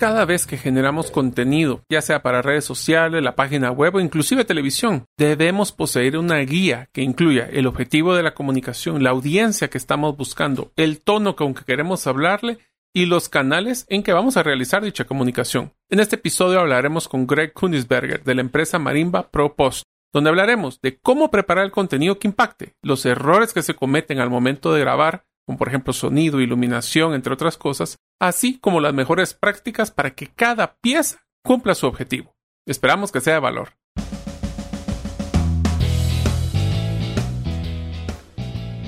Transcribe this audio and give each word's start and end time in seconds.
Cada 0.00 0.24
vez 0.24 0.46
que 0.46 0.56
generamos 0.56 1.10
contenido, 1.10 1.82
ya 1.88 2.00
sea 2.02 2.22
para 2.22 2.40
redes 2.40 2.64
sociales, 2.64 3.20
la 3.20 3.34
página 3.34 3.72
web 3.72 3.96
o 3.96 4.00
inclusive 4.00 4.44
televisión, 4.44 5.06
debemos 5.18 5.72
poseer 5.72 6.16
una 6.16 6.38
guía 6.38 6.88
que 6.92 7.02
incluya 7.02 7.48
el 7.50 7.66
objetivo 7.66 8.14
de 8.14 8.22
la 8.22 8.32
comunicación, 8.32 9.02
la 9.02 9.10
audiencia 9.10 9.68
que 9.68 9.76
estamos 9.76 10.16
buscando, 10.16 10.70
el 10.76 11.00
tono 11.00 11.34
con 11.34 11.52
que 11.52 11.64
queremos 11.64 12.06
hablarle 12.06 12.58
y 12.94 13.06
los 13.06 13.28
canales 13.28 13.86
en 13.88 14.04
que 14.04 14.12
vamos 14.12 14.36
a 14.36 14.44
realizar 14.44 14.84
dicha 14.84 15.04
comunicación. 15.04 15.72
En 15.90 15.98
este 15.98 16.14
episodio 16.14 16.60
hablaremos 16.60 17.08
con 17.08 17.26
Greg 17.26 17.52
Kunisberger 17.52 18.22
de 18.22 18.36
la 18.36 18.42
empresa 18.42 18.78
Marimba 18.78 19.30
Pro 19.30 19.56
Post, 19.56 19.82
donde 20.14 20.30
hablaremos 20.30 20.80
de 20.80 20.96
cómo 21.00 21.32
preparar 21.32 21.64
el 21.64 21.72
contenido 21.72 22.20
que 22.20 22.28
impacte, 22.28 22.76
los 22.82 23.04
errores 23.04 23.52
que 23.52 23.62
se 23.62 23.74
cometen 23.74 24.20
al 24.20 24.30
momento 24.30 24.72
de 24.72 24.78
grabar, 24.78 25.24
como 25.48 25.56
por 25.56 25.68
ejemplo 25.68 25.94
sonido, 25.94 26.42
iluminación, 26.42 27.14
entre 27.14 27.32
otras 27.32 27.56
cosas, 27.56 27.96
así 28.20 28.58
como 28.58 28.80
las 28.80 28.92
mejores 28.92 29.32
prácticas 29.32 29.90
para 29.90 30.10
que 30.10 30.26
cada 30.26 30.74
pieza 30.82 31.24
cumpla 31.42 31.74
su 31.74 31.86
objetivo. 31.86 32.34
Esperamos 32.66 33.10
que 33.10 33.22
sea 33.22 33.32
de 33.32 33.40
valor. 33.40 33.70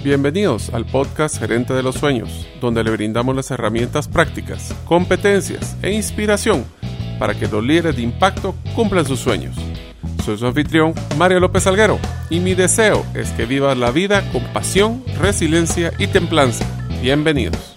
Bienvenidos 0.04 0.68
al 0.74 0.84
podcast 0.84 1.38
Gerente 1.38 1.72
de 1.72 1.82
los 1.82 1.94
Sueños, 1.94 2.46
donde 2.60 2.84
le 2.84 2.90
brindamos 2.90 3.34
las 3.34 3.50
herramientas 3.50 4.06
prácticas, 4.06 4.76
competencias 4.84 5.78
e 5.80 5.92
inspiración 5.92 6.66
para 7.18 7.32
que 7.32 7.48
los 7.48 7.64
líderes 7.64 7.96
de 7.96 8.02
impacto 8.02 8.54
cumplan 8.76 9.06
sus 9.06 9.20
sueños. 9.20 9.56
Soy 10.24 10.36
su 10.36 10.46
anfitrión, 10.46 10.92
Mario 11.16 11.40
López 11.40 11.66
Alguero, 11.66 11.98
y 12.28 12.40
mi 12.40 12.54
deseo 12.54 13.06
es 13.14 13.30
que 13.32 13.46
vivas 13.46 13.76
la 13.78 13.90
vida 13.90 14.30
con 14.32 14.44
pasión, 14.52 15.02
resiliencia 15.18 15.92
y 15.98 16.08
templanza. 16.08 16.66
Bienvenidos. 17.00 17.76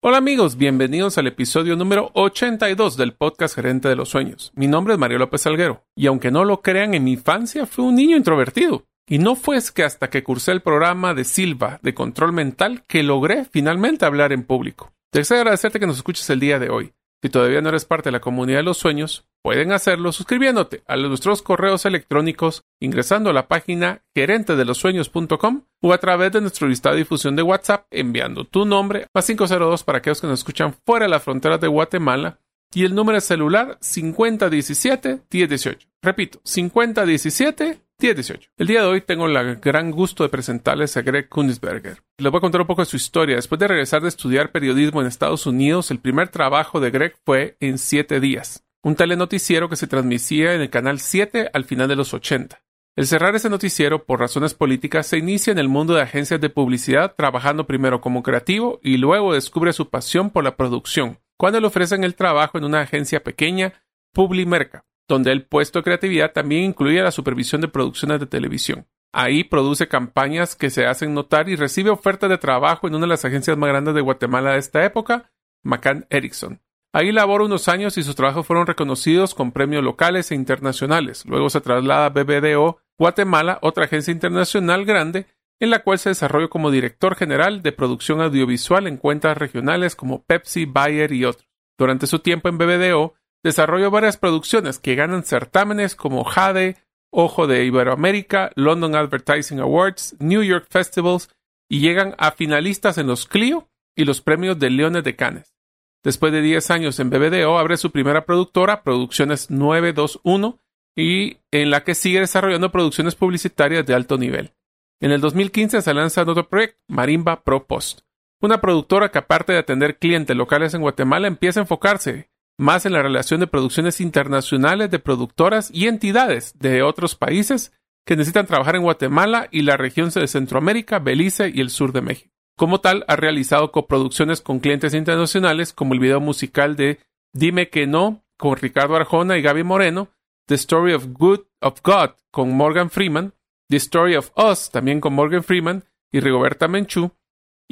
Hola 0.00 0.16
amigos, 0.16 0.56
bienvenidos 0.56 1.18
al 1.18 1.26
episodio 1.26 1.76
número 1.76 2.10
82 2.14 2.96
del 2.96 3.12
podcast 3.12 3.54
Gerente 3.54 3.88
de 3.88 3.96
los 3.96 4.08
Sueños. 4.08 4.52
Mi 4.54 4.66
nombre 4.66 4.94
es 4.94 4.98
Mario 4.98 5.18
López 5.18 5.46
Alguero, 5.46 5.84
y 5.94 6.06
aunque 6.06 6.30
no 6.30 6.44
lo 6.44 6.62
crean, 6.62 6.94
en 6.94 7.04
mi 7.04 7.12
infancia 7.12 7.66
fui 7.66 7.84
un 7.84 7.94
niño 7.94 8.16
introvertido. 8.16 8.84
Y 9.06 9.18
no 9.18 9.36
fue 9.36 9.58
que 9.74 9.84
hasta 9.84 10.08
que 10.08 10.22
cursé 10.22 10.52
el 10.52 10.62
programa 10.62 11.12
de 11.12 11.24
Silva 11.24 11.78
de 11.82 11.92
control 11.92 12.32
mental 12.32 12.84
que 12.88 13.02
logré 13.02 13.44
finalmente 13.44 14.06
hablar 14.06 14.32
en 14.32 14.44
público. 14.44 14.92
Deseo 15.12 15.36
agradecerte 15.36 15.78
que 15.78 15.86
nos 15.86 15.98
escuches 15.98 16.28
el 16.30 16.40
día 16.40 16.58
de 16.58 16.70
hoy. 16.70 16.94
Si 17.22 17.28
todavía 17.28 17.60
no 17.60 17.68
eres 17.68 17.84
parte 17.84 18.08
de 18.08 18.12
la 18.12 18.20
comunidad 18.20 18.60
de 18.60 18.62
los 18.62 18.78
sueños, 18.78 19.26
pueden 19.42 19.72
hacerlo 19.72 20.10
suscribiéndote 20.10 20.82
a 20.86 20.96
nuestros 20.96 21.42
correos 21.42 21.84
electrónicos 21.84 22.62
ingresando 22.80 23.28
a 23.28 23.34
la 23.34 23.46
página 23.46 24.00
gerentedelosueños.com 24.14 25.64
o 25.82 25.92
a 25.92 25.98
través 25.98 26.32
de 26.32 26.40
nuestro 26.40 26.66
listado 26.66 26.94
de 26.94 27.02
difusión 27.02 27.36
de 27.36 27.42
WhatsApp 27.42 27.84
enviando 27.90 28.44
tu 28.44 28.64
nombre 28.64 29.06
a 29.12 29.20
502 29.20 29.84
para 29.84 29.98
aquellos 29.98 30.22
que 30.22 30.28
nos 30.28 30.40
escuchan 30.40 30.74
fuera 30.86 31.04
de 31.04 31.10
las 31.10 31.22
fronteras 31.22 31.60
de 31.60 31.68
Guatemala 31.68 32.38
y 32.72 32.86
el 32.86 32.94
número 32.94 33.16
de 33.16 33.20
celular 33.20 33.78
5017-1018. 33.80 35.88
Repito, 36.00 36.40
5017 36.42 37.82
1018. 38.02 38.50
El 38.56 38.66
día 38.66 38.80
de 38.80 38.88
hoy 38.88 39.00
tengo 39.00 39.26
el 39.26 39.56
gran 39.60 39.92
gusto 39.92 40.24
de 40.24 40.28
presentarles 40.28 40.96
a 40.96 41.02
Greg 41.02 41.28
Kunisberger. 41.28 42.02
Les 42.18 42.32
voy 42.32 42.38
a 42.38 42.40
contar 42.40 42.60
un 42.60 42.66
poco 42.66 42.82
de 42.82 42.86
su 42.86 42.96
historia. 42.96 43.36
Después 43.36 43.60
de 43.60 43.68
regresar 43.68 44.02
de 44.02 44.08
estudiar 44.08 44.50
periodismo 44.50 45.00
en 45.00 45.06
Estados 45.06 45.46
Unidos, 45.46 45.92
el 45.92 46.00
primer 46.00 46.28
trabajo 46.28 46.80
de 46.80 46.90
Greg 46.90 47.14
fue 47.24 47.56
en 47.60 47.78
Siete 47.78 48.18
Días, 48.18 48.64
un 48.82 48.96
telenoticiero 48.96 49.68
que 49.68 49.76
se 49.76 49.86
transmitía 49.86 50.54
en 50.54 50.62
el 50.62 50.70
canal 50.70 50.98
7 50.98 51.50
al 51.52 51.64
final 51.64 51.86
de 51.86 51.94
los 51.94 52.12
80. 52.12 52.60
El 52.96 53.06
cerrar 53.06 53.36
ese 53.36 53.48
noticiero 53.48 54.04
por 54.04 54.18
razones 54.18 54.52
políticas 54.52 55.06
se 55.06 55.18
inicia 55.18 55.52
en 55.52 55.58
el 55.58 55.68
mundo 55.68 55.94
de 55.94 56.02
agencias 56.02 56.40
de 56.40 56.50
publicidad 56.50 57.14
trabajando 57.16 57.68
primero 57.68 58.00
como 58.00 58.24
creativo 58.24 58.80
y 58.82 58.96
luego 58.96 59.32
descubre 59.32 59.72
su 59.72 59.90
pasión 59.90 60.30
por 60.30 60.42
la 60.42 60.56
producción, 60.56 61.20
cuando 61.38 61.60
le 61.60 61.68
ofrecen 61.68 62.02
el 62.02 62.16
trabajo 62.16 62.58
en 62.58 62.64
una 62.64 62.80
agencia 62.80 63.22
pequeña, 63.22 63.72
Publimerca 64.12 64.84
donde 65.08 65.32
el 65.32 65.44
puesto 65.44 65.78
de 65.78 65.84
creatividad 65.84 66.32
también 66.32 66.64
incluye 66.64 67.02
la 67.02 67.10
supervisión 67.10 67.60
de 67.60 67.68
producciones 67.68 68.20
de 68.20 68.26
televisión. 68.26 68.86
Ahí 69.12 69.44
produce 69.44 69.88
campañas 69.88 70.56
que 70.56 70.70
se 70.70 70.86
hacen 70.86 71.12
notar 71.12 71.48
y 71.48 71.56
recibe 71.56 71.90
ofertas 71.90 72.30
de 72.30 72.38
trabajo 72.38 72.86
en 72.86 72.94
una 72.94 73.02
de 73.02 73.10
las 73.10 73.24
agencias 73.24 73.58
más 73.58 73.68
grandes 73.68 73.94
de 73.94 74.00
Guatemala 74.00 74.52
de 74.52 74.58
esta 74.58 74.84
época, 74.84 75.30
McCann 75.62 76.06
Erickson. 76.08 76.60
Ahí 76.94 77.10
labora 77.12 77.44
unos 77.44 77.68
años 77.68 77.96
y 77.98 78.02
sus 78.02 78.16
trabajos 78.16 78.46
fueron 78.46 78.66
reconocidos 78.66 79.34
con 79.34 79.52
premios 79.52 79.82
locales 79.82 80.30
e 80.30 80.34
internacionales. 80.34 81.24
Luego 81.26 81.48
se 81.50 81.60
traslada 81.60 82.06
a 82.06 82.10
BBDO 82.10 82.78
Guatemala, 82.98 83.58
otra 83.62 83.84
agencia 83.84 84.12
internacional 84.12 84.84
grande, 84.84 85.26
en 85.58 85.70
la 85.70 85.82
cual 85.82 85.98
se 85.98 86.10
desarrolló 86.10 86.50
como 86.50 86.70
director 86.70 87.14
general 87.14 87.62
de 87.62 87.72
producción 87.72 88.20
audiovisual 88.20 88.86
en 88.86 88.96
cuentas 88.96 89.38
regionales 89.38 89.96
como 89.96 90.22
Pepsi, 90.22 90.66
Bayer 90.66 91.12
y 91.12 91.24
otros. 91.24 91.48
Durante 91.78 92.06
su 92.06 92.18
tiempo 92.18 92.48
en 92.48 92.58
BBDO, 92.58 93.14
desarrolló 93.42 93.90
varias 93.90 94.16
producciones 94.16 94.78
que 94.78 94.94
ganan 94.94 95.24
certámenes 95.24 95.96
como 95.96 96.24
Jade, 96.24 96.76
Ojo 97.14 97.46
de 97.46 97.66
Iberoamérica, 97.66 98.52
London 98.54 98.94
Advertising 98.94 99.60
Awards, 99.60 100.16
New 100.18 100.42
York 100.42 100.66
Festivals 100.70 101.28
y 101.68 101.80
llegan 101.80 102.14
a 102.16 102.32
finalistas 102.32 102.96
en 102.96 103.06
los 103.06 103.26
Clio 103.26 103.68
y 103.94 104.06
los 104.06 104.22
premios 104.22 104.58
de 104.58 104.70
Leones 104.70 105.04
de 105.04 105.14
Cannes. 105.14 105.54
Después 106.02 106.32
de 106.32 106.40
10 106.40 106.70
años 106.70 106.98
en 106.98 107.10
BBDO, 107.10 107.58
abre 107.58 107.76
su 107.76 107.90
primera 107.90 108.24
productora, 108.24 108.82
Producciones 108.82 109.50
921, 109.50 110.58
y 110.96 111.38
en 111.50 111.70
la 111.70 111.84
que 111.84 111.94
sigue 111.94 112.20
desarrollando 112.20 112.72
producciones 112.72 113.14
publicitarias 113.14 113.86
de 113.86 113.94
alto 113.94 114.18
nivel. 114.18 114.52
En 115.00 115.12
el 115.12 115.20
2015 115.20 115.82
se 115.82 115.94
lanza 115.94 116.22
otro 116.22 116.48
proyecto, 116.48 116.78
Marimba 116.88 117.42
Pro 117.42 117.66
Post, 117.66 118.00
una 118.40 118.60
productora 118.60 119.10
que 119.10 119.18
aparte 119.18 119.52
de 119.52 119.58
atender 119.58 119.98
clientes 119.98 120.36
locales 120.36 120.74
en 120.74 120.80
Guatemala 120.80 121.28
empieza 121.28 121.60
a 121.60 121.62
enfocarse 121.62 122.30
más 122.58 122.86
en 122.86 122.92
la 122.92 123.02
relación 123.02 123.40
de 123.40 123.46
producciones 123.46 124.00
internacionales 124.00 124.90
de 124.90 124.98
productoras 124.98 125.70
y 125.72 125.86
entidades 125.86 126.58
de 126.58 126.82
otros 126.82 127.14
países 127.14 127.72
que 128.06 128.16
necesitan 128.16 128.46
trabajar 128.46 128.76
en 128.76 128.82
Guatemala 128.82 129.48
y 129.50 129.62
la 129.62 129.76
región 129.76 130.10
de 130.10 130.26
Centroamérica, 130.26 130.98
Belice 130.98 131.50
y 131.54 131.60
el 131.60 131.70
sur 131.70 131.92
de 131.92 132.02
México. 132.02 132.32
Como 132.56 132.80
tal, 132.80 133.04
ha 133.08 133.16
realizado 133.16 133.72
coproducciones 133.72 134.40
con 134.40 134.60
clientes 134.60 134.94
internacionales 134.94 135.72
como 135.72 135.94
el 135.94 136.00
video 136.00 136.20
musical 136.20 136.76
de 136.76 136.98
Dime 137.32 137.70
que 137.70 137.86
no 137.86 138.24
con 138.36 138.56
Ricardo 138.56 138.96
Arjona 138.96 139.38
y 139.38 139.42
Gaby 139.42 139.62
Moreno, 139.62 140.08
The 140.46 140.56
Story 140.56 140.92
of 140.92 141.06
Good 141.12 141.40
of 141.60 141.80
God 141.82 142.10
con 142.30 142.54
Morgan 142.54 142.90
Freeman, 142.90 143.34
The 143.68 143.76
Story 143.76 144.16
of 144.16 144.32
Us 144.36 144.70
también 144.70 145.00
con 145.00 145.14
Morgan 145.14 145.44
Freeman 145.44 145.84
y 146.10 146.20
Rigoberta 146.20 146.68
Menchú, 146.68 147.12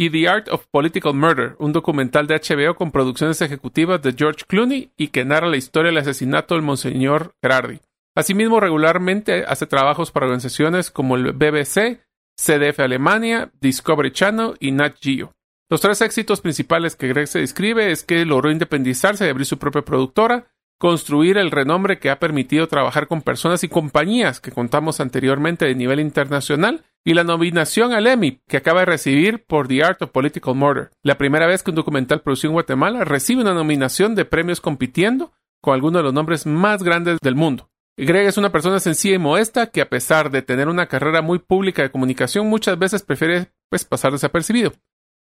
y 0.00 0.09
The 0.09 0.28
Art 0.31 0.49
of 0.49 0.65
Political 0.71 1.12
Murder, 1.12 1.56
un 1.59 1.75
documental 1.75 2.27
de 2.27 2.41
HBO 2.41 2.75
con 2.75 2.91
producciones 2.91 3.43
ejecutivas 3.43 4.00
de 4.00 4.15
George 4.15 4.47
Clooney 4.49 4.91
y 4.97 5.09
que 5.09 5.27
narra 5.27 5.47
la 5.47 5.59
historia 5.59 5.91
del 5.91 5.99
asesinato 5.99 6.55
del 6.55 6.62
Monseñor 6.62 7.34
Gerardi. 7.43 7.81
Asimismo, 8.16 8.60
regularmente 8.60 9.44
hace 9.47 9.66
trabajos 9.66 10.10
para 10.10 10.25
organizaciones 10.25 10.91
como 10.91 11.16
el 11.16 11.33
BBC, 11.33 12.00
CDF 12.34 12.81
Alemania, 12.81 13.53
Discovery 13.60 14.10
Channel 14.10 14.55
y 14.59 14.72
Nat 14.72 14.94
Geo. 14.99 15.34
Los 15.69 15.83
tres 15.83 16.00
éxitos 16.00 16.41
principales 16.41 16.97
que 16.97 17.09
Greg 17.09 17.28
se 17.28 17.41
describe 17.41 17.93
es 17.93 18.03
que 18.03 18.25
logró 18.25 18.50
independizarse 18.50 19.27
y 19.27 19.28
abrir 19.28 19.44
su 19.44 19.59
propia 19.59 19.83
productora, 19.83 20.47
construir 20.78 21.37
el 21.37 21.50
renombre 21.50 21.99
que 21.99 22.09
ha 22.09 22.19
permitido 22.19 22.69
trabajar 22.69 23.06
con 23.06 23.21
personas 23.21 23.65
y 23.65 23.69
compañías 23.69 24.41
que 24.41 24.50
contamos 24.50 24.99
anteriormente 24.99 25.66
de 25.66 25.75
nivel 25.75 26.00
internacional 26.00 26.87
y 27.05 27.15
la 27.15 27.25
nominación 27.25 27.93
al 27.93 28.06
Emmy 28.06 28.41
que 28.49 28.59
acaba 28.59 28.81
de 28.81 28.87
recibir 28.87 29.44
por 29.44 29.69
The 29.69 29.83
Art 29.84 30.03
of 30.03 30.11
Political 30.11 30.55
Murder, 30.55 30.91
la 31.03 31.19
primera 31.19 31.47
vez 31.47 31.62
que 31.62 31.71
un 31.71 31.77
documental 31.77 32.21
producido 32.21 32.50
en 32.50 32.55
Guatemala 32.55 33.05
recibe 33.05 33.43
una 33.43 33.55
nominación 33.55 34.15
de 34.15 34.25
premios 34.25 34.61
compitiendo 34.61 35.33
con 35.62 35.75
algunos 35.75 36.00
de 36.00 36.05
los 36.05 36.15
nombres 36.15 36.47
más 36.47 36.83
grandes 36.83 37.19
del 37.22 37.34
mundo. 37.34 37.71
Greg 37.97 38.27
es 38.27 38.39
una 38.39 38.53
persona 38.53 38.81
sencilla 38.81 39.16
y 39.16 39.19
modesta 39.19 39.66
que 39.66 39.83
a 39.83 39.89
pesar 39.89 40.31
de 40.31 40.43
tener 40.43 40.69
una 40.69 40.87
carrera 40.87 41.21
muy 41.21 41.39
pública 41.39 41.83
de 41.83 41.91
comunicación 41.91 42.49
muchas 42.49 42.78
veces 42.78 43.03
prefiere 43.03 43.53
pues 43.69 43.84
pasar 43.84 44.12
desapercibido. 44.12 44.72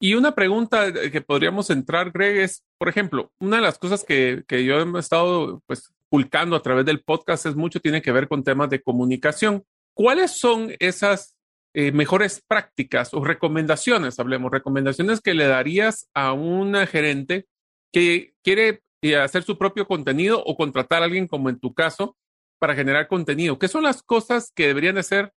Y 0.00 0.14
una 0.14 0.34
pregunta 0.34 0.92
que 0.92 1.20
podríamos 1.20 1.70
entrar, 1.70 2.10
Greg, 2.10 2.38
es, 2.38 2.64
por 2.78 2.88
ejemplo, 2.88 3.32
una 3.38 3.56
de 3.56 3.62
las 3.62 3.78
cosas 3.78 4.04
que, 4.04 4.44
que 4.46 4.64
yo 4.64 4.78
he 4.78 4.98
estado 4.98 5.62
pues 5.66 5.94
publicando 6.08 6.56
a 6.56 6.62
través 6.62 6.84
del 6.84 7.02
podcast 7.02 7.46
es 7.46 7.56
mucho, 7.56 7.80
tiene 7.80 8.02
que 8.02 8.12
ver 8.12 8.28
con 8.28 8.44
temas 8.44 8.70
de 8.70 8.82
comunicación. 8.82 9.64
¿Cuáles 9.94 10.32
son 10.32 10.72
esas 10.78 11.36
eh, 11.76 11.90
mejores 11.90 12.40
prácticas 12.46 13.12
o 13.14 13.24
recomendaciones, 13.24 14.20
hablemos, 14.20 14.52
recomendaciones 14.52 15.20
que 15.20 15.34
le 15.34 15.48
darías 15.48 16.08
a 16.14 16.32
una 16.32 16.86
gerente 16.86 17.46
que 17.92 18.34
quiere 18.44 18.82
eh, 19.02 19.16
hacer 19.16 19.42
su 19.42 19.58
propio 19.58 19.88
contenido 19.88 20.40
o 20.44 20.56
contratar 20.56 21.02
a 21.02 21.06
alguien 21.06 21.26
como 21.26 21.48
en 21.48 21.58
tu 21.58 21.74
caso 21.74 22.16
para 22.60 22.76
generar 22.76 23.08
contenido? 23.08 23.58
¿Qué 23.58 23.66
son 23.66 23.82
las 23.82 24.04
cosas 24.04 24.52
que 24.54 24.68
deberían 24.68 24.94
de 24.94 25.02
ser 25.02 25.32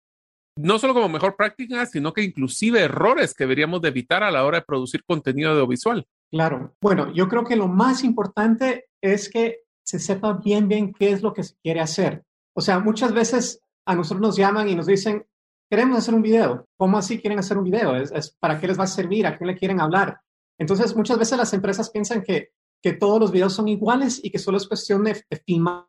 no 0.57 0.79
solo 0.79 0.95
como 0.95 1.09
mejor 1.09 1.37
práctica, 1.37 1.85
sino 1.87 2.13
que 2.13 2.23
inclusive 2.23 2.81
errores 2.81 3.35
que 3.35 3.45
deberíamos 3.45 3.81
de 3.83 3.89
evitar 3.89 4.23
a 4.23 4.31
la 4.31 4.45
hora 4.45 4.59
de 4.59 4.65
producir 4.65 5.05
contenido 5.05 5.51
audiovisual. 5.51 6.07
Claro. 6.31 6.75
Bueno, 6.81 7.13
yo 7.13 7.29
creo 7.29 7.45
que 7.45 7.57
lo 7.57 7.69
más 7.69 8.05
importante 8.05 8.87
es 9.01 9.29
que 9.29 9.61
se 9.85 9.99
sepa 9.99 10.33
bien, 10.33 10.69
bien 10.69 10.93
qué 10.93 11.11
es 11.11 11.23
lo 11.23 11.33
que 11.33 11.43
se 11.43 11.57
quiere 11.63 11.81
hacer. 11.81 12.25
O 12.55 12.61
sea, 12.61 12.79
muchas 12.79 13.13
veces 13.13 13.61
a 13.85 13.95
nosotros 13.95 14.23
nos 14.23 14.37
llaman 14.37 14.69
y 14.69 14.75
nos 14.75 14.87
dicen, 14.87 15.27
queremos 15.69 15.99
hacer 15.99 16.15
un 16.15 16.23
video. 16.23 16.67
¿Cómo 16.77 16.99
así 16.99 17.19
quieren 17.21 17.39
hacer 17.39 17.59
un 17.59 17.65
video? 17.65 17.97
¿Es, 17.97 18.31
para 18.39 18.61
qué 18.61 18.69
les 18.69 18.79
va 18.79 18.85
a 18.85 18.89
servir? 18.89 19.27
¿A 19.27 19.37
quién 19.37 19.49
le 19.49 19.57
quieren 19.57 19.81
hablar? 19.81 20.21
Entonces, 20.59 20.95
muchas 20.97 21.19
veces 21.19 21.37
las 21.37 21.53
empresas 21.53 21.91
piensan 21.91 22.23
que, 22.23 22.53
que 22.81 22.93
todos 22.93 23.21
los 23.21 23.33
videos 23.33 23.53
son 23.53 23.69
iguales 23.69 24.21
y 24.23 24.31
que 24.31 24.39
solo 24.39 24.57
es 24.57 24.69
cuestión 24.69 25.03
de, 25.05 25.15
de 25.29 25.37
filmar 25.45 25.87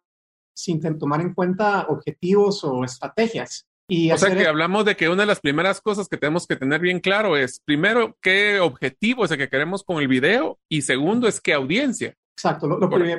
sin 0.55 0.81
tomar 0.97 1.21
en 1.21 1.33
cuenta 1.33 1.85
objetivos 1.87 2.63
o 2.63 2.83
estrategias 2.83 3.67
o 3.87 4.17
sea 4.17 4.35
que 4.35 4.47
hablamos 4.47 4.85
de 4.85 4.95
que 4.95 5.09
una 5.09 5.23
de 5.23 5.27
las 5.27 5.39
primeras 5.39 5.79
cosas 5.79 6.07
que 6.07 6.17
tenemos 6.17 6.47
que 6.47 6.55
tener 6.55 6.81
bien 6.81 6.99
claro 6.99 7.37
es, 7.37 7.59
primero, 7.63 8.17
qué 8.21 8.59
objetivo 8.59 9.25
es 9.25 9.31
el 9.31 9.37
que 9.37 9.49
queremos 9.49 9.83
con 9.83 10.01
el 10.01 10.07
video 10.07 10.59
y 10.69 10.81
segundo 10.81 11.27
es 11.27 11.39
qué 11.39 11.53
audiencia. 11.53 12.15
Exacto. 12.35 12.67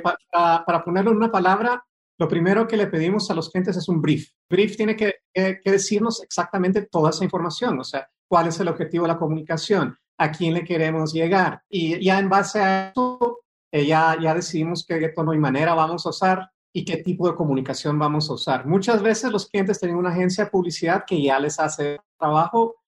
para, 0.02 0.84
ponerlo 0.84 1.12
en 1.12 1.16
una 1.16 1.30
palabra, 1.30 1.84
lo 2.18 2.28
primero 2.28 2.66
que 2.66 2.76
le 2.76 2.86
pedimos 2.86 3.30
a 3.30 3.34
los 3.34 3.50
clientes 3.50 3.76
es 3.76 3.88
un 3.88 4.02
brief. 4.02 4.28
Brief 4.50 4.76
tiene 4.76 4.96
que, 4.96 5.20
decirnos 5.64 6.22
exactamente 6.22 6.82
toda 6.82 7.10
esa 7.10 7.24
información, 7.24 7.78
o 7.78 7.84
sea, 7.84 8.08
cuál 8.28 8.48
es 8.48 8.58
el 8.58 8.68
objetivo 8.68 9.04
de 9.04 9.12
la 9.12 9.18
comunicación, 9.18 9.96
a 10.18 10.32
quién 10.32 10.54
le 10.54 10.64
queremos 10.64 11.12
llegar. 11.12 11.62
Y 11.68 12.04
ya 12.04 12.18
en 12.18 12.28
base 12.28 12.60
a 12.60 12.88
eso, 12.90 13.40
eh, 13.72 13.86
ya, 13.86 14.16
ya 14.20 14.34
decidimos 14.34 14.84
qué 14.86 15.08
tono 15.14 15.32
y 15.32 15.38
manera 15.38 15.74
vamos 15.74 16.04
a 16.06 16.10
usar 16.10 16.50
y 16.76 16.84
qué 16.84 16.98
tipo 16.98 17.26
de 17.26 17.34
comunicación 17.34 17.98
vamos 17.98 18.28
a 18.28 18.34
usar. 18.34 18.66
Muchas 18.66 19.02
veces 19.02 19.32
los 19.32 19.48
clientes 19.48 19.80
tienen 19.80 19.96
una 19.96 20.10
agencia 20.10 20.44
de 20.44 20.50
publicidad 20.50 21.04
que 21.06 21.22
ya 21.22 21.40
les 21.40 21.58
hace 21.58 22.00
trabajo 22.18 22.82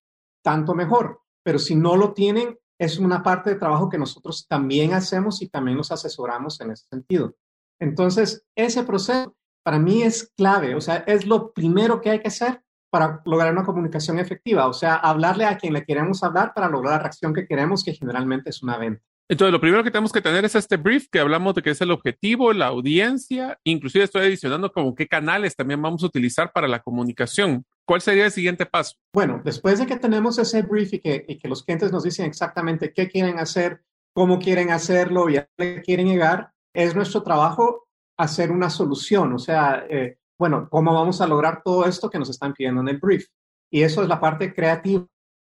tanto 0.45 0.75
mejor, 0.75 1.23
pero 1.43 1.59
si 1.59 1.75
no 1.75 1.97
lo 1.97 2.13
tienen, 2.13 2.59
es 2.79 2.99
una 2.99 3.23
parte 3.23 3.49
de 3.49 3.57
trabajo 3.57 3.89
que 3.89 3.97
nosotros 3.97 4.47
también 4.47 4.93
hacemos 4.93 5.41
y 5.41 5.49
también 5.49 5.79
nos 5.79 5.91
asesoramos 5.91 6.61
en 6.61 6.73
ese 6.73 6.85
sentido. 6.85 7.35
Entonces, 7.81 8.45
ese 8.55 8.83
proceso 8.83 9.35
para 9.65 9.79
mí 9.79 10.03
es 10.03 10.35
clave, 10.37 10.75
o 10.75 10.83
sea, 10.83 10.97
es 11.07 11.27
lo 11.27 11.55
primero 11.55 12.03
que 12.03 12.11
hay 12.11 12.21
que 12.21 12.29
hacer 12.29 12.63
para 12.91 13.23
lograr 13.25 13.55
una 13.55 13.65
comunicación 13.65 14.19
efectiva, 14.19 14.67
o 14.67 14.75
sea, 14.75 14.97
hablarle 14.97 15.47
a 15.47 15.57
quien 15.57 15.73
le 15.73 15.87
queremos 15.87 16.23
hablar 16.23 16.53
para 16.53 16.69
lograr 16.69 16.93
la 16.93 17.03
reacción 17.05 17.33
que 17.33 17.47
queremos, 17.47 17.83
que 17.83 17.95
generalmente 17.95 18.51
es 18.51 18.63
una 18.63 18.77
venta. 18.77 19.03
Entonces, 19.31 19.53
lo 19.53 19.61
primero 19.61 19.85
que 19.85 19.91
tenemos 19.91 20.11
que 20.11 20.23
tener 20.23 20.45
es 20.47 20.55
este 20.55 20.79
brief 20.79 21.07
que 21.13 21.21
hablamos 21.21 21.55
de 21.55 21.61
que 21.61 21.71
es 21.71 21.81
el 21.83 21.91
objetivo, 21.91 22.55
la 22.55 22.69
audiencia, 22.69 23.59
inclusive 23.63 24.05
estoy 24.05 24.23
adicionando 24.23 24.73
como 24.73 24.95
qué 24.95 25.07
canales 25.07 25.55
también 25.55 25.83
vamos 25.83 26.03
a 26.03 26.07
utilizar 26.07 26.51
para 26.51 26.67
la 26.67 26.81
comunicación. 26.81 27.65
¿Cuál 27.87 28.01
sería 28.01 28.25
el 28.25 28.31
siguiente 28.31 28.65
paso? 28.65 28.97
Bueno, 29.13 29.43
después 29.45 29.79
de 29.79 29.87
que 29.87 29.97
tenemos 29.97 30.39
ese 30.39 30.63
brief 30.63 30.95
y 30.95 31.01
que, 31.01 31.25
y 31.29 31.39
que 31.39 31.49
los 31.49 31.63
clientes 31.63 31.93
nos 31.93 32.05
dicen 32.05 32.25
exactamente 32.25 32.93
qué 32.95 33.09
quieren 33.09 33.39
hacer, 33.39 33.83
cómo 34.15 34.39
quieren 34.39 34.71
hacerlo 34.71 35.29
y 35.29 35.37
a 35.37 35.49
qué 35.59 35.83
quieren 35.83 36.09
llegar, 36.09 36.53
es 36.75 36.95
nuestro 36.95 37.23
trabajo 37.23 37.87
hacer 38.17 38.51
una 38.51 38.71
solución, 38.71 39.33
o 39.33 39.39
sea, 39.39 39.85
eh, 39.89 40.19
bueno, 40.39 40.69
¿cómo 40.71 40.95
vamos 40.95 41.21
a 41.21 41.27
lograr 41.27 41.63
todo 41.65 41.87
esto 41.87 42.09
que 42.09 42.19
nos 42.19 42.31
están 42.31 42.53
pidiendo 42.53 42.81
en 42.81 42.89
el 42.89 42.99
brief? 42.99 43.27
Y 43.71 43.83
eso 43.83 44.03
es 44.03 44.09
la 44.09 44.21
parte 44.21 44.55
creativa, 44.55 45.07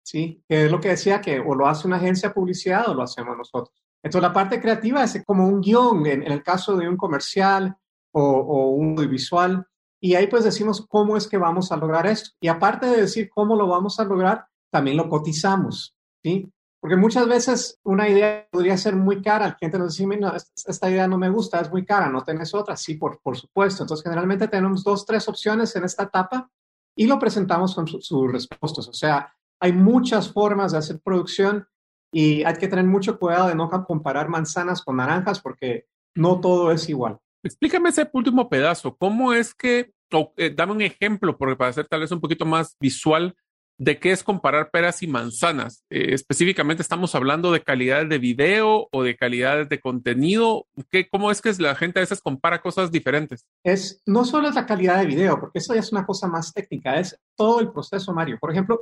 ¿sí? 0.03 0.43
Que 0.49 0.67
es 0.67 0.71
lo 0.71 0.81
que 0.81 0.91
decía, 0.91 1.21
que 1.21 1.41
o 1.41 1.55
lo 1.55 1.67
hace 1.67 1.87
una 1.87 1.97
agencia 1.97 2.29
de 2.29 2.35
publicidad 2.35 2.89
o 2.89 2.95
lo 2.95 3.03
hacemos 3.03 3.37
nosotros. 3.37 3.83
Entonces, 4.03 4.29
la 4.29 4.33
parte 4.33 4.61
creativa 4.61 5.05
es 5.05 5.23
como 5.25 5.47
un 5.47 5.61
guion 5.61 6.07
en, 6.07 6.23
el 6.25 6.43
caso 6.43 6.77
de 6.77 6.89
un 6.89 6.97
comercial 6.97 7.77
o, 8.13 8.71
un 8.71 8.97
visual. 8.97 9.67
Y 10.01 10.17
ahí 10.17 10.27
pues 10.27 10.43
decimos 10.43 10.85
cómo 10.89 11.17
es 11.17 11.29
que 11.29 11.39
vamos 11.39 11.71
a 11.71 11.77
lograr 11.77 12.07
esto. 12.07 12.31
Y 12.41 12.49
aparte 12.49 12.87
de 12.87 13.03
decir 13.03 13.31
cómo 13.31 13.55
lo 13.55 13.69
vamos 13.69 14.01
a 14.01 14.05
lograr, 14.05 14.47
también 14.71 14.97
lo 14.97 15.09
cotizamos, 15.09 15.95
¿sí? 16.23 16.51
Porque 16.81 16.97
muchas 16.97 17.29
veces 17.29 17.79
una 17.85 18.09
idea 18.09 18.49
podría 18.51 18.77
ser 18.77 18.97
muy 18.97 19.23
cara, 19.23 19.47
el 19.47 19.55
cliente 19.55 19.79
nos 19.79 19.97
dice, 19.97 20.17
no, 20.17 20.33
esta 20.35 20.91
idea 20.91 21.07
no 21.07 21.17
me 21.17 21.31
gusta, 21.31 21.61
es 21.61 21.71
muy 21.71 21.85
cara, 21.85 22.09
no 22.09 22.25
tenés 22.25 22.53
otra. 22.55 22.77
Sí, 22.77 22.95
por, 22.95 23.21
por 23.21 23.37
supuesto. 23.37 23.85
Entonces, 23.85 24.03
generalmente 24.03 24.49
tenemos 24.49 24.83
dos, 24.83 25.07
tres 25.07 25.29
opciones 25.29 25.77
en 25.77 25.85
esta 25.85 26.03
etapa 26.03 26.51
y 26.97 27.07
lo 27.07 27.21
presentamos 27.21 27.77
con 27.77 27.87
sus 27.87 28.33
respuestas. 28.33 28.89
O 28.89 28.93
sea, 28.93 29.33
hay 29.63 29.73
muchas 29.73 30.33
formas 30.33 30.73
de 30.73 30.79
hacer 30.79 31.01
producción 31.01 31.69
y 32.13 32.43
hay 32.43 32.55
que 32.57 32.67
tener 32.67 32.85
mucho 32.85 33.17
cuidado 33.17 33.47
de 33.47 33.55
no 33.55 33.71
comparar 33.87 34.29
manzanas 34.29 34.83
con 34.83 34.97
naranjas 34.97 35.41
porque 35.41 35.87
no 36.17 36.41
todo 36.41 36.73
es 36.73 36.89
igual. 36.89 37.19
Explícame 37.45 37.91
ese 37.91 38.11
último 38.13 38.49
pedazo. 38.49 38.97
¿Cómo 38.97 39.33
es 39.33 39.55
que, 39.55 39.93
eh, 40.37 40.53
dame 40.55 40.73
un 40.73 40.83
ejemplo, 40.83 41.39
porque 41.39 41.55
para 41.55 41.71
hacer 41.71 41.87
tal 41.87 42.01
vez 42.01 42.11
un 42.11 42.21
poquito 42.21 42.45
más 42.45 42.77
visual, 42.81 43.37
de 43.83 43.99
qué 43.99 44.13
es 44.13 44.23
comparar 44.23 44.71
peras 44.71 45.03
y 45.03 45.09
manzanas. 45.09 45.85
Eh, 45.91 46.15
específicamente 46.15 46.83
estamos 46.83 47.17
hablando 47.17 47.51
de 47.51 47.63
calidad 47.63 48.07
de 48.07 48.19
video 48.19 48.89
o 48.93 49.03
de 49.03 49.17
calidad 49.17 49.67
de 49.67 49.81
contenido. 49.81 50.67
¿Qué, 50.89 51.09
¿Cómo 51.09 51.33
es 51.33 51.41
que 51.43 51.53
la 51.59 51.75
gente 51.75 51.99
a 51.99 52.03
veces 52.03 52.21
compara 52.21 52.63
cosas 52.63 52.93
diferentes? 52.93 53.45
Es, 53.65 54.01
no 54.07 54.25
solo 54.25 54.49
es 54.49 54.55
la 54.55 54.67
calidad 54.67 55.01
de 55.01 55.07
video, 55.07 55.41
porque 55.41 55.59
eso 55.59 55.75
ya 55.75 55.81
es 55.81 55.91
una 55.91 56.07
cosa 56.07 56.29
más 56.29 56.53
técnica, 56.53 57.01
es 57.01 57.19
todo 57.37 57.59
el 57.59 57.73
proceso, 57.73 58.13
Mario. 58.13 58.39
Por 58.41 58.53
ejemplo, 58.53 58.81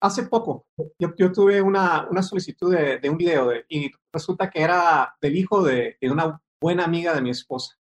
hace 0.00 0.22
poco 0.22 0.66
yo, 0.98 1.14
yo 1.18 1.30
tuve 1.30 1.60
una, 1.60 2.08
una 2.08 2.22
solicitud 2.22 2.74
de, 2.74 2.98
de 2.98 3.10
un 3.10 3.18
video 3.18 3.52
y 3.68 3.90
resulta 4.10 4.48
que 4.48 4.62
era 4.62 5.14
del 5.20 5.36
hijo 5.36 5.62
de, 5.62 5.98
de 6.00 6.10
una 6.10 6.40
buena 6.58 6.84
amiga 6.84 7.14
de 7.14 7.20
mi 7.20 7.30
esposa. 7.30 7.77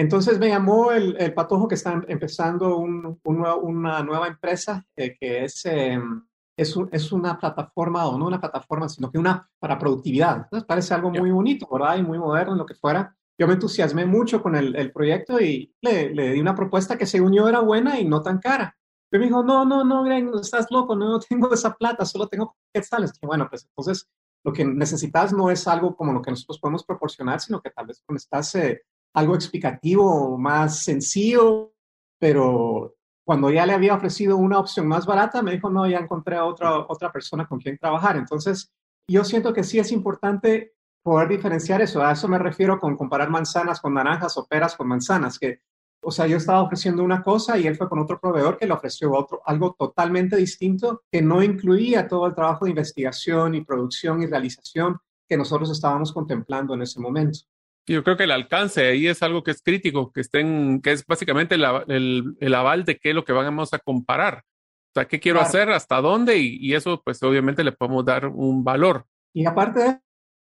Entonces 0.00 0.38
me 0.38 0.48
llamó 0.48 0.92
el, 0.92 1.14
el 1.18 1.34
patojo 1.34 1.68
que 1.68 1.74
está 1.74 2.02
empezando 2.08 2.78
un, 2.78 3.20
una 3.22 4.02
nueva 4.02 4.28
empresa 4.28 4.82
eh, 4.96 5.14
que 5.20 5.44
es, 5.44 5.66
em, 5.66 6.26
es, 6.56 6.74
es, 6.90 7.12
una 7.12 7.38
plataforma, 7.38 8.06
o 8.06 8.16
no 8.16 8.26
una 8.26 8.40
plataforma, 8.40 8.88
sino 8.88 9.10
que 9.10 9.18
una 9.18 9.46
para 9.58 9.78
productividad. 9.78 10.36
Entonces 10.44 10.66
parece 10.66 10.94
algo 10.94 11.10
muy 11.10 11.30
bonito, 11.30 11.68
¿verdad? 11.70 11.98
Y 11.98 12.02
muy 12.02 12.18
moderno, 12.18 12.54
lo 12.54 12.64
que 12.64 12.74
fuera. 12.74 13.14
Yo 13.38 13.46
me 13.46 13.52
entusiasmé 13.52 14.06
mucho 14.06 14.42
con 14.42 14.56
el, 14.56 14.74
el 14.74 14.90
proyecto 14.90 15.38
y 15.38 15.74
le, 15.82 16.14
le, 16.14 16.32
di 16.32 16.40
una 16.40 16.54
propuesta 16.54 16.96
que 16.96 17.04
según 17.04 17.34
yo 17.34 17.46
era 17.46 17.60
buena 17.60 18.00
y 18.00 18.06
no 18.06 18.22
tan 18.22 18.38
cara. 18.38 18.74
Pero 19.10 19.20
me 19.20 19.26
dijo, 19.26 19.42
no, 19.42 19.66
no, 19.66 19.84
no, 19.84 20.02
Greg, 20.02 20.30
estás 20.40 20.68
loco, 20.70 20.96
no, 20.96 21.10
no 21.10 21.20
tengo 21.20 21.52
esa 21.52 21.74
plata, 21.74 22.06
solo 22.06 22.26
tengo 22.26 22.56
quetzales. 22.72 23.12
Que 23.12 23.26
bueno, 23.26 23.48
pues 23.50 23.66
entonces 23.68 24.08
lo 24.44 24.54
que 24.54 24.64
necesitas 24.64 25.34
no 25.34 25.50
es 25.50 25.68
algo 25.68 25.94
como 25.94 26.14
lo 26.14 26.22
que 26.22 26.30
nosotros 26.30 26.58
podemos 26.58 26.84
proporcionar, 26.84 27.38
sino 27.38 27.60
que 27.60 27.68
tal 27.68 27.86
vez 27.86 28.02
estás 28.16 28.54
eh, 28.54 28.80
algo 29.14 29.34
explicativo, 29.34 30.38
más 30.38 30.84
sencillo, 30.84 31.72
pero 32.18 32.94
cuando 33.24 33.50
ya 33.50 33.66
le 33.66 33.72
había 33.72 33.94
ofrecido 33.94 34.36
una 34.36 34.58
opción 34.58 34.86
más 34.88 35.06
barata, 35.06 35.42
me 35.42 35.52
dijo, 35.52 35.70
no, 35.70 35.88
ya 35.88 35.98
encontré 35.98 36.36
a 36.36 36.44
otra, 36.44 36.78
otra 36.88 37.12
persona 37.12 37.46
con 37.46 37.60
quien 37.60 37.78
trabajar. 37.78 38.16
Entonces, 38.16 38.72
yo 39.08 39.24
siento 39.24 39.52
que 39.52 39.64
sí 39.64 39.78
es 39.78 39.92
importante 39.92 40.74
poder 41.02 41.28
diferenciar 41.28 41.80
eso. 41.80 42.02
A 42.02 42.12
eso 42.12 42.28
me 42.28 42.38
refiero 42.38 42.78
con 42.78 42.96
comparar 42.96 43.30
manzanas 43.30 43.80
con 43.80 43.94
naranjas 43.94 44.36
o 44.36 44.46
peras 44.46 44.76
con 44.76 44.88
manzanas, 44.88 45.38
que, 45.38 45.60
o 46.02 46.10
sea, 46.10 46.26
yo 46.26 46.36
estaba 46.36 46.62
ofreciendo 46.62 47.02
una 47.02 47.22
cosa 47.22 47.58
y 47.58 47.66
él 47.66 47.76
fue 47.76 47.88
con 47.88 47.98
otro 47.98 48.20
proveedor 48.20 48.58
que 48.58 48.66
le 48.66 48.72
ofreció 48.72 49.12
otro, 49.12 49.40
algo 49.44 49.74
totalmente 49.78 50.36
distinto 50.36 51.02
que 51.10 51.22
no 51.22 51.42
incluía 51.42 52.08
todo 52.08 52.26
el 52.26 52.34
trabajo 52.34 52.64
de 52.64 52.70
investigación 52.70 53.54
y 53.54 53.64
producción 53.64 54.22
y 54.22 54.26
realización 54.26 54.98
que 55.28 55.36
nosotros 55.36 55.70
estábamos 55.70 56.12
contemplando 56.12 56.74
en 56.74 56.82
ese 56.82 57.00
momento. 57.00 57.40
Yo 57.86 58.04
creo 58.04 58.16
que 58.16 58.24
el 58.24 58.30
alcance 58.30 58.86
ahí 58.86 59.06
es 59.06 59.22
algo 59.22 59.42
que 59.42 59.50
es 59.50 59.62
crítico, 59.62 60.12
que 60.12 60.20
estén, 60.20 60.80
que 60.80 60.92
es 60.92 61.04
básicamente 61.06 61.56
el, 61.56 62.36
el, 62.38 62.54
aval 62.54 62.84
de 62.84 62.98
qué 62.98 63.10
es 63.10 63.14
lo 63.14 63.24
que 63.24 63.32
vamos 63.32 63.72
a 63.72 63.78
comparar. 63.78 64.44
O 64.90 64.92
sea, 64.94 65.06
qué 65.06 65.20
quiero 65.20 65.40
hacer, 65.40 65.70
hasta 65.70 66.00
dónde, 66.00 66.38
y, 66.38 66.74
eso, 66.74 67.00
pues 67.02 67.22
obviamente 67.22 67.64
le 67.64 67.72
podemos 67.72 68.04
dar 68.04 68.26
un 68.26 68.64
valor. 68.64 69.06
Y 69.32 69.46
aparte 69.46 69.86
es 69.86 69.96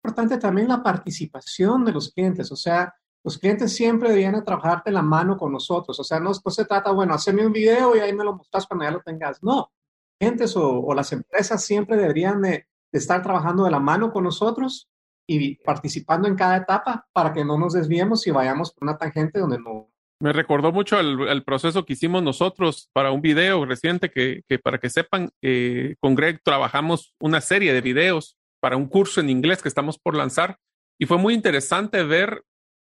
importante 0.02 0.38
también 0.38 0.68
la 0.68 0.82
participación 0.82 1.84
de 1.84 1.92
los 1.92 2.12
clientes. 2.12 2.50
O 2.52 2.56
sea, 2.56 2.94
los 3.24 3.38
clientes 3.38 3.74
siempre 3.74 4.08
deberían 4.08 4.44
trabajar 4.44 4.82
de 4.84 4.92
la 4.92 5.02
mano 5.02 5.36
con 5.36 5.52
nosotros. 5.52 5.98
O 5.98 6.04
sea, 6.04 6.20
no, 6.20 6.32
se 6.32 6.64
trata, 6.64 6.92
bueno, 6.92 7.14
hacerme 7.14 7.44
un 7.44 7.52
video 7.52 7.96
y 7.96 7.98
ahí 7.98 8.12
me 8.12 8.24
lo 8.24 8.36
mostras 8.36 8.66
cuando 8.66 8.84
ya 8.84 8.92
lo 8.92 9.00
tengas. 9.00 9.42
No, 9.42 9.72
clientes 10.18 10.56
o, 10.56 10.80
o 10.80 10.94
las 10.94 11.12
empresas 11.12 11.64
siempre 11.64 11.96
deberían 11.96 12.40
de, 12.42 12.66
de 12.92 12.98
estar 12.98 13.22
trabajando 13.22 13.64
de 13.64 13.72
la 13.72 13.80
mano 13.80 14.12
con 14.12 14.24
nosotros 14.24 14.88
y 15.26 15.56
participando 15.56 16.28
en 16.28 16.36
cada 16.36 16.56
etapa 16.56 17.06
para 17.12 17.32
que 17.32 17.44
no 17.44 17.58
nos 17.58 17.72
desviemos 17.72 18.26
y 18.26 18.30
vayamos 18.30 18.72
por 18.72 18.88
una 18.88 18.98
tangente 18.98 19.40
donde 19.40 19.58
no. 19.58 19.90
Me 20.18 20.32
recordó 20.32 20.72
mucho 20.72 20.98
el, 20.98 21.44
proceso 21.44 21.84
que 21.84 21.92
hicimos 21.92 22.22
nosotros 22.22 22.88
para 22.94 23.10
un 23.10 23.20
video 23.20 23.66
reciente 23.66 24.10
que, 24.10 24.42
que 24.48 24.58
para 24.58 24.78
que 24.78 24.88
sepan, 24.88 25.30
eh, 25.42 25.96
con 26.00 26.14
Greg 26.14 26.40
trabajamos 26.42 27.14
una 27.20 27.42
serie 27.42 27.74
de 27.74 27.82
videos 27.82 28.38
para 28.60 28.78
un 28.78 28.86
curso 28.86 29.20
en 29.20 29.28
inglés 29.28 29.60
que 29.60 29.68
estamos 29.68 29.98
por 29.98 30.16
lanzar 30.16 30.58
y 30.98 31.04
fue 31.06 31.18
muy 31.18 31.34
interesante 31.34 32.02
ver 32.02 32.44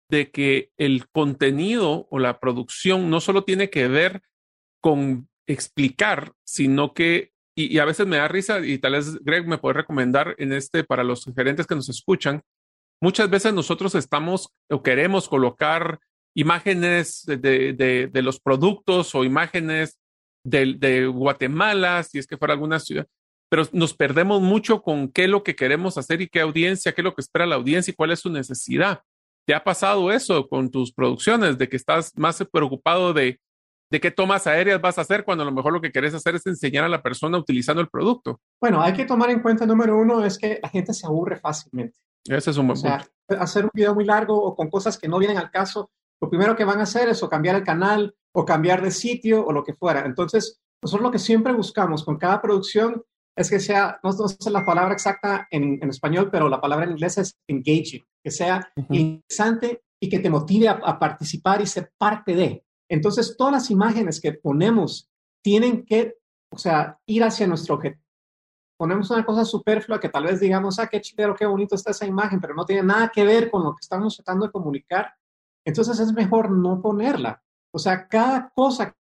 de 0.09 0.31
que 0.31 0.71
el 0.77 1.09
contenido 1.09 2.07
o 2.09 2.19
la 2.19 2.39
producción 2.39 3.09
no 3.09 3.19
solo 3.19 3.43
tiene 3.43 3.69
que 3.69 3.89
ver 3.89 4.21
con 4.81 5.27
explicar, 5.47 6.33
sino 6.45 6.93
que 6.93 7.33
y, 7.57 7.79
a 7.79 7.85
veces 7.85 8.05
me 8.05 8.17
da 8.17 8.27
risa 8.27 8.59
y 8.59 8.77
tal 8.77 8.93
vez 8.93 9.17
Greg 9.23 9.47
me 9.47 9.57
puede 9.57 9.73
recomendar 9.73 10.35
en 10.37 10.53
este 10.53 10.83
para 10.83 11.03
los 11.03 11.25
gerentes 11.35 11.65
que 11.65 11.75
nos 11.75 11.89
escuchan. 11.89 12.43
Muchas 13.01 13.29
veces 13.31 13.51
nosotros 13.53 13.95
estamos 13.95 14.53
o 14.69 14.83
queremos 14.83 15.27
colocar 15.27 15.99
imágenes 16.35 17.23
de, 17.25 17.37
de, 17.37 18.09
de 18.13 18.21
los 18.21 18.39
productos 18.39 19.15
o 19.15 19.23
imágenes 19.23 19.97
de, 20.45 20.75
de, 20.77 21.07
Guatemala, 21.07 22.03
si 22.03 22.19
es 22.19 22.27
que 22.27 22.37
fuera 22.37 22.53
alguna 22.53 22.79
ciudad, 22.79 23.07
pero 23.49 23.63
nos 23.71 23.95
perdemos 23.95 24.39
mucho 24.39 24.83
con 24.83 25.11
qué 25.11 25.23
es 25.23 25.29
lo 25.29 25.41
que 25.41 25.55
queremos 25.55 25.97
hacer 25.97 26.21
y 26.21 26.27
qué 26.27 26.41
audiencia, 26.41 26.93
qué 26.93 27.01
es 27.01 27.05
lo 27.05 27.15
que 27.15 27.21
espera 27.21 27.47
la 27.47 27.55
audiencia 27.55 27.91
y 27.91 27.95
cuál 27.95 28.11
es 28.11 28.19
su 28.19 28.29
necesidad. 28.29 29.01
¿Te 29.47 29.55
ha 29.55 29.63
pasado 29.63 30.11
eso 30.11 30.47
con 30.47 30.69
tus 30.69 30.93
producciones, 30.93 31.57
de 31.57 31.67
que 31.67 31.77
estás 31.77 32.11
más 32.17 32.43
preocupado 32.51 33.13
de 33.13 33.39
de 33.89 33.99
qué 33.99 34.11
tomas 34.11 34.47
aéreas 34.47 34.81
vas 34.81 34.97
a 34.97 35.01
hacer 35.01 35.23
cuando 35.23 35.43
a 35.43 35.45
lo 35.45 35.51
mejor 35.51 35.73
lo 35.73 35.81
que 35.81 35.91
quieres 35.91 36.13
hacer 36.13 36.35
es 36.35 36.45
enseñar 36.45 36.83
a 36.83 36.89
la 36.89 37.01
persona 37.01 37.37
utilizando 37.37 37.81
el 37.81 37.87
producto. 37.87 38.41
Bueno, 38.61 38.81
hay 38.81 38.93
que 38.93 39.05
tomar 39.05 39.29
en 39.29 39.41
cuenta, 39.41 39.65
número 39.65 39.97
uno, 39.97 40.23
es 40.25 40.37
que 40.37 40.59
la 40.61 40.69
gente 40.69 40.93
se 40.93 41.05
aburre 41.05 41.37
fácilmente. 41.37 41.97
Ese 42.25 42.51
es 42.51 42.57
un 42.57 42.67
buen 42.67 42.77
o 42.77 42.81
sea, 42.81 43.07
Hacer 43.39 43.65
un 43.65 43.71
video 43.73 43.93
muy 43.93 44.05
largo 44.05 44.41
o 44.41 44.55
con 44.55 44.69
cosas 44.69 44.97
que 44.97 45.07
no 45.07 45.19
vienen 45.19 45.37
al 45.37 45.51
caso, 45.51 45.91
lo 46.21 46.29
primero 46.29 46.55
que 46.55 46.65
van 46.65 46.79
a 46.79 46.83
hacer 46.83 47.09
es 47.09 47.21
o 47.23 47.29
cambiar 47.29 47.55
el 47.55 47.63
canal 47.63 48.15
o 48.33 48.45
cambiar 48.45 48.81
de 48.81 48.91
sitio 48.91 49.45
o 49.45 49.51
lo 49.51 49.63
que 49.63 49.73
fuera. 49.73 50.05
Entonces, 50.05 50.59
nosotros 50.81 51.03
lo 51.03 51.11
que 51.11 51.19
siempre 51.19 51.53
buscamos 51.53 52.03
con 52.03 52.17
cada 52.17 52.41
producción 52.41 53.03
es 53.35 53.49
que 53.49 53.59
sea, 53.59 53.99
no, 54.03 54.11
sé 54.11 54.49
la 54.49 54.65
palabra 54.65 54.93
exacta 54.93 55.47
en, 55.51 55.79
en, 55.81 55.89
español, 55.89 56.29
pero 56.31 56.49
la 56.49 56.59
palabra 56.59 56.85
en 56.85 56.91
inglés 56.91 57.19
es 57.19 57.37
engaging, 57.47 58.03
que 58.23 58.31
sea 58.31 58.67
interesante 58.89 59.83
y 60.01 60.09
que 60.09 60.19
te 60.19 60.29
motive 60.29 60.67
a 60.69 60.99
participar 60.99 61.61
y 61.61 61.67
ser 61.67 61.91
parte 61.97 62.35
de. 62.35 62.66
Entonces, 62.89 63.35
todas 63.37 63.53
las 63.53 63.71
imágenes 63.71 64.21
que 64.21 64.33
ponemos 64.33 65.09
tienen 65.43 65.85
que, 65.85 66.15
o 66.51 66.57
sea, 66.57 66.99
ir 67.05 67.23
hacia 67.23 67.47
nuestro 67.47 67.75
objetivo. 67.75 68.03
Ponemos 68.77 69.09
una 69.09 69.25
cosa 69.25 69.43
superflua 69.43 69.99
que 69.99 70.09
tal 70.09 70.25
vez 70.25 70.39
digamos, 70.39 70.77
ah, 70.77 70.87
qué 70.87 71.01
chido, 71.01 71.33
qué 71.33 71.45
bonito 71.45 71.75
está 71.75 71.91
esa 71.91 72.05
imagen, 72.05 72.39
pero 72.39 72.53
no 72.53 72.65
tiene 72.65 72.83
nada 72.83 73.09
que 73.09 73.25
ver 73.25 73.49
con 73.49 73.63
lo 73.63 73.71
que 73.71 73.81
estamos 73.81 74.15
tratando 74.15 74.45
de 74.45 74.51
comunicar. 74.51 75.13
Entonces 75.65 75.99
es 75.99 76.13
mejor 76.13 76.51
no 76.51 76.81
ponerla. 76.81 77.41
O 77.73 77.79
sea, 77.79 78.07
cada 78.07 78.51
cosa 78.55 78.91
que 78.91 78.97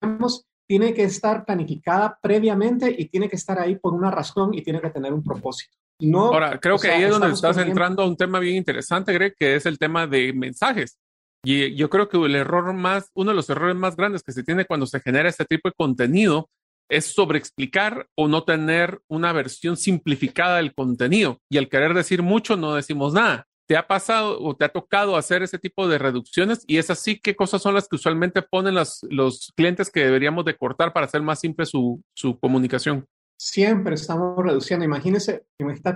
tenemos 0.00 0.46
tiene 0.68 0.94
que 0.94 1.02
estar 1.02 1.44
planificada 1.44 2.16
previamente 2.22 2.94
y 2.96 3.08
tiene 3.08 3.28
que 3.28 3.34
estar 3.34 3.58
ahí 3.58 3.74
por 3.74 3.92
una 3.92 4.10
razón 4.10 4.54
y 4.54 4.62
tiene 4.62 4.80
que 4.80 4.90
tener 4.90 5.12
un 5.12 5.22
propósito. 5.22 5.76
No, 5.98 6.26
Ahora, 6.26 6.60
creo 6.60 6.78
que 6.78 6.90
ahí 6.90 7.02
es 7.02 7.10
donde 7.10 7.32
estás 7.32 7.58
entrando 7.58 8.04
a 8.04 8.06
un 8.06 8.16
tema 8.16 8.38
bien 8.38 8.54
interesante, 8.54 9.12
Greg, 9.12 9.34
que 9.36 9.56
es 9.56 9.66
el 9.66 9.78
tema 9.80 10.06
de 10.06 10.32
mensajes. 10.32 10.99
Y 11.42 11.74
yo 11.74 11.88
creo 11.88 12.08
que 12.08 12.18
el 12.18 12.36
error 12.36 12.72
más, 12.74 13.10
uno 13.14 13.30
de 13.30 13.36
los 13.36 13.48
errores 13.48 13.76
más 13.76 13.96
grandes 13.96 14.22
que 14.22 14.32
se 14.32 14.42
tiene 14.42 14.66
cuando 14.66 14.86
se 14.86 15.00
genera 15.00 15.28
este 15.28 15.44
tipo 15.44 15.68
de 15.68 15.74
contenido 15.74 16.48
es 16.90 17.06
sobreexplicar 17.06 18.08
o 18.16 18.28
no 18.28 18.42
tener 18.44 19.00
una 19.08 19.32
versión 19.32 19.76
simplificada 19.76 20.56
del 20.56 20.74
contenido. 20.74 21.38
Y 21.48 21.56
al 21.56 21.68
querer 21.68 21.94
decir 21.94 22.22
mucho, 22.22 22.56
no 22.56 22.74
decimos 22.74 23.14
nada. 23.14 23.46
¿Te 23.66 23.76
ha 23.76 23.86
pasado 23.86 24.42
o 24.42 24.56
te 24.56 24.64
ha 24.64 24.68
tocado 24.70 25.16
hacer 25.16 25.44
ese 25.44 25.58
tipo 25.58 25.86
de 25.86 25.98
reducciones? 25.98 26.64
Y 26.66 26.78
es 26.78 26.90
así, 26.90 27.20
¿qué 27.20 27.36
cosas 27.36 27.62
son 27.62 27.74
las 27.74 27.86
que 27.86 27.94
usualmente 27.94 28.42
ponen 28.42 28.74
los, 28.74 29.06
los 29.08 29.52
clientes 29.54 29.90
que 29.90 30.04
deberíamos 30.04 30.44
de 30.44 30.56
cortar 30.56 30.92
para 30.92 31.06
hacer 31.06 31.22
más 31.22 31.38
simple 31.38 31.64
su, 31.64 32.02
su 32.12 32.38
comunicación? 32.40 33.06
Siempre 33.38 33.94
estamos 33.94 34.36
reduciendo. 34.44 34.84
Imagínense, 34.84 35.44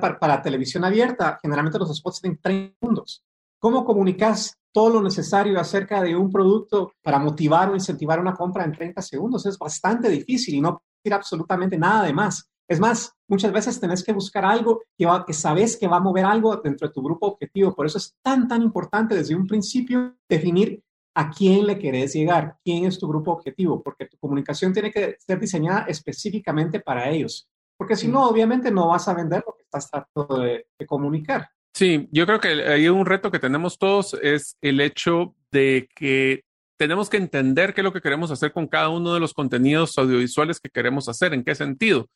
para, 0.01 0.19
para 0.21 0.41
televisión 0.41 0.85
abierta, 0.85 1.41
generalmente 1.43 1.81
los 1.81 1.95
spots 1.95 2.21
tienen 2.21 2.39
30 2.41 2.77
segundos. 2.81 3.25
¿Cómo 3.59 3.85
comunicas 3.85 4.57
todo 4.75 4.91
lo 4.91 5.01
necesario 5.01 5.59
acerca 5.61 6.03
de 6.03 6.17
un 6.17 6.31
producto 6.31 6.93
para 7.01 7.21
motivar 7.21 7.71
o 7.71 7.75
incentivar 7.75 8.19
una 8.19 8.35
compra 8.35 8.65
en 8.65 8.73
30 8.73 9.01
segundos? 9.01 9.47
Es 9.47 9.57
bastante 9.57 10.09
difícil 10.09 10.57
y 10.57 10.61
no 10.61 10.83
decir 11.03 11.15
absolutamente 11.15 11.79
nada 11.79 12.05
de 12.05 12.13
más. 12.13 12.51
Es 12.69 12.81
más, 12.81 13.13
muchas 13.29 13.53
veces 13.53 13.79
tenés 13.79 14.03
que 14.03 14.13
buscar 14.13 14.45
algo 14.45 14.83
que, 14.99 15.07
que 15.27 15.33
sabes 15.33 15.77
que 15.77 15.87
va 15.87 15.99
a 15.99 16.01
mover 16.01 16.25
algo 16.25 16.57
dentro 16.57 16.89
de 16.89 16.95
tu 16.95 17.03
grupo 17.03 17.29
objetivo. 17.29 17.73
Por 17.73 17.87
eso 17.87 17.99
es 17.99 18.17
tan, 18.21 18.49
tan 18.49 18.63
importante 18.63 19.15
desde 19.15 19.37
un 19.37 19.47
principio 19.47 20.17
definir 20.29 20.83
a 21.15 21.31
quién 21.31 21.67
le 21.67 21.79
querés 21.79 22.13
llegar, 22.15 22.57
quién 22.65 22.87
es 22.87 22.99
tu 22.99 23.07
grupo 23.07 23.31
objetivo, 23.31 23.81
porque 23.81 24.07
tu 24.07 24.17
comunicación 24.19 24.73
tiene 24.73 24.91
que 24.91 25.17
ser 25.21 25.39
diseñada 25.39 25.85
específicamente 25.87 26.81
para 26.81 27.09
ellos. 27.09 27.47
Porque 27.77 27.95
si 27.95 28.09
no, 28.09 28.29
obviamente 28.29 28.73
no 28.73 28.89
vas 28.89 29.07
a 29.07 29.15
vender 29.15 29.45
lo 29.47 29.55
que 29.55 29.63
estás 29.63 29.89
tratando 29.89 30.39
de, 30.39 30.67
de 30.77 30.87
comunicar. 30.87 31.49
Sí, 31.75 32.09
yo 32.13 32.25
creo 32.27 32.41
que 32.41 32.49
hay 32.49 32.89
un 32.89 33.05
reto 33.05 33.31
que 33.31 33.41
tenemos 33.41 33.79
todos 33.79 34.15
es 34.23 34.57
el 34.63 34.81
hecho 34.81 35.35
de 35.51 35.89
que 35.95 36.45
tenemos 36.79 37.11
que 37.11 37.17
entender 37.17 37.75
qué 37.75 37.81
es 37.81 37.85
lo 37.85 37.93
que 37.93 38.01
queremos 38.01 38.31
hacer 38.31 38.53
con 38.53 38.69
cada 38.69 38.89
uno 38.91 39.13
de 39.13 39.21
los 39.21 39.35
contenidos 39.35 39.99
audiovisuales 39.99 40.61
que 40.61 40.71
queremos 40.71 41.09
hacer, 41.09 41.35
en 41.35 41.43
qué 41.45 41.55
sentido 41.55 42.09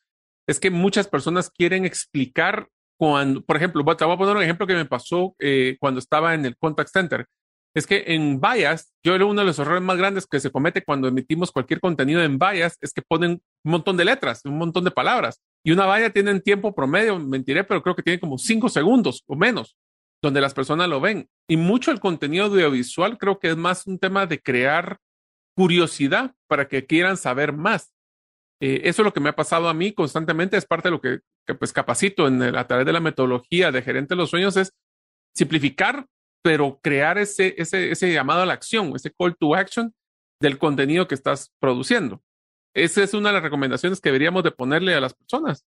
es 0.49 0.59
que 0.59 0.71
muchas 0.71 1.07
personas 1.07 1.51
quieren 1.51 1.85
explicar 1.85 2.67
cuando, 2.97 3.43
por 3.43 3.55
ejemplo, 3.55 3.83
te 3.95 4.03
voy 4.03 4.15
a 4.15 4.17
poner 4.17 4.35
un 4.35 4.41
ejemplo 4.41 4.65
que 4.65 4.73
me 4.73 4.85
pasó 4.85 5.35
eh, 5.37 5.77
cuando 5.79 5.99
estaba 5.99 6.33
en 6.33 6.43
el 6.43 6.57
contact 6.57 6.89
center. 6.91 7.27
Es 7.75 7.85
que 7.85 8.03
en 8.07 8.41
Bias, 8.41 8.91
yo 9.03 9.13
era 9.13 9.25
uno 9.25 9.41
de 9.41 9.45
los 9.45 9.59
errores 9.59 9.83
más 9.83 9.95
grandes 9.95 10.25
que 10.25 10.39
se 10.39 10.49
comete 10.49 10.83
cuando 10.83 11.07
emitimos 11.07 11.51
cualquier 11.51 11.79
contenido 11.79 12.23
en 12.23 12.39
Bias, 12.39 12.77
es 12.81 12.93
que 12.93 13.03
ponen 13.03 13.43
un 13.63 13.71
montón 13.71 13.95
de 13.95 14.05
letras, 14.05 14.41
un 14.43 14.57
montón 14.57 14.83
de 14.85 14.89
palabras. 14.89 15.39
Y 15.63 15.71
una 15.71 15.85
valla 15.85 16.09
tiene 16.11 16.31
en 16.31 16.41
tiempo 16.41 16.73
promedio, 16.73 17.19
mentiré, 17.19 17.63
pero 17.63 17.81
creo 17.81 17.95
que 17.95 18.03
tiene 18.03 18.19
como 18.19 18.37
cinco 18.37 18.69
segundos 18.69 19.23
o 19.27 19.35
menos, 19.35 19.77
donde 20.21 20.41
las 20.41 20.53
personas 20.53 20.87
lo 20.87 21.01
ven. 21.01 21.29
Y 21.47 21.57
mucho 21.57 21.91
el 21.91 21.99
contenido 21.99 22.45
audiovisual 22.45 23.17
creo 23.17 23.39
que 23.39 23.49
es 23.49 23.57
más 23.57 23.85
un 23.87 23.99
tema 23.99 24.25
de 24.25 24.41
crear 24.41 24.99
curiosidad 25.55 26.33
para 26.47 26.67
que 26.67 26.85
quieran 26.85 27.17
saber 27.17 27.53
más. 27.53 27.93
Eh, 28.61 28.81
eso 28.85 29.01
es 29.01 29.05
lo 29.05 29.13
que 29.13 29.19
me 29.19 29.29
ha 29.29 29.35
pasado 29.35 29.69
a 29.69 29.73
mí 29.73 29.93
constantemente, 29.93 30.57
es 30.57 30.65
parte 30.65 30.89
de 30.89 30.91
lo 30.91 31.01
que, 31.01 31.19
pues 31.57 31.73
capacito 31.73 32.27
en 32.27 32.41
a 32.41 32.67
través 32.67 32.85
de 32.85 32.93
la 32.93 32.99
metodología 32.99 33.71
de 33.71 33.81
gerente 33.81 34.15
de 34.15 34.17
los 34.17 34.29
sueños, 34.29 34.57
es 34.57 34.73
simplificar, 35.35 36.05
pero 36.41 36.79
crear 36.81 37.17
ese, 37.17 37.55
ese, 37.57 37.91
ese 37.91 38.13
llamado 38.13 38.41
a 38.41 38.45
la 38.45 38.53
acción, 38.53 38.93
ese 38.95 39.11
call 39.11 39.35
to 39.37 39.55
action 39.55 39.93
del 40.41 40.57
contenido 40.57 41.07
que 41.07 41.15
estás 41.15 41.51
produciendo. 41.59 42.21
Esa 42.73 43.03
es 43.03 43.13
una 43.13 43.29
de 43.29 43.33
las 43.33 43.43
recomendaciones 43.43 43.99
que 43.99 44.09
deberíamos 44.09 44.43
de 44.43 44.51
ponerle 44.51 44.93
a 44.93 45.01
las 45.01 45.13
personas. 45.13 45.65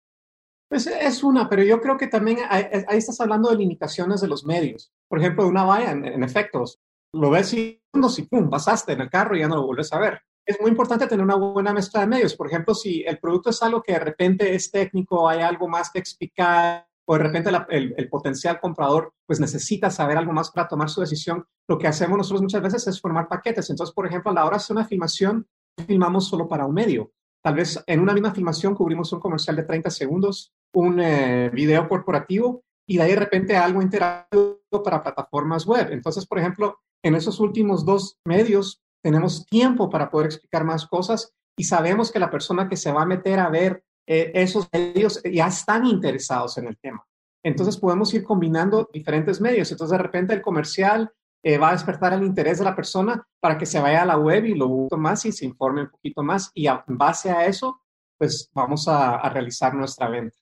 Pues 0.69 0.85
es 0.85 1.23
una, 1.23 1.49
pero 1.49 1.63
yo 1.63 1.81
creo 1.81 1.97
que 1.97 2.07
también 2.07 2.39
ahí, 2.49 2.67
estás 2.89 3.19
hablando 3.21 3.49
de 3.49 3.55
limitaciones 3.55 4.21
de 4.21 4.27
los 4.27 4.45
medios. 4.45 4.91
Por 5.07 5.19
ejemplo, 5.19 5.47
una 5.47 5.63
valla, 5.63 5.91
en, 5.91 6.23
efectos, 6.23 6.79
lo 7.13 7.31
ves 7.31 7.53
y, 7.53 7.81
y 7.91 8.21
pum, 8.23 8.49
pasaste 8.49 8.93
en 8.93 9.01
el 9.01 9.09
carro 9.09 9.35
y 9.35 9.39
ya 9.39 9.47
no 9.47 9.55
lo 9.55 9.65
vuelves 9.65 9.91
a 9.93 9.99
ver 9.99 10.21
es 10.49 10.59
muy 10.59 10.71
importante 10.71 11.05
tener 11.05 11.23
una 11.23 11.35
buena 11.35 11.73
mezcla 11.73 12.01
de 12.01 12.07
medios. 12.07 12.35
Por 12.35 12.47
ejemplo, 12.47 12.73
si 12.73 13.03
el 13.03 13.19
producto 13.19 13.51
es 13.51 13.61
algo 13.61 13.83
que 13.83 13.93
de 13.93 13.99
repente 13.99 14.55
es 14.55 14.71
técnico, 14.71 15.29
hay 15.29 15.41
algo 15.41 15.67
más 15.67 15.91
que 15.91 15.99
explicar, 15.99 16.87
o 17.05 17.13
de 17.13 17.23
repente 17.23 17.51
el, 17.69 18.09
potencial 18.09 18.59
comprador 18.59 19.13
pues 19.27 19.39
necesita 19.39 19.91
saber 19.91 20.17
algo 20.17 20.33
más 20.33 20.49
para 20.49 20.67
tomar 20.67 20.89
su 20.89 21.01
decisión, 21.01 21.45
lo 21.67 21.77
que 21.77 21.87
hacemos 21.87 22.17
nosotros 22.17 22.41
muchas 22.41 22.63
veces 22.63 22.87
es 22.87 22.99
formar 22.99 23.27
paquetes. 23.27 23.69
Entonces, 23.69 23.93
por 23.93 24.07
ejemplo, 24.07 24.31
a 24.31 24.33
la 24.33 24.45
hora 24.45 24.57
de 24.57 24.63
hacer 24.63 24.75
una 24.75 24.85
filmación, 24.85 25.47
filmamos 25.85 26.27
solo 26.27 26.47
para 26.47 26.65
un 26.65 26.73
medio. 26.73 27.11
Tal 27.41 27.55
vez 27.55 27.81
en 27.87 27.99
una 27.99 28.13
misma 28.13 28.33
filmación 28.33 28.75
cubrimos 28.75 29.11
un 29.13 29.19
comercial 29.19 29.55
de 29.55 29.63
30 29.63 29.89
segundos, 29.89 30.53
un 30.73 30.99
eh, 30.99 31.49
video 31.53 31.87
corporativo 31.87 32.63
y 32.87 32.97
de 32.97 33.03
ahí 33.03 33.11
de 33.11 33.19
repente 33.19 33.55
algo 33.55 33.81
interactivo 33.81 34.59
para 34.83 35.01
plataformas 35.01 35.65
web. 35.65 35.89
Entonces, 35.91 36.25
por 36.25 36.39
ejemplo, 36.39 36.79
en 37.03 37.15
esos 37.15 37.39
últimos 37.39 37.85
dos 37.85 38.17
medios 38.25 38.81
tenemos 39.01 39.45
tiempo 39.45 39.89
para 39.89 40.09
poder 40.09 40.27
explicar 40.27 40.65
más 40.65 40.85
cosas 40.85 41.33
y 41.57 41.63
sabemos 41.63 42.11
que 42.11 42.19
la 42.19 42.29
persona 42.29 42.67
que 42.67 42.77
se 42.77 42.91
va 42.91 43.03
a 43.03 43.05
meter 43.05 43.39
a 43.39 43.49
ver 43.49 43.83
eh, 44.07 44.31
esos 44.33 44.67
medios 44.73 45.21
ya 45.23 45.47
están 45.47 45.85
interesados 45.85 46.57
en 46.57 46.67
el 46.67 46.77
tema. 46.77 47.05
Entonces 47.43 47.77
podemos 47.77 48.13
ir 48.13 48.23
combinando 48.23 48.89
diferentes 48.91 49.39
medios. 49.39 49.71
Entonces 49.71 49.97
de 49.97 50.03
repente 50.03 50.33
el 50.33 50.41
comercial 50.41 51.11
eh, 51.43 51.57
va 51.57 51.69
a 51.69 51.73
despertar 51.73 52.13
el 52.13 52.23
interés 52.23 52.59
de 52.59 52.65
la 52.65 52.75
persona 52.75 53.25
para 53.39 53.57
que 53.57 53.65
se 53.65 53.79
vaya 53.79 54.03
a 54.03 54.05
la 54.05 54.17
web 54.17 54.45
y 54.45 54.55
lo 54.55 54.67
busque 54.67 54.97
más 54.97 55.25
y 55.25 55.31
se 55.31 55.45
informe 55.45 55.83
un 55.83 55.89
poquito 55.89 56.23
más. 56.23 56.51
Y 56.53 56.67
en 56.67 56.81
base 56.87 57.31
a 57.31 57.45
eso, 57.45 57.81
pues 58.17 58.49
vamos 58.53 58.87
a, 58.87 59.15
a 59.15 59.29
realizar 59.29 59.73
nuestra 59.73 60.09
venta. 60.09 60.37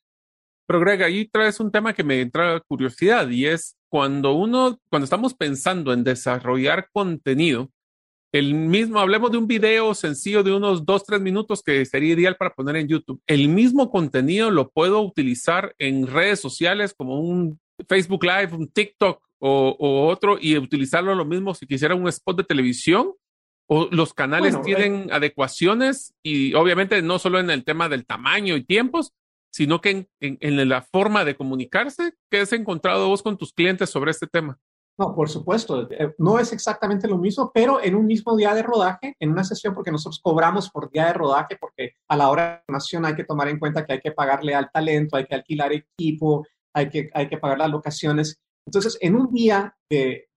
Pero 0.65 0.79
Greg, 0.81 1.03
ahí 1.03 1.27
traes 1.27 1.59
un 1.59 1.71
tema 1.71 1.93
que 1.93 2.03
me 2.03 2.19
entra 2.19 2.59
curiosidad 2.67 3.29
y 3.29 3.45
es 3.45 3.77
cuando 3.89 4.33
uno, 4.33 4.79
cuando 4.89 5.05
estamos 5.05 5.33
pensando 5.33 5.93
en 5.93 6.03
desarrollar 6.03 6.89
contenido, 6.91 7.71
el 8.33 8.53
mismo, 8.53 8.99
hablemos 8.99 9.31
de 9.31 9.37
un 9.37 9.47
video 9.47 9.93
sencillo 9.93 10.43
de 10.43 10.53
unos 10.53 10.85
dos, 10.85 11.05
tres 11.05 11.21
minutos 11.21 11.63
que 11.63 11.85
sería 11.85 12.13
ideal 12.13 12.35
para 12.35 12.53
poner 12.53 12.75
en 12.75 12.87
YouTube. 12.87 13.21
El 13.25 13.47
mismo 13.47 13.89
contenido 13.89 14.51
lo 14.51 14.69
puedo 14.69 15.01
utilizar 15.01 15.73
en 15.77 16.05
redes 16.05 16.41
sociales 16.41 16.93
como 16.93 17.21
un 17.21 17.59
Facebook 17.87 18.25
Live, 18.25 18.53
un 18.53 18.67
TikTok 18.67 19.26
o, 19.39 20.07
otro 20.07 20.37
y 20.39 20.57
utilizarlo 20.57 21.13
lo 21.15 21.25
mismo 21.25 21.53
si 21.53 21.67
quisiera 21.67 21.95
un 21.95 22.07
spot 22.07 22.37
de 22.37 22.43
televisión. 22.43 23.13
O 23.69 23.89
los 23.91 24.13
canales 24.13 24.61
tienen 24.61 25.09
adecuaciones 25.11 26.13
y 26.23 26.53
obviamente 26.53 27.01
no 27.01 27.19
solo 27.19 27.37
en 27.37 27.49
el 27.49 27.65
tema 27.65 27.89
del 27.89 28.05
tamaño 28.05 28.55
y 28.55 28.63
tiempos, 28.63 29.11
sino 29.51 29.81
que 29.81 30.07
en 30.21 30.69
la 30.69 30.83
forma 30.83 31.25
de 31.25 31.35
comunicarse. 31.35 32.13
¿Qué 32.31 32.39
has 32.39 32.53
encontrado 32.53 33.09
vos 33.09 33.21
con 33.21 33.37
tus 33.37 33.51
clientes 33.51 33.89
sobre 33.89 34.11
este 34.11 34.25
tema? 34.25 34.57
No, 34.99 35.13
por 35.13 35.29
supuesto, 35.29 35.87
eh, 35.91 36.15
no 36.17 36.39
es 36.39 36.51
exactamente 36.51 37.07
lo 37.07 37.19
mismo, 37.19 37.51
pero 37.53 37.83
en 37.83 37.93
un 37.93 38.07
mismo 38.07 38.35
día 38.35 38.55
de 38.55 38.63
rodaje, 38.63 39.15
en 39.19 39.29
una 39.29 39.43
sesión, 39.43 39.75
porque 39.75 39.91
nosotros 39.91 40.19
cobramos 40.23 40.71
por 40.71 40.89
día 40.89 41.05
de 41.05 41.13
rodaje, 41.13 41.55
porque 41.59 41.93
a 42.07 42.17
la 42.17 42.29
hora 42.31 42.49
de 42.49 42.61
formación 42.65 43.05
hay 43.05 43.15
que 43.15 43.23
tomar 43.23 43.47
en 43.47 43.59
cuenta 43.59 43.85
que 43.85 43.93
hay 43.93 43.99
que 43.99 44.11
pagarle 44.11 44.55
al 44.55 44.71
talento, 44.71 45.15
hay 45.15 45.27
que 45.27 45.35
alquilar 45.35 45.71
equipo, 45.71 46.47
hay 46.73 46.89
que, 46.89 47.11
hay 47.13 47.29
que 47.29 47.37
pagar 47.37 47.59
las 47.59 47.69
locaciones. 47.69 48.39
Entonces, 48.67 48.97
en 48.99 49.15
un 49.15 49.31
día 49.31 49.75
de, 49.89 50.27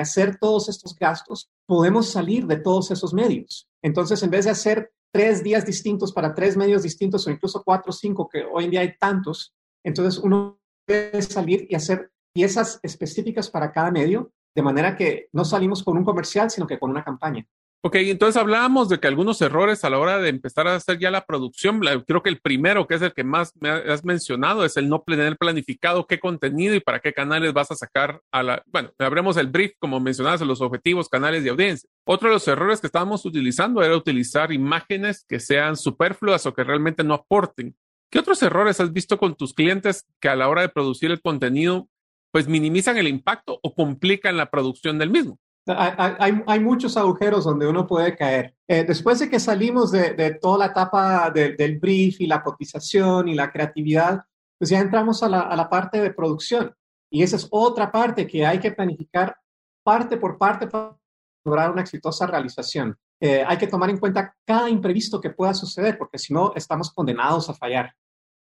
hacer 0.00 0.38
todos 0.38 0.68
estos 0.68 0.94
gastos, 0.94 1.50
podemos 1.66 2.08
salir 2.08 2.46
de 2.46 2.56
todos 2.56 2.92
esos 2.92 3.12
medios. 3.12 3.68
Entonces, 3.82 4.22
en 4.22 4.30
vez 4.30 4.44
de 4.44 4.52
hacer 4.52 4.92
tres 5.12 5.42
días 5.42 5.66
distintos 5.66 6.12
para 6.12 6.32
tres 6.32 6.56
medios 6.56 6.84
distintos 6.84 7.26
o 7.26 7.30
incluso 7.30 7.64
cuatro 7.64 7.90
o 7.90 7.92
cinco, 7.92 8.28
que 8.28 8.44
hoy 8.44 8.66
en 8.66 8.70
día 8.70 8.80
hay 8.82 8.96
tantos, 8.96 9.52
entonces 9.84 10.22
uno 10.22 10.60
puede 10.86 11.20
salir 11.22 11.66
y 11.68 11.74
hacer 11.74 12.12
piezas 12.32 12.78
específicas 12.84 13.50
para 13.50 13.72
cada 13.72 13.90
medio, 13.90 14.32
de 14.54 14.62
manera 14.62 14.96
que 14.96 15.28
no 15.32 15.44
salimos 15.44 15.82
con 15.82 15.96
un 15.96 16.04
comercial, 16.04 16.48
sino 16.48 16.68
que 16.68 16.78
con 16.78 16.90
una 16.90 17.02
campaña. 17.02 17.44
Ok, 17.82 17.96
entonces 17.96 18.36
hablábamos 18.36 18.90
de 18.90 19.00
que 19.00 19.06
algunos 19.06 19.40
errores 19.40 19.84
a 19.84 19.90
la 19.90 19.98
hora 19.98 20.18
de 20.18 20.28
empezar 20.28 20.68
a 20.68 20.74
hacer 20.74 20.98
ya 20.98 21.10
la 21.10 21.24
producción, 21.24 21.80
creo 22.06 22.22
que 22.22 22.28
el 22.28 22.38
primero, 22.38 22.86
que 22.86 22.96
es 22.96 23.00
el 23.00 23.14
que 23.14 23.24
más 23.24 23.54
me 23.58 23.70
has 23.70 24.04
mencionado, 24.04 24.66
es 24.66 24.76
el 24.76 24.86
no 24.90 25.02
tener 25.06 25.38
planificado 25.38 26.06
qué 26.06 26.20
contenido 26.20 26.74
y 26.74 26.80
para 26.80 27.00
qué 27.00 27.14
canales 27.14 27.54
vas 27.54 27.70
a 27.70 27.76
sacar 27.76 28.20
a 28.30 28.42
la, 28.42 28.62
bueno, 28.66 28.92
abremos 28.98 29.38
el 29.38 29.46
brief, 29.46 29.72
como 29.78 29.98
mencionabas, 29.98 30.42
los 30.42 30.60
objetivos, 30.60 31.08
canales 31.08 31.42
de 31.42 31.50
audiencia. 31.50 31.88
Otro 32.04 32.28
de 32.28 32.34
los 32.34 32.46
errores 32.48 32.82
que 32.82 32.86
estábamos 32.86 33.24
utilizando 33.24 33.82
era 33.82 33.96
utilizar 33.96 34.52
imágenes 34.52 35.24
que 35.26 35.40
sean 35.40 35.74
superfluas 35.76 36.44
o 36.44 36.52
que 36.52 36.64
realmente 36.64 37.02
no 37.02 37.14
aporten. 37.14 37.74
¿Qué 38.10 38.18
otros 38.18 38.42
errores 38.42 38.78
has 38.80 38.92
visto 38.92 39.16
con 39.16 39.36
tus 39.36 39.54
clientes 39.54 40.04
que 40.20 40.28
a 40.28 40.36
la 40.36 40.48
hora 40.48 40.60
de 40.60 40.68
producir 40.68 41.10
el 41.10 41.22
contenido 41.22 41.88
pues 42.30 42.48
minimizan 42.48 42.96
el 42.96 43.08
impacto 43.08 43.58
o 43.62 43.74
complican 43.74 44.36
la 44.36 44.50
producción 44.50 44.98
del 44.98 45.10
mismo. 45.10 45.38
Hay, 45.76 46.60
muchos 46.60 46.96
agujeros 46.96 47.44
donde 47.44 47.66
uno 47.66 47.86
puede 47.86 48.16
caer. 48.16 48.54
Eh, 48.68 48.84
después 48.84 49.18
de 49.18 49.28
que 49.28 49.40
salimos 49.40 49.90
de, 49.90 50.38
toda 50.40 50.58
la 50.58 50.66
etapa 50.66 51.30
del 51.30 51.78
brief 51.78 52.20
y 52.20 52.26
la 52.26 52.42
cotización 52.42 53.28
y 53.28 53.34
la 53.34 53.50
creatividad, 53.50 54.24
pues 54.58 54.70
ya 54.70 54.80
entramos 54.80 55.22
a 55.22 55.28
la, 55.28 55.40
a 55.40 55.68
parte 55.68 56.00
de 56.00 56.12
producción. 56.12 56.74
Y 57.10 57.22
esa 57.22 57.36
es 57.36 57.48
otra 57.50 57.90
parte 57.90 58.26
que 58.26 58.46
hay 58.46 58.58
que 58.58 58.72
planificar 58.72 59.36
parte 59.82 60.16
por 60.16 60.38
parte 60.38 60.66
para 60.66 60.96
lograr 61.44 61.70
una 61.70 61.82
exitosa 61.82 62.26
realización. 62.26 62.96
eh, 63.22 63.44
hay 63.46 63.58
que 63.58 63.66
tomar 63.66 63.90
en 63.90 63.98
cuenta 63.98 64.34
cada 64.46 64.70
imprevisto 64.70 65.20
que 65.20 65.30
pueda 65.30 65.52
suceder, 65.52 65.98
porque 65.98 66.18
si 66.18 66.32
no, 66.32 66.52
estamos 66.54 66.90
condenados 66.90 67.50
a 67.50 67.54
fallar. 67.54 67.94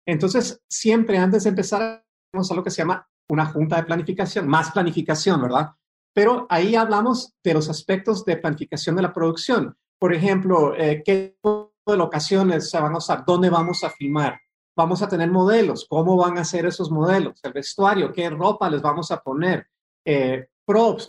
Entonces, 0.06 0.62
siempre 0.70 1.18
antes 1.18 1.44
de 1.44 1.50
empezar, 1.50 2.04
tenemos 2.32 2.50
algo 2.52 2.63
que 2.63 2.72
se 2.72 2.82
llama 2.82 3.08
una 3.30 3.46
junta 3.46 3.78
de 3.78 3.84
planificación, 3.84 4.48
más 4.48 4.72
planificación, 4.72 5.42
¿verdad? 5.42 5.72
Pero 6.13 6.48
ahí 6.50 6.76
hablamos 6.76 7.34
de 7.43 7.54
los 7.54 7.69
aspectos 7.69 8.26
de 8.26 8.38
planificación 8.38 8.95
de 8.95 9.02
la 9.02 9.13
producción. 9.13 9.76
Por 10.00 10.13
ejemplo, 10.13 10.76
eh, 10.76 11.04
qué 11.06 11.36
tipo 11.36 11.74
de 11.86 11.98
locaciones 11.98 12.69
se 12.69 12.80
van 12.80 12.93
a 12.93 12.98
usar, 12.98 13.24
dónde 13.26 13.50
vamos 13.50 13.84
a 13.84 13.89
filmar, 13.89 14.39
vamos 14.76 15.02
a 15.02 15.10
tener 15.10 15.30
modelos, 15.30 15.86
cómo 15.89 16.15
van 16.15 16.38
a 16.38 16.45
ser 16.45 16.65
esos 16.65 16.89
modelos, 16.89 17.39
el 17.43 17.54
vestuario, 17.54 18.13
qué 18.13 18.30
ropa 18.30 18.69
les 18.69 18.82
vamos 18.82 19.12
a 19.12 19.22
poner, 19.22 19.67
eh, 20.06 20.48
props, 20.65 21.08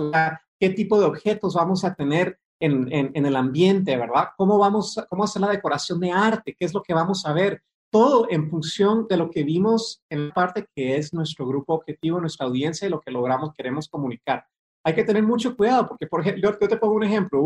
qué 0.58 0.70
tipo 0.70 0.98
de 0.98 1.06
objetos 1.06 1.54
vamos 1.54 1.84
a 1.84 1.94
tener 1.94 2.38
en, 2.60 2.92
en, 2.92 3.26
el 3.26 3.36
ambiente, 3.36 3.96
¿verdad? 3.96 4.28
¿Cómo 4.36 4.58
vamos, 4.58 4.98
cómo 5.08 5.24
hacer 5.24 5.40
la 5.40 5.48
decoración 5.48 5.98
de 6.00 6.10
arte? 6.10 6.54
¿Qué 6.58 6.66
es 6.66 6.74
lo 6.74 6.82
que 6.82 6.92
vamos 6.92 7.24
a 7.24 7.32
ver? 7.32 7.62
Todo 7.90 8.26
en 8.28 8.50
función 8.50 9.06
de 9.08 9.16
lo 9.16 9.30
que 9.30 9.44
vimos 9.44 10.02
en 10.10 10.28
la 10.28 10.34
parte 10.34 10.66
que 10.74 10.96
es 10.96 11.14
nuestro 11.14 11.46
grupo 11.46 11.74
objetivo, 11.74 12.20
nuestra 12.20 12.46
audiencia 12.46 12.86
y 12.86 12.90
lo 12.90 13.00
que 13.00 13.10
logramos, 13.10 13.54
queremos 13.54 13.88
comunicar. 13.88 14.44
Hay 14.84 14.94
que 14.94 15.04
tener 15.04 15.22
mucho 15.22 15.56
cuidado 15.56 15.88
porque, 15.88 16.06
por 16.06 16.20
ejemplo, 16.20 16.56
yo, 16.58 16.68
te 16.68 16.76
pongo 16.76 16.94
un 16.94 17.04
ejemplo. 17.04 17.40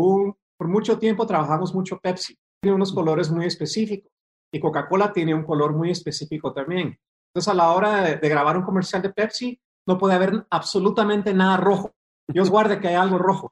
por 0.57 0.67
mucho 0.67 0.97
tiempo 0.97 1.25
trabajamos 1.25 1.73
mucho 1.73 1.99
Pepsi. 1.99 2.37
Tiene 2.61 2.75
unos 2.75 2.93
colores 2.93 3.29
muy 3.29 3.45
específicos 3.45 4.11
y 4.53 4.59
Coca-Cola 4.59 5.11
tiene 5.11 5.33
un 5.33 5.43
color 5.43 5.73
muy 5.73 5.91
específico 5.91 6.53
también. 6.53 6.97
Entonces, 7.29 7.47
a 7.49 7.53
la 7.53 7.71
hora 7.71 8.03
de, 8.03 8.15
de 8.17 8.29
grabar 8.29 8.57
un 8.57 8.63
comercial 8.63 9.01
de 9.01 9.09
Pepsi, 9.09 9.59
no 9.87 9.97
puede 9.97 10.15
haber 10.15 10.45
absolutamente 10.49 11.33
nada 11.33 11.57
rojo. 11.57 11.91
Dios 12.27 12.49
guarde 12.51 12.79
que 12.79 12.87
haya 12.87 13.01
algo 13.01 13.17
rojo. 13.17 13.51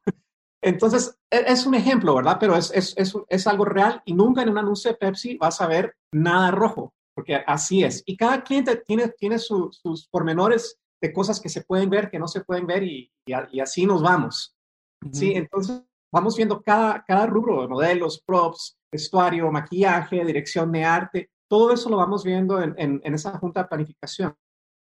Entonces, 0.64 1.20
e, 1.30 1.44
es 1.48 1.66
un 1.66 1.76
ejemplo, 1.76 2.16
¿verdad? 2.16 2.38
Pero 2.40 2.56
es, 2.56 2.72
es, 2.74 2.94
es, 2.98 3.14
es, 3.28 3.48
algo 3.48 3.66
real 3.66 4.02
y 4.06 4.14
nunca 4.14 4.42
en 4.42 4.50
un 4.50 4.58
anuncio 4.58 4.92
de 4.92 4.98
Pepsi 4.98 5.38
vas 5.38 5.60
a 5.62 5.68
ver 5.68 5.96
nada 6.14 6.52
rojo, 6.52 6.94
porque 7.14 7.36
así 7.46 7.84
es. 7.84 8.02
Y 8.06 8.16
cada 8.16 8.44
cliente 8.44 8.78
tiene, 8.78 9.10
tiene 9.10 9.38
sus 9.40 10.08
pormenores 10.10 10.80
de 11.04 11.12
cosas 11.12 11.42
que 11.42 11.50
se 11.50 11.64
pueden 11.64 11.90
ver, 11.90 12.10
que 12.10 12.18
no 12.18 12.30
se 12.30 12.46
pueden 12.46 12.66
ver 12.66 12.82
y, 12.82 13.12
y, 13.26 13.60
así 13.60 13.86
nos 13.86 14.02
vamos. 14.02 14.56
Sí, 15.12 15.34
entonces 15.34 15.84
vamos 16.10 16.38
viendo 16.38 16.62
cada, 16.62 17.04
cada 17.04 17.26
rubro, 17.26 17.68
modelos, 17.68 18.24
props, 18.26 18.78
vestuario, 18.90 19.52
maquillaje, 19.52 20.24
dirección 20.24 20.72
de 20.72 20.86
arte, 20.86 21.30
todo 21.50 21.74
eso 21.74 21.90
lo 21.90 21.98
vamos 21.98 22.24
viendo 22.24 22.64
en, 22.64 22.74
en, 22.78 23.02
en 23.04 23.14
esa 23.14 23.38
junta 23.38 23.64
de 23.64 23.68
planificación. 23.68 24.34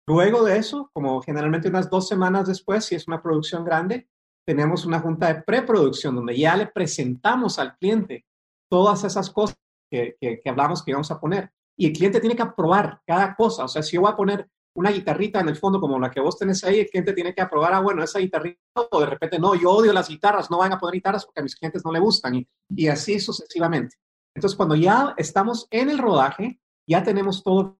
Luego 0.06 0.44
de 0.44 0.58
eso, 0.58 0.88
como 0.92 1.20
generalmente 1.22 1.68
unas 1.68 1.90
dos 1.90 2.06
semanas 2.06 2.46
después, 2.46 2.84
si 2.84 2.94
es 2.94 3.08
una 3.08 3.20
producción 3.20 3.64
grande, 3.64 4.08
tenemos 4.46 4.86
una 4.86 5.00
junta 5.00 5.26
de 5.26 5.42
preproducción 5.42 6.14
donde 6.14 6.38
ya 6.38 6.56
le 6.56 6.68
presentamos 6.68 7.58
al 7.58 7.76
cliente 7.78 8.24
todas 8.70 9.02
esas 9.02 9.28
cosas 9.28 9.56
que, 9.90 10.16
que, 10.20 10.40
hablamos 10.48 10.84
que 10.84 10.92
vamos 10.92 11.10
a 11.10 11.18
poner. 11.18 11.50
Y 11.76 11.88
el 11.88 11.92
cliente 11.92 12.20
tiene 12.20 12.36
que 12.36 12.42
aprobar 12.42 13.00
cada 13.04 13.34
cosa. 13.34 13.64
O 13.64 13.68
sea, 13.68 13.82
si 13.82 13.96
yo 13.96 14.02
voy 14.02 14.12
a 14.12 14.16
poner 14.16 14.48
una 14.76 14.90
guitarrita 14.90 15.40
en 15.40 15.48
el 15.48 15.56
fondo 15.56 15.80
como 15.80 15.98
la 15.98 16.10
que 16.10 16.20
vos 16.20 16.38
tenés 16.38 16.62
ahí, 16.64 16.80
el 16.80 16.88
cliente 16.88 17.12
tiene 17.14 17.34
que 17.34 17.40
aprobar, 17.40 17.72
ah, 17.74 17.80
bueno, 17.80 18.02
esa 18.02 18.18
guitarrita, 18.18 18.60
o 18.90 19.00
de 19.00 19.06
repente, 19.06 19.38
no, 19.38 19.54
yo 19.54 19.70
odio 19.70 19.92
las 19.92 20.08
guitarras, 20.08 20.50
no 20.50 20.58
van 20.58 20.72
a 20.72 20.78
poner 20.78 20.94
guitarras 20.94 21.24
porque 21.24 21.40
a 21.40 21.42
mis 21.42 21.56
clientes 21.56 21.82
no 21.84 21.92
le 21.92 21.98
gustan, 21.98 22.46
y, 22.68 22.88
así 22.88 23.18
sucesivamente. 23.18 23.96
Entonces, 24.34 24.56
cuando 24.56 24.76
ya 24.76 25.14
estamos 25.16 25.66
en 25.70 25.88
el 25.88 25.98
rodaje, 25.98 26.60
ya 26.86 27.02
tenemos 27.02 27.42
todo 27.42 27.78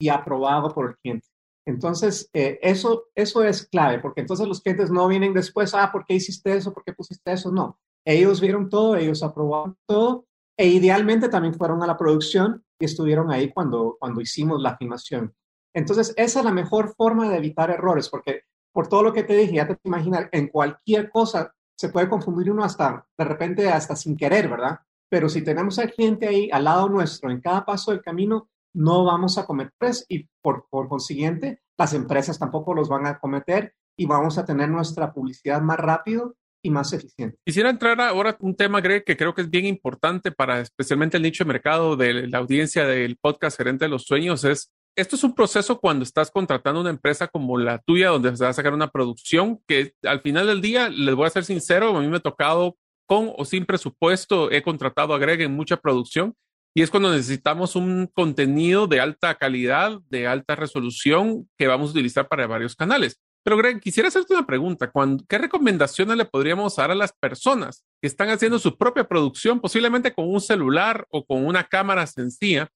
y 0.00 0.08
aprobado 0.08 0.72
por 0.74 0.88
el 0.88 0.96
cliente. 0.96 1.28
Entonces, 1.66 2.30
eh, 2.32 2.58
eso, 2.62 3.04
eso 3.14 3.44
es 3.44 3.66
clave, 3.68 3.98
porque 3.98 4.22
entonces 4.22 4.48
los 4.48 4.62
clientes 4.62 4.90
no 4.90 5.06
vienen 5.06 5.34
después, 5.34 5.74
ah, 5.74 5.90
¿por 5.92 6.06
qué 6.06 6.14
hiciste 6.14 6.56
eso? 6.56 6.72
¿Por 6.72 6.82
qué 6.82 6.94
pusiste 6.94 7.30
eso? 7.30 7.52
No, 7.52 7.78
ellos 8.06 8.40
vieron 8.40 8.70
todo, 8.70 8.96
ellos 8.96 9.22
aprobaron 9.22 9.76
todo, 9.86 10.24
e 10.56 10.66
idealmente 10.66 11.28
también 11.28 11.52
fueron 11.52 11.82
a 11.82 11.86
la 11.86 11.98
producción 11.98 12.64
y 12.80 12.86
estuvieron 12.86 13.30
ahí 13.30 13.52
cuando, 13.52 13.98
cuando 14.00 14.22
hicimos 14.22 14.62
la 14.62 14.78
filmación. 14.78 15.34
Entonces, 15.78 16.12
esa 16.16 16.40
es 16.40 16.44
la 16.44 16.50
mejor 16.50 16.92
forma 16.96 17.28
de 17.28 17.36
evitar 17.36 17.70
errores, 17.70 18.08
porque 18.08 18.42
por 18.72 18.88
todo 18.88 19.04
lo 19.04 19.12
que 19.12 19.22
te 19.22 19.36
dije, 19.36 19.54
ya 19.54 19.68
te 19.68 19.78
imaginar, 19.84 20.28
en 20.32 20.48
cualquier 20.48 21.08
cosa 21.08 21.54
se 21.76 21.90
puede 21.90 22.08
confundir 22.08 22.50
uno 22.50 22.64
hasta, 22.64 23.06
de 23.16 23.24
repente, 23.24 23.68
hasta 23.68 23.94
sin 23.94 24.16
querer, 24.16 24.48
¿verdad? 24.48 24.80
Pero 25.08 25.28
si 25.28 25.42
tenemos 25.42 25.78
al 25.78 25.92
cliente 25.92 26.26
ahí 26.26 26.50
al 26.52 26.64
lado 26.64 26.88
nuestro, 26.88 27.30
en 27.30 27.40
cada 27.40 27.64
paso 27.64 27.92
del 27.92 28.02
camino, 28.02 28.50
no 28.74 29.04
vamos 29.04 29.38
a 29.38 29.46
cometer 29.46 29.92
y 30.08 30.28
por, 30.42 30.66
por 30.68 30.88
consiguiente 30.88 31.62
las 31.78 31.94
empresas 31.94 32.38
tampoco 32.40 32.74
los 32.74 32.88
van 32.88 33.06
a 33.06 33.20
cometer 33.20 33.72
y 33.96 34.06
vamos 34.06 34.36
a 34.36 34.44
tener 34.44 34.68
nuestra 34.68 35.12
publicidad 35.12 35.62
más 35.62 35.78
rápido 35.78 36.34
y 36.60 36.70
más 36.70 36.92
eficiente. 36.92 37.38
Quisiera 37.46 37.70
entrar 37.70 38.00
ahora 38.00 38.36
un 38.40 38.56
tema, 38.56 38.80
Greg, 38.80 39.04
que 39.04 39.16
creo 39.16 39.32
que 39.32 39.42
es 39.42 39.50
bien 39.50 39.64
importante 39.64 40.32
para 40.32 40.60
especialmente 40.60 41.16
el 41.16 41.22
nicho 41.22 41.44
de 41.44 41.48
mercado 41.48 41.96
de 41.96 42.26
la 42.26 42.38
audiencia 42.38 42.84
del 42.84 43.16
podcast 43.16 43.56
Gerente 43.56 43.84
de 43.84 43.90
los 43.90 44.04
Sueños, 44.04 44.44
es 44.44 44.72
esto 44.98 45.14
es 45.14 45.22
un 45.22 45.32
proceso 45.32 45.78
cuando 45.78 46.02
estás 46.02 46.28
contratando 46.28 46.80
una 46.80 46.90
empresa 46.90 47.28
como 47.28 47.56
la 47.56 47.78
tuya, 47.78 48.08
donde 48.08 48.36
se 48.36 48.42
va 48.42 48.50
a 48.50 48.52
sacar 48.52 48.74
una 48.74 48.90
producción 48.90 49.60
que 49.68 49.94
al 50.02 50.20
final 50.20 50.48
del 50.48 50.60
día, 50.60 50.88
les 50.88 51.14
voy 51.14 51.26
a 51.26 51.30
ser 51.30 51.44
sincero, 51.44 51.96
a 51.96 52.00
mí 52.00 52.08
me 52.08 52.16
ha 52.16 52.20
tocado 52.20 52.76
con 53.06 53.32
o 53.36 53.44
sin 53.44 53.64
presupuesto, 53.64 54.50
he 54.50 54.60
contratado 54.60 55.14
a 55.14 55.18
Greg 55.18 55.42
en 55.42 55.54
mucha 55.54 55.76
producción 55.76 56.34
y 56.74 56.82
es 56.82 56.90
cuando 56.90 57.12
necesitamos 57.12 57.76
un 57.76 58.10
contenido 58.12 58.88
de 58.88 59.00
alta 59.00 59.36
calidad, 59.36 60.00
de 60.10 60.26
alta 60.26 60.56
resolución 60.56 61.48
que 61.56 61.68
vamos 61.68 61.90
a 61.90 61.92
utilizar 61.92 62.26
para 62.26 62.48
varios 62.48 62.74
canales. 62.74 63.20
Pero 63.44 63.56
Greg, 63.56 63.80
quisiera 63.80 64.08
hacerte 64.08 64.34
una 64.34 64.46
pregunta. 64.46 64.90
¿Qué 65.28 65.38
recomendaciones 65.38 66.16
le 66.16 66.24
podríamos 66.24 66.74
dar 66.74 66.90
a 66.90 66.96
las 66.96 67.12
personas 67.12 67.84
que 68.02 68.08
están 68.08 68.30
haciendo 68.30 68.58
su 68.58 68.76
propia 68.76 69.04
producción, 69.04 69.60
posiblemente 69.60 70.12
con 70.12 70.28
un 70.28 70.40
celular 70.40 71.06
o 71.10 71.24
con 71.24 71.46
una 71.46 71.64
cámara 71.64 72.06
sencilla, 72.06 72.68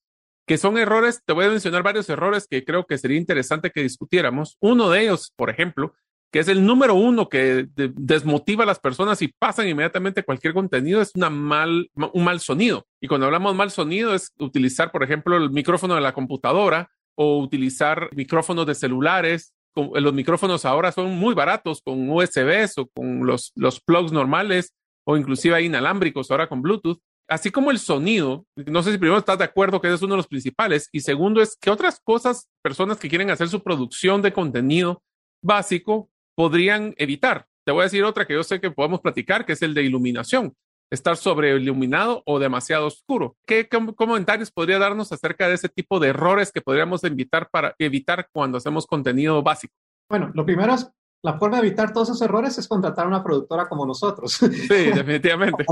que 0.47 0.59
son 0.59 0.79
errores? 0.79 1.23
Te 1.25 1.33
voy 1.33 1.47
a 1.47 1.51
mencionar 1.51 1.83
varios 1.83 2.09
errores 2.09 2.47
que 2.49 2.65
creo 2.65 2.85
que 2.85 2.99
sería 2.99 3.19
interesante 3.19 3.71
que 3.71 3.83
discutiéramos. 3.83 4.57
Uno 4.61 4.91
de 4.91 5.03
ellos, 5.03 5.33
por 5.37 5.51
ejemplo, 5.51 5.95
que 6.33 6.39
es 6.39 6.49
el 6.49 6.65
número 6.65 6.95
uno 6.95 7.29
que 7.29 7.69
desmotiva 7.77 8.65
a 8.65 8.67
las 8.67 8.81
personas 8.81 9.21
y 9.21 9.29
pasan 9.29 9.69
inmediatamente 9.69 10.23
cualquier 10.23 10.55
contenido, 10.55 11.03
es 11.03 11.13
una 11.15 11.29
mal, 11.29 11.91
un 11.95 12.25
mal 12.25 12.41
sonido. 12.41 12.87
Y 13.01 13.07
cuando 13.07 13.27
hablamos 13.27 13.55
mal 13.55 13.71
sonido 13.71 14.15
es 14.15 14.33
utilizar, 14.39 14.91
por 14.91 15.03
ejemplo, 15.03 15.37
el 15.37 15.51
micrófono 15.51 15.95
de 15.95 16.01
la 16.01 16.15
computadora 16.15 16.91
o 17.15 17.39
utilizar 17.39 18.09
micrófonos 18.13 18.67
de 18.67 18.75
celulares. 18.75 19.53
Los 19.75 20.15
micrófonos 20.15 20.65
ahora 20.65 20.91
son 20.91 21.11
muy 21.19 21.35
baratos 21.35 21.83
con 21.83 22.09
USBs 22.09 22.79
o 22.79 22.87
con 22.87 23.27
los, 23.27 23.53
los 23.55 23.81
plugs 23.81 24.11
normales 24.11 24.75
o 25.05 25.19
inclusive 25.19 25.63
inalámbricos 25.63 26.31
ahora 26.31 26.49
con 26.49 26.63
Bluetooth. 26.63 26.99
Así 27.29 27.51
como 27.51 27.71
el 27.71 27.79
sonido, 27.79 28.45
no 28.57 28.83
sé 28.83 28.93
si 28.93 28.99
primero 28.99 29.19
estás 29.19 29.39
de 29.39 29.45
acuerdo 29.45 29.81
que 29.81 29.89
ese 29.89 29.97
es 29.97 30.03
uno 30.03 30.15
de 30.15 30.19
los 30.19 30.27
principales 30.27 30.89
y 30.93 31.01
segundo 31.01 31.41
es 31.41 31.57
que 31.57 31.71
otras 31.71 32.01
cosas, 32.01 32.49
personas 32.63 32.99
que 32.99 33.09
quieren 33.09 33.31
hacer 33.31 33.49
su 33.49 33.63
producción 33.63 34.21
de 34.23 34.33
contenido 34.33 35.03
básico, 35.43 36.11
podrían 36.35 36.95
evitar. 36.99 37.47
Te 37.65 37.73
voy 37.73 37.83
a 37.83 37.85
decir 37.85 38.05
otra 38.05 38.27
que 38.27 38.35
yo 38.35 38.43
sé 38.43 38.61
que 38.61 38.71
podemos 38.71 39.01
platicar, 39.01 39.47
que 39.47 39.53
es 39.53 39.63
el 39.63 39.75
de 39.75 39.83
iluminación. 39.83 40.55
Estar 40.91 41.17
sobre 41.17 41.57
iluminado 41.57 42.23
o 42.27 42.39
demasiado 42.39 42.87
oscuro. 42.87 43.37
¿Qué 43.47 43.67
comentarios 43.97 44.51
podría 44.51 44.79
darnos 44.79 45.11
acerca 45.11 45.49
de 45.49 45.55
ese 45.55 45.69
tipo 45.69 45.99
de 46.01 46.09
errores 46.09 46.53
que 46.53 46.61
podríamos 46.61 47.03
evitar 47.05 47.49
para 47.51 47.75
evitar 47.79 48.29
cuando 48.31 48.59
hacemos 48.59 48.87
contenido 48.87 49.43
básico? 49.43 49.73
Bueno, 50.11 50.31
lo 50.35 50.45
primero 50.45 50.75
es 50.75 50.91
la 51.23 51.39
forma 51.39 51.61
de 51.61 51.69
evitar 51.69 51.93
todos 51.93 52.09
esos 52.09 52.23
errores 52.23 52.59
es 52.59 52.67
contratar 52.67 53.05
a 53.05 53.09
una 53.09 53.23
productora 53.23 53.69
como 53.69 53.87
nosotros. 53.87 54.33
Sí, 54.33 54.69
definitivamente. 54.69 55.65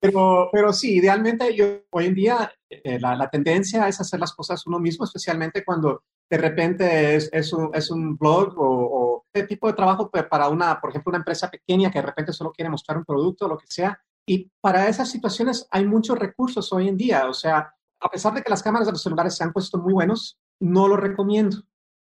pero, 0.00 0.48
pero 0.50 0.72
sí, 0.72 0.96
idealmente 0.96 1.54
yo, 1.54 1.82
hoy 1.90 2.06
en 2.06 2.14
día 2.14 2.52
eh, 2.70 2.98
la, 2.98 3.14
la, 3.14 3.28
tendencia 3.28 3.86
es 3.86 4.00
hacer 4.00 4.18
las 4.18 4.32
cosas 4.32 4.66
uno 4.66 4.78
mismo, 4.78 5.04
especialmente 5.04 5.64
cuando 5.64 6.04
de 6.30 6.38
repente 6.38 7.16
es, 7.16 7.28
es, 7.32 7.52
un, 7.52 7.70
es 7.74 7.90
un, 7.90 8.16
blog 8.16 8.58
o, 8.58 8.64
o 8.66 9.24
este 9.32 9.46
tipo 9.46 9.66
de 9.66 9.74
trabajo 9.74 10.10
para 10.10 10.48
una, 10.48 10.80
por 10.80 10.90
ejemplo, 10.90 11.10
una 11.10 11.18
empresa 11.18 11.50
pequeña 11.50 11.90
que 11.90 12.00
de 12.00 12.06
repente 12.06 12.32
solo 12.32 12.52
quiere 12.52 12.70
mostrar 12.70 12.96
un 12.96 13.04
producto 13.04 13.44
o 13.44 13.48
lo 13.48 13.58
que 13.58 13.66
sea. 13.66 14.00
Y 14.26 14.50
para 14.60 14.88
esas 14.88 15.10
situaciones 15.10 15.66
hay 15.70 15.86
muchos 15.86 16.18
recursos 16.18 16.72
hoy 16.72 16.88
en 16.88 16.96
día. 16.96 17.28
O 17.28 17.34
sea, 17.34 17.74
a 18.00 18.10
pesar 18.10 18.34
de 18.34 18.42
que 18.42 18.50
las 18.50 18.62
cámaras 18.62 18.86
de 18.86 18.92
los 18.92 19.02
celulares 19.02 19.36
se 19.36 19.44
han 19.44 19.52
puesto 19.52 19.78
muy 19.78 19.92
buenos, 19.92 20.38
no 20.60 20.88
lo 20.88 20.96
recomiendo. 20.96 21.62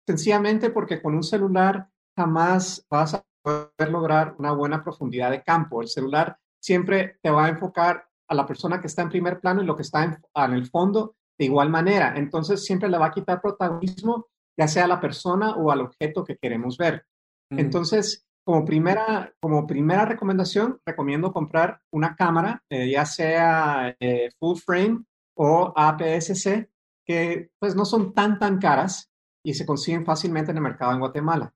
Sencillamente 0.07 0.69
porque 0.69 1.01
con 1.01 1.15
un 1.15 1.23
celular 1.23 1.90
jamás 2.21 2.85
vas 2.89 3.15
a 3.15 3.23
poder 3.43 3.91
lograr 3.91 4.35
una 4.37 4.51
buena 4.51 4.83
profundidad 4.83 5.31
de 5.31 5.41
campo. 5.41 5.81
El 5.81 5.87
celular 5.87 6.37
siempre 6.61 7.17
te 7.21 7.31
va 7.31 7.45
a 7.45 7.49
enfocar 7.49 8.05
a 8.29 8.35
la 8.35 8.45
persona 8.45 8.79
que 8.79 8.87
está 8.87 9.01
en 9.01 9.09
primer 9.09 9.39
plano 9.39 9.61
y 9.61 9.65
lo 9.65 9.75
que 9.75 9.81
está 9.81 10.03
en, 10.03 10.17
en 10.35 10.53
el 10.53 10.67
fondo 10.67 11.15
de 11.37 11.45
igual 11.45 11.69
manera. 11.69 12.13
Entonces 12.15 12.63
siempre 12.63 12.89
le 12.89 12.99
va 12.99 13.07
a 13.07 13.11
quitar 13.11 13.41
protagonismo, 13.41 14.27
ya 14.57 14.67
sea 14.67 14.85
a 14.85 14.87
la 14.87 14.99
persona 14.99 15.55
o 15.55 15.71
al 15.71 15.81
objeto 15.81 16.23
que 16.23 16.37
queremos 16.37 16.77
ver. 16.77 17.05
Mm. 17.49 17.59
Entonces, 17.59 18.25
como 18.45 18.63
primera, 18.63 19.33
como 19.41 19.65
primera 19.65 20.05
recomendación, 20.05 20.79
recomiendo 20.85 21.33
comprar 21.33 21.81
una 21.91 22.15
cámara, 22.15 22.63
eh, 22.69 22.91
ya 22.91 23.05
sea 23.05 23.95
eh, 23.99 24.29
full 24.39 24.57
frame 24.57 25.03
o 25.35 25.73
APS-C, 25.75 26.69
que 27.05 27.49
pues 27.59 27.75
no 27.75 27.85
son 27.85 28.13
tan, 28.13 28.37
tan 28.37 28.59
caras 28.59 29.11
y 29.43 29.55
se 29.55 29.65
consiguen 29.65 30.05
fácilmente 30.05 30.51
en 30.51 30.57
el 30.57 30.63
mercado 30.63 30.93
en 30.93 30.99
Guatemala. 30.99 31.53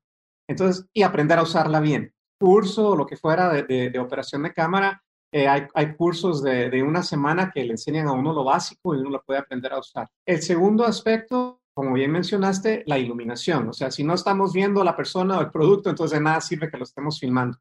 Entonces, 0.47 0.87
y 0.93 1.03
aprender 1.03 1.39
a 1.39 1.43
usarla 1.43 1.79
bien. 1.79 2.13
Curso 2.39 2.95
lo 2.95 3.05
que 3.05 3.17
fuera 3.17 3.49
de, 3.49 3.99
operación 3.99 4.43
de 4.43 4.53
cámara 4.53 5.01
Eh, 5.31 5.47
hay, 5.49 5.95
cursos 5.97 6.41
de, 6.41 6.81
una 6.81 7.03
semana 7.03 7.51
que 7.53 7.63
le 7.65 7.71
enseñan 7.71 8.07
a 8.07 8.13
uno 8.13 8.31
lo 8.31 8.45
básico 8.45 8.95
y 8.95 8.99
uno 8.99 9.09
lo 9.09 9.21
puede 9.21 9.39
aprender 9.39 9.73
a 9.73 9.79
usar. 9.79 10.07
El 10.25 10.41
segundo 10.41 10.85
aspecto, 10.85 11.59
como 11.73 11.93
bien 11.93 12.11
mencionaste, 12.11 12.83
la 12.85 12.97
iluminación. 12.97 13.67
O 13.67 13.73
sea, 13.73 13.91
si 13.91 14.03
no 14.05 14.13
estamos 14.13 14.53
viendo 14.53 14.81
a 14.81 14.85
la 14.85 14.95
persona 14.95 15.37
o 15.37 15.41
el 15.41 15.51
producto, 15.51 15.89
entonces 15.89 16.17
de 16.17 16.23
nada 16.23 16.39
sirve 16.39 16.69
que 16.69 16.77
lo 16.77 16.85
estemos 16.85 17.19
filmando. 17.19 17.57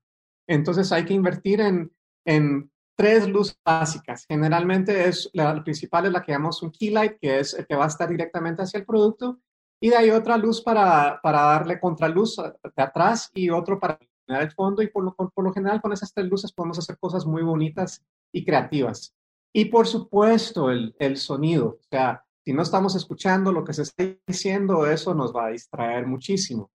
Entonces 0.47 0.93
hay 0.93 1.05
que 1.05 1.15
invertir 1.15 1.61
en, 1.61 1.91
en 2.25 2.71
tres 2.97 3.29
luces 3.29 3.59
básicas. 3.65 4.25
Generalmente 4.27 5.09
es 5.09 5.31
la, 5.33 5.63
principal 5.63 6.07
es 6.07 6.13
la 6.13 6.23
que 6.23 6.33
llamamos 6.33 6.63
un 6.63 6.71
key 6.71 6.91
light, 6.91 7.19
que 7.21 7.41
es 7.41 7.55
el 7.55 7.67
que 7.67 7.75
va 7.75 7.85
a 7.85 7.89
estar 7.89 8.09
directamente 8.09 8.63
hacia 8.63 8.79
el 8.79 8.87
producto. 8.87 9.41
Y 9.85 9.91
de 9.91 9.97
ahí 9.97 10.09
otra 10.09 10.39
luz 10.39 10.63
para, 10.63 11.21
para 11.23 11.43
darle 11.43 11.79
contraluz 11.79 12.37
de 12.37 12.83
atrás 12.83 13.31
y 13.35 13.51
otro 13.51 13.79
para 13.79 13.99
iluminar 14.01 14.49
el 14.49 14.55
fondo. 14.55 14.81
Y 14.81 14.87
por 14.87 15.05
lo, 15.05 15.15
por 15.15 15.45
lo 15.45 15.53
general 15.53 15.83
con 15.83 15.93
esas 15.93 16.11
tres 16.11 16.27
luces 16.27 16.55
podemos 16.55 16.79
hacer 16.79 16.97
cosas 16.97 17.27
muy 17.27 17.43
bonitas 17.43 18.03
y 18.33 18.47
creativas. 18.47 19.15
Y 19.53 19.67
por 19.67 19.87
supuesto 19.87 20.71
el, 20.71 20.97
el 20.99 21.19
sonido. 21.19 21.67
O 21.67 21.87
sea, 21.91 22.25
si 22.47 22.55
no 22.55 22.63
estamos 22.63 22.97
escuchando 22.97 23.53
lo 23.53 23.63
que 23.63 23.75
se 23.75 23.83
está 23.83 24.05
diciendo, 24.27 24.87
eso 24.87 25.13
nos 25.13 25.37
va 25.37 25.49
a 25.49 25.51
distraer 25.51 26.07
muchísimo. 26.07 26.71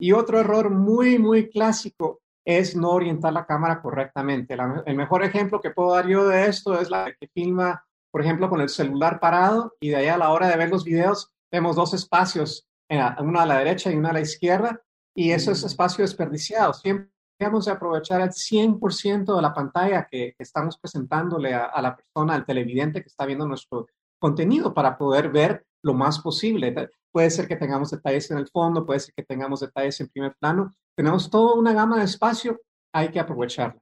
Y 0.00 0.12
otro 0.12 0.40
error 0.40 0.70
muy, 0.70 1.18
muy 1.18 1.50
clásico 1.50 2.22
es 2.42 2.74
no 2.74 2.92
orientar 2.92 3.34
la 3.34 3.44
cámara 3.44 3.82
correctamente. 3.82 4.56
el 4.86 4.96
mejor 4.96 5.24
ejemplo 5.24 5.60
que 5.60 5.72
puedo 5.72 5.92
dar 5.92 6.08
yo 6.08 6.26
de 6.26 6.46
esto 6.46 6.80
es 6.80 6.88
la 6.88 7.12
que 7.20 7.28
filma, 7.34 7.84
por 8.10 8.22
ejemplo, 8.22 8.48
con 8.48 8.62
el 8.62 8.70
celular 8.70 9.20
parado 9.20 9.74
y 9.78 9.90
de 9.90 9.96
ahí 9.96 10.06
a 10.06 10.16
la 10.16 10.30
hora 10.30 10.48
de 10.48 10.56
ver 10.56 10.70
los 10.70 10.84
videos 10.84 11.35
vemos 11.50 11.76
dos 11.76 11.94
espacios, 11.94 12.66
una 12.88 13.42
a 13.42 13.46
la 13.46 13.58
derecha 13.58 13.90
y 13.90 13.96
una 13.96 14.10
a 14.10 14.14
la 14.14 14.20
izquierda, 14.20 14.80
y 15.14 15.30
eso 15.30 15.52
es 15.52 15.62
mm. 15.62 15.66
espacio 15.66 16.04
desperdiciado. 16.04 16.72
Siempre 16.72 17.10
debemos 17.38 17.64
de 17.64 17.72
aprovechar 17.72 18.20
el 18.20 18.30
100% 18.30 19.34
de 19.34 19.42
la 19.42 19.52
pantalla 19.52 20.06
que, 20.10 20.34
estamos 20.38 20.78
presentándole 20.78 21.54
a, 21.54 21.64
a, 21.64 21.82
la 21.82 21.96
persona, 21.96 22.34
al 22.34 22.46
televidente 22.46 23.02
que 23.02 23.08
está 23.08 23.26
viendo 23.26 23.46
nuestro 23.46 23.86
contenido 24.18 24.72
para 24.72 24.96
poder 24.96 25.30
ver 25.30 25.66
lo 25.82 25.94
más 25.94 26.18
posible. 26.20 26.74
Puede 27.12 27.30
ser 27.30 27.46
que 27.46 27.56
tengamos 27.56 27.90
detalles 27.90 28.30
en 28.30 28.38
el 28.38 28.48
fondo, 28.48 28.84
puede 28.84 29.00
ser 29.00 29.14
que 29.14 29.22
tengamos 29.22 29.60
detalles 29.60 30.00
en 30.00 30.08
primer 30.08 30.34
plano. 30.38 30.72
Tenemos 30.96 31.30
toda 31.30 31.54
una 31.54 31.72
gama 31.72 31.98
de 31.98 32.04
espacio, 32.04 32.60
hay 32.92 33.10
que 33.10 33.20
aprovecharla. 33.20 33.80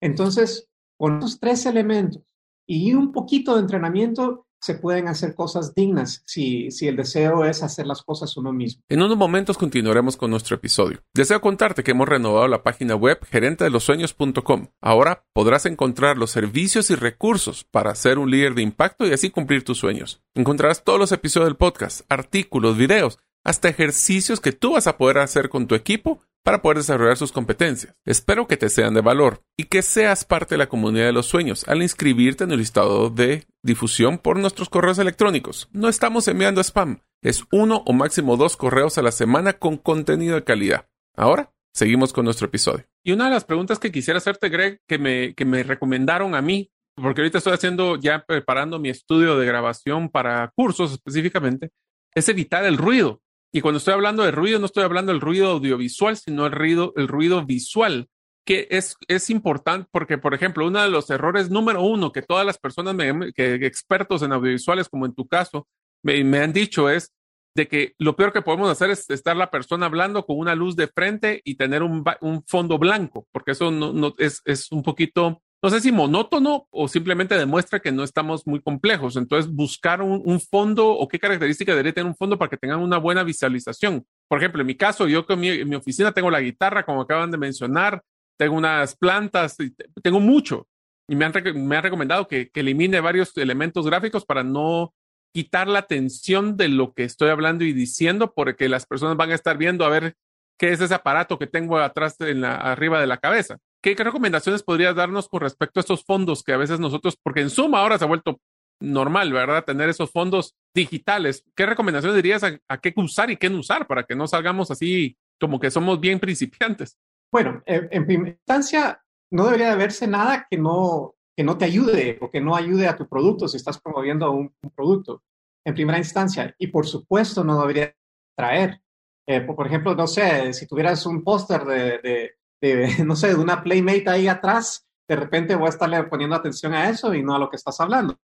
Entonces, 0.00 0.68
con 0.98 1.14
estos 1.14 1.40
tres 1.40 1.66
elementos 1.66 2.22
y 2.68 2.94
un 2.94 3.12
poquito 3.12 3.54
de 3.54 3.60
entrenamiento, 3.60 4.45
se 4.60 4.74
pueden 4.74 5.08
hacer 5.08 5.34
cosas 5.34 5.74
dignas 5.74 6.22
si, 6.26 6.70
si 6.70 6.88
el 6.88 6.96
deseo 6.96 7.44
es 7.44 7.62
hacer 7.62 7.86
las 7.86 8.02
cosas 8.02 8.36
uno 8.36 8.52
mismo. 8.52 8.82
En 8.88 9.02
unos 9.02 9.16
momentos 9.16 9.58
continuaremos 9.58 10.16
con 10.16 10.30
nuestro 10.30 10.56
episodio. 10.56 11.02
Deseo 11.14 11.40
contarte 11.40 11.82
que 11.82 11.92
hemos 11.92 12.08
renovado 12.08 12.48
la 12.48 12.62
página 12.62 12.94
web 12.94 13.18
gerentedelosueños.com. 13.30 14.68
Ahora 14.80 15.24
podrás 15.32 15.66
encontrar 15.66 16.16
los 16.16 16.30
servicios 16.30 16.90
y 16.90 16.94
recursos 16.94 17.64
para 17.64 17.94
ser 17.94 18.18
un 18.18 18.30
líder 18.30 18.54
de 18.54 18.62
impacto 18.62 19.06
y 19.06 19.12
así 19.12 19.30
cumplir 19.30 19.64
tus 19.64 19.78
sueños. 19.78 20.22
Encontrarás 20.34 20.84
todos 20.84 20.98
los 20.98 21.12
episodios 21.12 21.48
del 21.48 21.56
podcast, 21.56 22.02
artículos, 22.08 22.76
videos, 22.76 23.18
hasta 23.44 23.68
ejercicios 23.68 24.40
que 24.40 24.52
tú 24.52 24.72
vas 24.72 24.86
a 24.86 24.96
poder 24.96 25.18
hacer 25.18 25.48
con 25.48 25.66
tu 25.68 25.74
equipo 25.74 26.20
para 26.46 26.62
poder 26.62 26.78
desarrollar 26.78 27.16
sus 27.16 27.32
competencias. 27.32 27.96
Espero 28.04 28.46
que 28.46 28.56
te 28.56 28.68
sean 28.68 28.94
de 28.94 29.00
valor 29.00 29.42
y 29.56 29.64
que 29.64 29.82
seas 29.82 30.24
parte 30.24 30.54
de 30.54 30.58
la 30.58 30.68
comunidad 30.68 31.06
de 31.06 31.12
los 31.12 31.26
sueños 31.26 31.66
al 31.66 31.82
inscribirte 31.82 32.44
en 32.44 32.52
el 32.52 32.58
listado 32.58 33.10
de 33.10 33.46
difusión 33.66 34.16
por 34.16 34.38
nuestros 34.38 34.70
correos 34.70 34.98
electrónicos. 34.98 35.68
No 35.72 35.88
estamos 35.88 36.26
enviando 36.28 36.62
spam, 36.62 37.02
es 37.20 37.44
uno 37.52 37.82
o 37.84 37.92
máximo 37.92 38.38
dos 38.38 38.56
correos 38.56 38.96
a 38.96 39.02
la 39.02 39.12
semana 39.12 39.54
con 39.54 39.76
contenido 39.76 40.36
de 40.36 40.44
calidad. 40.44 40.88
Ahora, 41.14 41.52
seguimos 41.74 42.12
con 42.14 42.24
nuestro 42.24 42.46
episodio. 42.46 42.86
Y 43.04 43.12
una 43.12 43.26
de 43.26 43.32
las 43.32 43.44
preguntas 43.44 43.78
que 43.78 43.92
quisiera 43.92 44.18
hacerte, 44.18 44.48
Greg, 44.48 44.80
que 44.88 44.98
me, 44.98 45.34
que 45.34 45.44
me 45.44 45.62
recomendaron 45.62 46.34
a 46.34 46.40
mí, 46.40 46.70
porque 46.94 47.20
ahorita 47.20 47.38
estoy 47.38 47.52
haciendo, 47.52 47.96
ya 47.96 48.24
preparando 48.26 48.78
mi 48.78 48.88
estudio 48.88 49.36
de 49.36 49.44
grabación 49.44 50.08
para 50.08 50.50
cursos 50.56 50.92
específicamente, 50.92 51.70
es 52.14 52.28
evitar 52.28 52.64
el 52.64 52.78
ruido. 52.78 53.20
Y 53.52 53.60
cuando 53.60 53.78
estoy 53.78 53.94
hablando 53.94 54.22
de 54.22 54.30
ruido, 54.30 54.58
no 54.58 54.66
estoy 54.66 54.84
hablando 54.84 55.12
del 55.12 55.20
ruido 55.20 55.50
audiovisual, 55.50 56.16
sino 56.16 56.46
el 56.46 56.52
ruido, 56.52 56.92
el 56.96 57.08
ruido 57.08 57.44
visual, 57.44 58.08
que 58.46 58.68
es, 58.70 58.96
es 59.08 59.28
importante 59.28 59.88
porque, 59.90 60.16
por 60.16 60.32
ejemplo, 60.32 60.66
uno 60.66 60.80
de 60.80 60.88
los 60.88 61.10
errores 61.10 61.50
número 61.50 61.82
uno 61.82 62.12
que 62.12 62.22
todas 62.22 62.46
las 62.46 62.58
personas, 62.58 62.96
que 63.34 63.54
expertos 63.66 64.22
en 64.22 64.32
audiovisuales, 64.32 64.88
como 64.88 65.04
en 65.04 65.14
tu 65.14 65.26
caso, 65.26 65.66
me, 66.02 66.22
me, 66.24 66.38
han 66.38 66.52
dicho 66.52 66.88
es 66.88 67.12
de 67.56 67.66
que 67.66 67.94
lo 67.98 68.14
peor 68.14 68.32
que 68.32 68.42
podemos 68.42 68.70
hacer 68.70 68.90
es 68.90 69.10
estar 69.10 69.36
la 69.36 69.50
persona 69.50 69.86
hablando 69.86 70.24
con 70.24 70.38
una 70.38 70.54
luz 70.54 70.76
de 70.76 70.86
frente 70.86 71.40
y 71.44 71.56
tener 71.56 71.82
un, 71.82 72.04
un 72.20 72.44
fondo 72.46 72.78
blanco, 72.78 73.26
porque 73.32 73.50
eso 73.50 73.70
no, 73.70 73.92
no 73.92 74.14
es, 74.18 74.40
es 74.44 74.70
un 74.70 74.82
poquito 74.82 75.42
no 75.62 75.70
sé 75.70 75.80
si 75.80 75.90
monótono 75.90 76.68
o 76.70 76.86
simplemente 76.86 77.36
demuestra 77.36 77.80
que 77.80 77.90
no 77.90 78.04
estamos 78.04 78.46
muy 78.46 78.60
complejos. 78.60 79.16
Entonces, 79.16 79.50
buscar 79.52 80.02
un, 80.02 80.40
fondo 80.40 80.88
o 80.90 81.08
qué 81.08 81.18
características 81.18 81.74
debería 81.74 81.94
tener 81.94 82.06
un 82.06 82.14
fondo 82.14 82.38
para 82.38 82.50
que 82.50 82.56
tengan 82.56 82.80
una 82.80 82.98
buena 82.98 83.24
visualización. 83.24 84.06
Por 84.28 84.38
ejemplo, 84.38 84.60
en 84.60 84.66
mi 84.66 84.76
caso, 84.76 85.08
yo 85.08 85.26
con 85.26 85.40
mi, 85.40 85.48
en 85.48 85.68
mi 85.68 85.74
oficina 85.74 86.12
tengo 86.12 86.30
la 86.30 86.40
guitarra, 86.40 86.84
como 86.84 87.00
acaban 87.00 87.30
de 87.30 87.38
mencionar, 87.38 88.02
tengo 88.36 88.56
unas 88.56 88.96
plantas, 88.96 89.56
tengo 90.02 90.20
mucho. 90.20 90.66
Y 91.08 91.14
me 91.16 91.24
han, 91.24 91.32
me 91.66 91.76
han 91.76 91.82
recomendado 91.82 92.26
que, 92.26 92.50
elimine 92.54 93.00
varios 93.00 93.36
elementos 93.36 93.86
gráficos 93.86 94.24
para 94.24 94.42
no 94.42 94.94
quitar 95.32 95.68
la 95.68 95.80
atención 95.80 96.56
de 96.56 96.68
lo 96.68 96.94
que 96.94 97.04
estoy 97.04 97.28
hablando 97.28 97.64
y 97.64 97.72
diciendo, 97.72 98.32
porque 98.34 98.68
las 98.68 98.86
personas 98.86 99.16
van 99.16 99.30
a 99.30 99.34
estar 99.34 99.58
viendo 99.58 99.84
a 99.84 99.90
ver 99.90 100.16
qué 100.58 100.72
es 100.72 100.80
ese 100.80 100.94
aparato 100.94 101.38
que 101.38 101.46
tengo 101.46 101.78
atrás 101.78 102.16
en 102.20 102.40
la, 102.40 102.56
arriba 102.56 103.00
de 103.00 103.06
la 103.06 103.18
cabeza. 103.18 103.58
¿Qué, 103.82 103.94
recomendaciones 103.94 104.62
podrías 104.62 104.96
darnos 104.96 105.28
con 105.28 105.42
respecto 105.42 105.78
a 105.78 105.82
estos 105.82 106.04
fondos 106.04 106.42
que 106.42 106.52
a 106.52 106.56
veces 106.56 106.80
nosotros, 106.80 107.16
porque 107.22 107.40
en 107.40 107.50
suma 107.50 107.80
ahora 107.80 107.98
se 107.98 108.04
ha 108.04 108.08
vuelto 108.08 108.40
normal, 108.80 109.32
¿verdad? 109.32 109.64
Tener 109.64 109.88
esos 109.88 110.10
fondos 110.10 110.54
digitales. 110.74 111.44
¿Qué 111.54 111.66
recomendaciones 111.66 112.16
dirías 112.16 112.42
a, 112.42 112.78
qué 112.78 112.92
usar 112.96 113.30
y 113.30 113.36
qué 113.36 113.48
no 113.48 113.58
usar 113.58 113.86
para 113.86 114.04
que 114.04 114.16
no 114.16 114.26
salgamos 114.26 114.70
así 114.70 115.16
como 115.38 115.60
que 115.60 115.70
somos 115.70 116.00
bien 116.00 116.18
principiantes? 116.18 116.98
Bueno, 117.32 117.62
en, 117.66 118.06
primera 118.06 118.30
instancia, 118.30 119.02
no 119.30 119.46
debería 119.46 119.70
de 119.70 119.76
verse 119.76 120.06
nada 120.06 120.46
que 120.48 120.56
no, 120.56 121.16
que 121.36 121.44
no 121.44 121.58
te 121.58 121.64
ayude 121.66 122.18
o 122.20 122.30
que 122.30 122.40
no 122.40 122.56
ayude 122.56 122.88
a 122.88 122.96
tu 122.96 123.08
producto 123.08 123.48
si 123.48 123.56
estás 123.56 123.80
promoviendo 123.80 124.30
un, 124.30 124.54
producto 124.74 125.22
en 125.64 125.74
primera 125.74 125.98
instancia. 125.98 126.54
Y 126.58 126.68
por 126.68 126.86
supuesto, 126.86 127.44
no 127.44 127.60
debería 127.60 127.94
traer. 128.36 128.80
Eh, 129.26 129.40
por, 129.40 129.66
ejemplo, 129.66 129.94
no 129.94 130.06
sé, 130.06 130.52
si 130.52 130.66
tuvieras 130.66 131.04
un 131.04 131.24
póster 131.24 131.64
de, 131.64 132.36
no 133.04 133.16
sé, 133.16 133.28
de 133.28 133.34
una 133.34 133.62
playmate 133.62 134.08
ahí 134.08 134.28
atrás, 134.28 134.86
de 135.08 135.16
repente 135.16 135.54
voy 135.54 135.66
a 135.66 135.70
estarle 135.70 136.04
poniendo 136.04 136.36
atención 136.36 136.74
a 136.74 136.88
eso 136.88 137.14
y 137.14 137.22
no 137.22 137.34
a 137.34 137.38
lo 137.38 137.50
que 137.50 137.56
estás 137.56 137.80
hablando. 137.80 138.18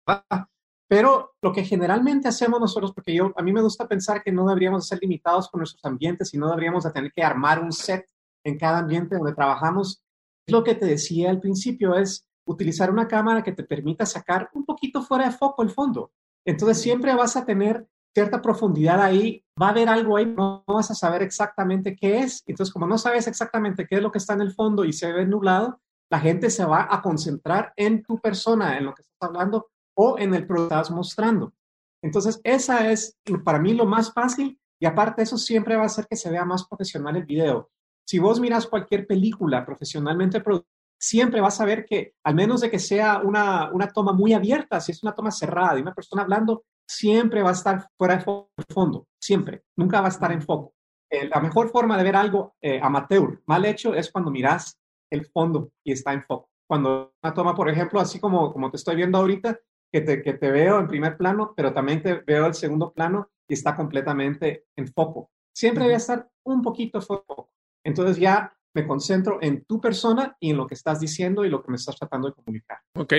Pero 0.89 1.37
lo 1.43 1.53
que 1.53 1.65
generalmente 1.65 2.29
hacemos 2.29 2.61
nosotros, 2.61 2.93
porque 2.93 3.15
yo, 3.15 3.33
a 3.37 3.43
mí 3.43 3.53
me 3.53 3.63
gusta 3.63 3.89
pensar 3.89 4.23
que 4.23 4.31
no 4.31 4.47
deberíamos 4.47 4.87
ser 4.87 4.99
limitados 5.01 5.49
con 5.49 5.61
nuestros 5.61 5.85
ambientes 5.85 6.35
y 6.35 6.39
no 6.39 6.49
deberíamos 6.49 6.85
de 6.85 6.93
tener 6.93 7.13
que 7.13 7.23
armar 7.23 7.61
un 7.61 7.73
set 7.73 8.07
en 8.45 8.59
cada 8.59 8.79
ambiente 8.79 9.17
donde 9.17 9.35
trabajamos. 9.35 10.03
Lo 10.47 10.65
que 10.65 10.75
te 10.75 10.87
decía 10.87 11.31
al 11.31 11.41
principio 11.41 11.95
es 11.95 12.27
utilizar 12.47 12.91
una 12.91 13.09
cámara 13.09 13.43
que 13.43 13.53
te 13.53 13.65
permita 13.65 14.05
sacar 14.07 14.51
un 14.55 14.65
poquito 14.65 15.03
fuera 15.03 15.27
de 15.27 15.37
foco 15.37 15.63
el 15.63 15.71
fondo. 15.71 16.13
Entonces 16.45 16.81
siempre 16.81 17.15
vas 17.15 17.37
a 17.37 17.45
tener 17.45 17.87
cierta 18.15 18.43
profundidad 18.43 19.01
ahí, 19.01 19.45
va 19.61 19.69
a 19.69 19.71
haber 19.71 19.89
algo 19.89 20.17
ahí, 20.17 20.27
no 20.27 20.65
vas 20.67 20.91
a 20.91 20.95
saber 20.95 21.23
exactamente 21.23 21.97
qué 21.97 22.21
es. 22.21 22.43
Entonces, 22.47 22.73
como 22.73 22.87
no 22.87 22.99
sabes 22.99 23.27
exactamente 23.27 23.87
qué 23.87 23.97
es 23.97 24.03
lo 24.03 24.13
que 24.13 24.19
está 24.19 24.35
en 24.35 24.43
el 24.43 24.53
fondo 24.53 24.85
y 24.85 24.93
se 24.93 25.13
ve 25.13 25.25
nublado, 25.25 25.81
la 26.11 26.21
gente 26.21 26.51
se 26.51 26.65
va 26.65 26.89
a 26.91 27.01
concentrar 27.01 27.73
en 27.77 28.03
tu 28.03 28.19
persona, 28.19 28.77
en 28.77 28.85
lo 28.85 28.95
que 28.95 29.03
estás 29.03 29.29
hablando 29.29 29.71
o 29.97 30.19
en 30.19 30.35
el 30.35 30.47
producto 30.47 30.75
que 30.75 30.81
estás 30.81 30.91
mostrando. 30.91 31.55
Entonces, 32.03 32.41
esa 32.45 32.91
es 32.91 33.17
para 33.45 33.59
mí 33.59 33.73
lo 33.75 33.87
más 33.87 34.13
fácil 34.13 34.61
y 34.79 34.87
aparte 34.87 35.23
eso 35.23 35.39
siempre 35.39 35.77
va 35.77 35.85
a 35.85 35.87
hacer 35.87 36.07
que 36.07 36.17
se 36.17 36.31
vea 36.31 36.45
más 36.45 36.67
profesional 36.67 37.17
el 37.17 37.25
video. 37.25 37.71
Si 38.05 38.19
vos 38.19 38.41
miras 38.41 38.67
cualquier 38.67 39.07
película 39.07 39.65
profesionalmente 39.65 40.41
producida, 40.41 40.69
siempre 40.99 41.41
vas 41.41 41.61
a 41.61 41.65
ver 41.65 41.85
que, 41.85 42.15
al 42.25 42.35
menos 42.35 42.61
de 42.61 42.71
que 42.71 42.79
sea 42.79 43.21
una, 43.25 43.71
una 43.73 43.89
toma 43.89 44.13
muy 44.13 44.33
abierta, 44.33 44.81
si 44.81 44.93
es 44.93 45.03
una 45.03 45.15
toma 45.15 45.33
cerrada 45.33 45.79
y 45.79 45.83
una 45.83 45.95
persona 45.95 46.23
hablando, 46.23 46.65
siempre 46.87 47.43
va 47.43 47.51
a 47.51 47.55
estar 47.55 47.89
fuera 47.97 48.17
de 48.17 48.25
fondo, 48.69 49.09
siempre, 49.21 49.65
nunca 49.77 50.01
va 50.01 50.07
a 50.07 50.11
estar 50.11 50.31
en 50.31 50.43
foco. 50.43 50.75
Eh, 51.11 51.29
la 51.29 51.41
mejor 51.41 51.71
forma 51.71 51.97
de 51.97 52.05
ver 52.05 52.17
algo 52.17 52.55
eh, 52.61 52.81
amateur, 52.83 53.43
mal 53.47 53.65
hecho, 53.65 53.95
es 53.95 54.11
cuando 54.11 54.31
miras 54.31 54.79
el 55.11 55.27
fondo 55.27 55.71
y 55.85 55.93
está 55.93 56.13
en 56.13 56.23
foco. 56.23 56.51
Cuando 56.67 57.13
una 57.23 57.35
toma, 57.35 57.55
por 57.55 57.69
ejemplo, 57.69 58.01
así 58.01 58.19
como, 58.19 58.53
como 58.53 58.71
te 58.71 58.77
estoy 58.77 58.97
viendo 58.97 59.19
ahorita, 59.19 59.59
que 59.93 60.01
te, 60.01 60.23
que 60.23 60.33
te 60.35 60.51
veo 60.51 60.79
en 60.79 60.89
primer 60.89 61.19
plano, 61.19 61.53
pero 61.55 61.75
también 61.75 62.03
te 62.03 62.15
veo 62.15 62.47
el 62.47 62.55
segundo 62.55 62.93
plano 62.93 63.31
y 63.47 63.55
está 63.55 63.77
completamente 63.77 64.65
en 64.77 64.89
foco. 64.89 65.31
Siempre 65.55 65.85
debe 65.85 65.97
estar 65.97 66.31
un 66.45 66.63
poquito 66.63 67.03
foco. 67.03 67.51
Entonces 67.85 68.19
ya 68.19 68.55
me 68.75 68.87
concentro 68.87 69.39
en 69.43 69.65
tu 69.65 69.81
persona 69.81 70.37
y 70.41 70.51
en 70.51 70.57
lo 70.57 70.67
que 70.67 70.75
estás 70.75 71.01
diciendo 71.01 71.45
y 71.45 71.51
lo 71.51 71.63
que 71.63 71.71
me 71.71 71.77
estás 71.77 71.97
tratando 71.97 72.29
de 72.29 72.35
comunicar. 72.35 72.79
Ok. 72.95 73.15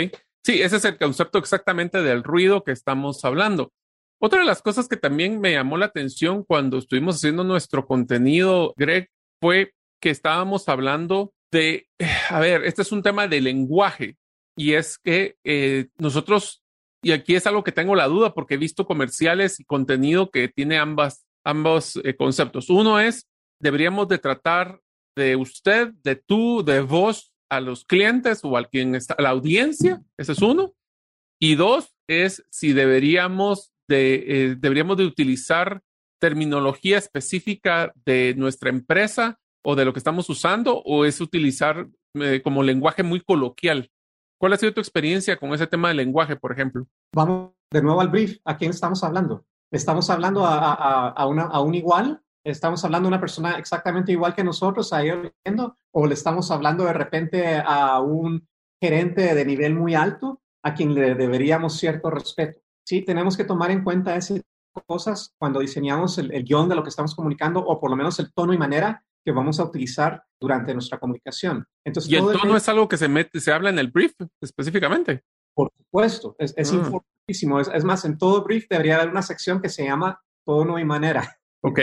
Sí, 0.45 0.61
ese 0.61 0.77
es 0.77 0.85
el 0.85 0.97
concepto 0.97 1.37
exactamente 1.37 2.01
del 2.01 2.23
ruido 2.23 2.63
que 2.63 2.71
estamos 2.71 3.23
hablando. 3.23 3.71
Otra 4.19 4.39
de 4.39 4.45
las 4.45 4.61
cosas 4.61 4.87
que 4.87 4.97
también 4.97 5.39
me 5.39 5.53
llamó 5.53 5.77
la 5.77 5.85
atención 5.85 6.43
cuando 6.43 6.77
estuvimos 6.77 7.17
haciendo 7.17 7.43
nuestro 7.43 7.85
contenido, 7.85 8.73
Greg, 8.77 9.09
fue 9.41 9.73
que 10.01 10.09
estábamos 10.09 10.67
hablando 10.69 11.33
de, 11.51 11.87
a 12.29 12.39
ver, 12.39 12.65
este 12.65 12.81
es 12.81 12.91
un 12.91 13.03
tema 13.03 13.27
de 13.27 13.41
lenguaje. 13.41 14.17
y 14.55 14.73
es 14.73 14.97
que 14.97 15.35
eh, 15.43 15.87
nosotros, 15.97 16.61
y 17.01 17.11
aquí 17.11 17.35
es 17.35 17.47
algo 17.47 17.63
que 17.63 17.71
tengo 17.71 17.95
la 17.95 18.07
duda 18.07 18.33
porque 18.33 18.55
he 18.55 18.57
visto 18.57 18.85
comerciales 18.85 19.59
y 19.59 19.65
contenido 19.65 20.29
que 20.29 20.47
tiene 20.47 20.77
ambas, 20.77 21.25
ambos 21.43 21.99
eh, 22.03 22.15
conceptos. 22.15 22.69
Uno 22.69 22.99
es, 22.99 23.27
deberíamos 23.63 24.09
de 24.09 24.19
tratar 24.19 24.79
de 25.15 25.35
usted, 25.35 25.93
de 26.03 26.15
tú, 26.17 26.63
de 26.63 26.81
vos 26.81 27.33
a 27.49 27.61
los 27.61 27.85
clientes 27.85 28.41
o 28.43 28.57
a 28.57 28.65
quien 28.65 28.93
está, 28.95 29.13
a 29.13 29.21
la 29.21 29.29
audiencia, 29.29 30.01
ese 30.17 30.33
es 30.33 30.41
uno. 30.41 30.73
Y 31.39 31.55
dos 31.55 31.95
es 32.07 32.45
si 32.49 32.73
deberíamos 32.73 33.73
de, 33.87 34.15
eh, 34.27 34.55
deberíamos 34.59 34.97
de 34.97 35.05
utilizar 35.05 35.81
terminología 36.19 36.97
específica 36.97 37.93
de 38.05 38.33
nuestra 38.35 38.69
empresa 38.69 39.39
o 39.63 39.75
de 39.75 39.85
lo 39.85 39.93
que 39.93 39.99
estamos 39.99 40.29
usando 40.29 40.81
o 40.83 41.05
es 41.05 41.21
utilizar 41.21 41.87
eh, 42.15 42.41
como 42.43 42.63
lenguaje 42.63 43.03
muy 43.03 43.21
coloquial. 43.21 43.89
¿Cuál 44.39 44.53
ha 44.53 44.57
sido 44.57 44.73
tu 44.73 44.81
experiencia 44.81 45.37
con 45.37 45.53
ese 45.53 45.67
tema 45.67 45.87
del 45.87 45.97
lenguaje, 45.97 46.35
por 46.35 46.51
ejemplo? 46.51 46.85
Vamos 47.15 47.51
de 47.71 47.81
nuevo 47.81 48.01
al 48.01 48.09
brief. 48.09 48.39
¿A 48.43 48.57
quién 48.57 48.71
estamos 48.71 49.03
hablando? 49.03 49.45
¿Estamos 49.71 50.09
hablando 50.09 50.45
a, 50.45 51.09
a, 51.09 51.27
una, 51.27 51.43
a 51.43 51.61
un 51.61 51.75
igual? 51.75 52.22
¿Estamos 52.43 52.83
hablando 52.83 53.07
a 53.07 53.11
una 53.11 53.19
persona 53.19 53.57
exactamente 53.57 54.11
igual 54.11 54.35
que 54.35 54.43
nosotros 54.43 54.91
ahí 54.91 55.09
oyendo? 55.11 55.77
¿O 55.91 56.05
le 56.05 56.13
estamos 56.13 56.51
hablando 56.51 56.83
de 56.83 56.93
repente 56.93 57.61
a 57.65 58.01
un 58.01 58.47
gerente 58.81 59.33
de 59.33 59.45
nivel 59.45 59.75
muy 59.75 59.95
alto 59.95 60.41
a 60.63 60.73
quien 60.73 60.93
le 60.93 61.15
deberíamos 61.15 61.77
cierto 61.77 62.09
respeto? 62.09 62.59
Sí, 62.85 63.01
tenemos 63.01 63.37
que 63.37 63.45
tomar 63.45 63.71
en 63.71 63.83
cuenta 63.83 64.15
esas 64.15 64.41
cosas 64.85 65.33
cuando 65.37 65.61
diseñamos 65.61 66.17
el, 66.17 66.33
el 66.33 66.43
guion 66.43 66.67
de 66.67 66.75
lo 66.75 66.83
que 66.83 66.89
estamos 66.89 67.15
comunicando 67.15 67.59
o 67.61 67.79
por 67.79 67.89
lo 67.89 67.95
menos 67.95 68.19
el 68.19 68.33
tono 68.33 68.53
y 68.53 68.57
manera 68.57 69.05
que 69.23 69.31
vamos 69.31 69.59
a 69.59 69.63
utilizar 69.63 70.23
durante 70.39 70.73
nuestra 70.73 70.99
comunicación. 70.99 71.65
Entonces, 71.85 72.11
¿Y 72.11 72.15
el 72.15 72.25
tono 72.25 72.57
es 72.57 72.67
algo 72.67 72.89
que 72.89 72.97
se, 72.97 73.07
mete, 73.07 73.39
se 73.39 73.53
habla 73.53 73.69
en 73.69 73.79
el 73.79 73.89
brief 73.89 74.13
específicamente? 74.41 75.23
Por 75.55 75.71
supuesto, 75.77 76.35
es, 76.39 76.53
es 76.57 76.73
ah. 76.73 76.75
importantísimo. 76.75 77.59
Es, 77.59 77.69
es, 77.73 77.83
más, 77.85 78.03
en 78.03 78.17
todo 78.17 78.43
brief 78.43 78.67
debería 78.69 78.95
haber 78.95 79.09
una 79.09 79.21
sección 79.21 79.61
que 79.61 79.69
se 79.69 79.85
llama 79.85 80.21
tono 80.45 80.77
y 80.77 80.83
manera. 80.83 81.37
Ok. 81.61 81.79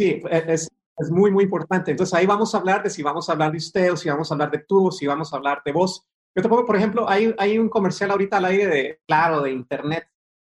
Sí, 0.00 0.22
es, 0.30 0.66
es 0.96 1.10
muy, 1.10 1.30
muy 1.30 1.44
importante. 1.44 1.90
Entonces 1.90 2.14
ahí 2.14 2.24
vamos 2.24 2.54
a 2.54 2.58
hablar 2.58 2.82
de 2.82 2.88
si 2.88 3.02
vamos 3.02 3.28
a 3.28 3.32
hablar 3.32 3.52
de 3.52 3.58
usted 3.58 3.92
o 3.92 3.98
si 3.98 4.08
vamos 4.08 4.30
a 4.30 4.34
hablar 4.34 4.50
de 4.50 4.60
tú 4.60 4.86
o 4.86 4.90
si 4.90 5.06
vamos 5.06 5.30
a 5.30 5.36
hablar 5.36 5.60
de 5.62 5.72
vos. 5.72 6.06
Yo 6.34 6.42
te 6.42 6.48
pongo, 6.48 6.64
por 6.64 6.76
ejemplo, 6.76 7.06
hay, 7.06 7.34
hay 7.36 7.58
un 7.58 7.68
comercial 7.68 8.10
ahorita 8.10 8.38
al 8.38 8.46
aire 8.46 8.66
de, 8.66 9.00
claro, 9.06 9.42
de 9.42 9.52
Internet 9.52 10.08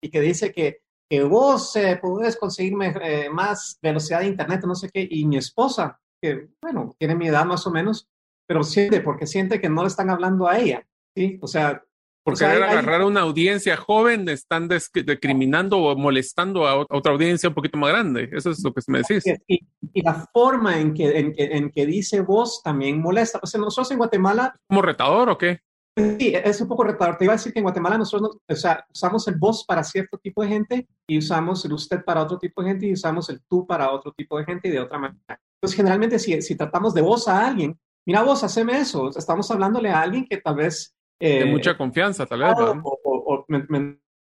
y 0.02 0.08
que 0.08 0.22
dice 0.22 0.50
que, 0.50 0.80
que 1.10 1.22
vos 1.24 1.76
eh, 1.76 1.98
podés 2.00 2.38
conseguirme 2.38 2.94
eh, 3.02 3.28
más 3.28 3.78
velocidad 3.82 4.20
de 4.20 4.28
Internet, 4.28 4.62
no 4.64 4.74
sé 4.74 4.88
qué, 4.88 5.06
y 5.10 5.26
mi 5.26 5.36
esposa 5.36 6.00
que, 6.22 6.48
bueno, 6.62 6.94
tiene 6.98 7.16
mi 7.16 7.28
edad 7.28 7.44
más 7.44 7.66
o 7.66 7.70
menos, 7.70 8.08
pero 8.46 8.64
siente, 8.64 9.02
porque 9.02 9.26
siente 9.26 9.60
que 9.60 9.68
no 9.68 9.82
le 9.82 9.88
están 9.88 10.08
hablando 10.08 10.48
a 10.48 10.58
ella, 10.58 10.86
¿sí? 11.14 11.38
O 11.42 11.46
sea... 11.46 11.84
Porque 12.24 12.46
o 12.46 12.48
sea, 12.48 12.52
agarrar 12.54 13.02
a 13.02 13.06
una 13.06 13.20
audiencia 13.20 13.76
joven, 13.76 14.26
están 14.30 14.66
discriminando 14.66 15.76
o 15.76 15.94
molestando 15.94 16.66
a 16.66 16.86
otra 16.88 17.12
audiencia 17.12 17.50
un 17.50 17.54
poquito 17.54 17.76
más 17.76 17.90
grande. 17.90 18.30
Eso 18.32 18.50
es 18.50 18.64
lo 18.64 18.72
que 18.72 18.80
me 18.86 19.02
decís. 19.02 19.22
Y, 19.46 19.60
y 19.92 20.02
la 20.02 20.26
forma 20.32 20.80
en 20.80 20.94
que, 20.94 21.18
en, 21.18 21.34
que, 21.34 21.44
en 21.44 21.70
que 21.70 21.84
dice 21.84 22.22
vos 22.22 22.62
también 22.64 23.02
molesta. 23.02 23.40
O 23.42 23.46
sea, 23.46 23.60
nosotros 23.60 23.90
en 23.90 23.98
Guatemala... 23.98 24.58
¿Como 24.66 24.80
retador 24.80 25.28
o 25.28 25.36
qué? 25.36 25.60
Sí, 25.94 26.32
es 26.34 26.58
un 26.62 26.68
poco 26.68 26.84
retador. 26.84 27.18
Te 27.18 27.24
iba 27.24 27.34
a 27.34 27.36
decir 27.36 27.52
que 27.52 27.58
en 27.58 27.64
Guatemala 27.64 27.98
nosotros, 27.98 28.38
o 28.48 28.56
sea, 28.56 28.86
usamos 28.90 29.28
el 29.28 29.34
vos 29.34 29.66
para 29.68 29.84
cierto 29.84 30.16
tipo 30.16 30.42
de 30.42 30.48
gente 30.48 30.88
y 31.06 31.18
usamos 31.18 31.62
el 31.66 31.74
usted 31.74 32.02
para 32.02 32.22
otro 32.22 32.38
tipo 32.38 32.62
de 32.62 32.70
gente 32.70 32.86
y 32.86 32.94
usamos 32.94 33.28
el 33.28 33.42
tú 33.46 33.66
para 33.66 33.92
otro 33.92 34.12
tipo 34.12 34.38
de 34.38 34.46
gente 34.46 34.68
y 34.68 34.70
de 34.70 34.80
otra 34.80 34.98
manera. 34.98 35.38
Entonces, 35.60 35.76
generalmente, 35.76 36.18
si, 36.18 36.40
si 36.40 36.56
tratamos 36.56 36.94
de 36.94 37.02
vos 37.02 37.28
a 37.28 37.46
alguien, 37.46 37.78
mira 38.06 38.22
vos, 38.22 38.42
haceme 38.42 38.78
eso. 38.80 39.10
Estamos 39.10 39.50
hablándole 39.50 39.90
a 39.90 40.00
alguien 40.00 40.24
que 40.24 40.38
tal 40.38 40.56
vez... 40.56 40.93
Eh, 41.20 41.40
de 41.40 41.44
mucha 41.46 41.76
confianza, 41.76 42.26
tal 42.26 42.40
vez. 42.40 42.54
O, 42.58 43.00
o, 43.04 43.34
o 43.34 43.44
me, 43.48 43.64
me, 43.68 43.78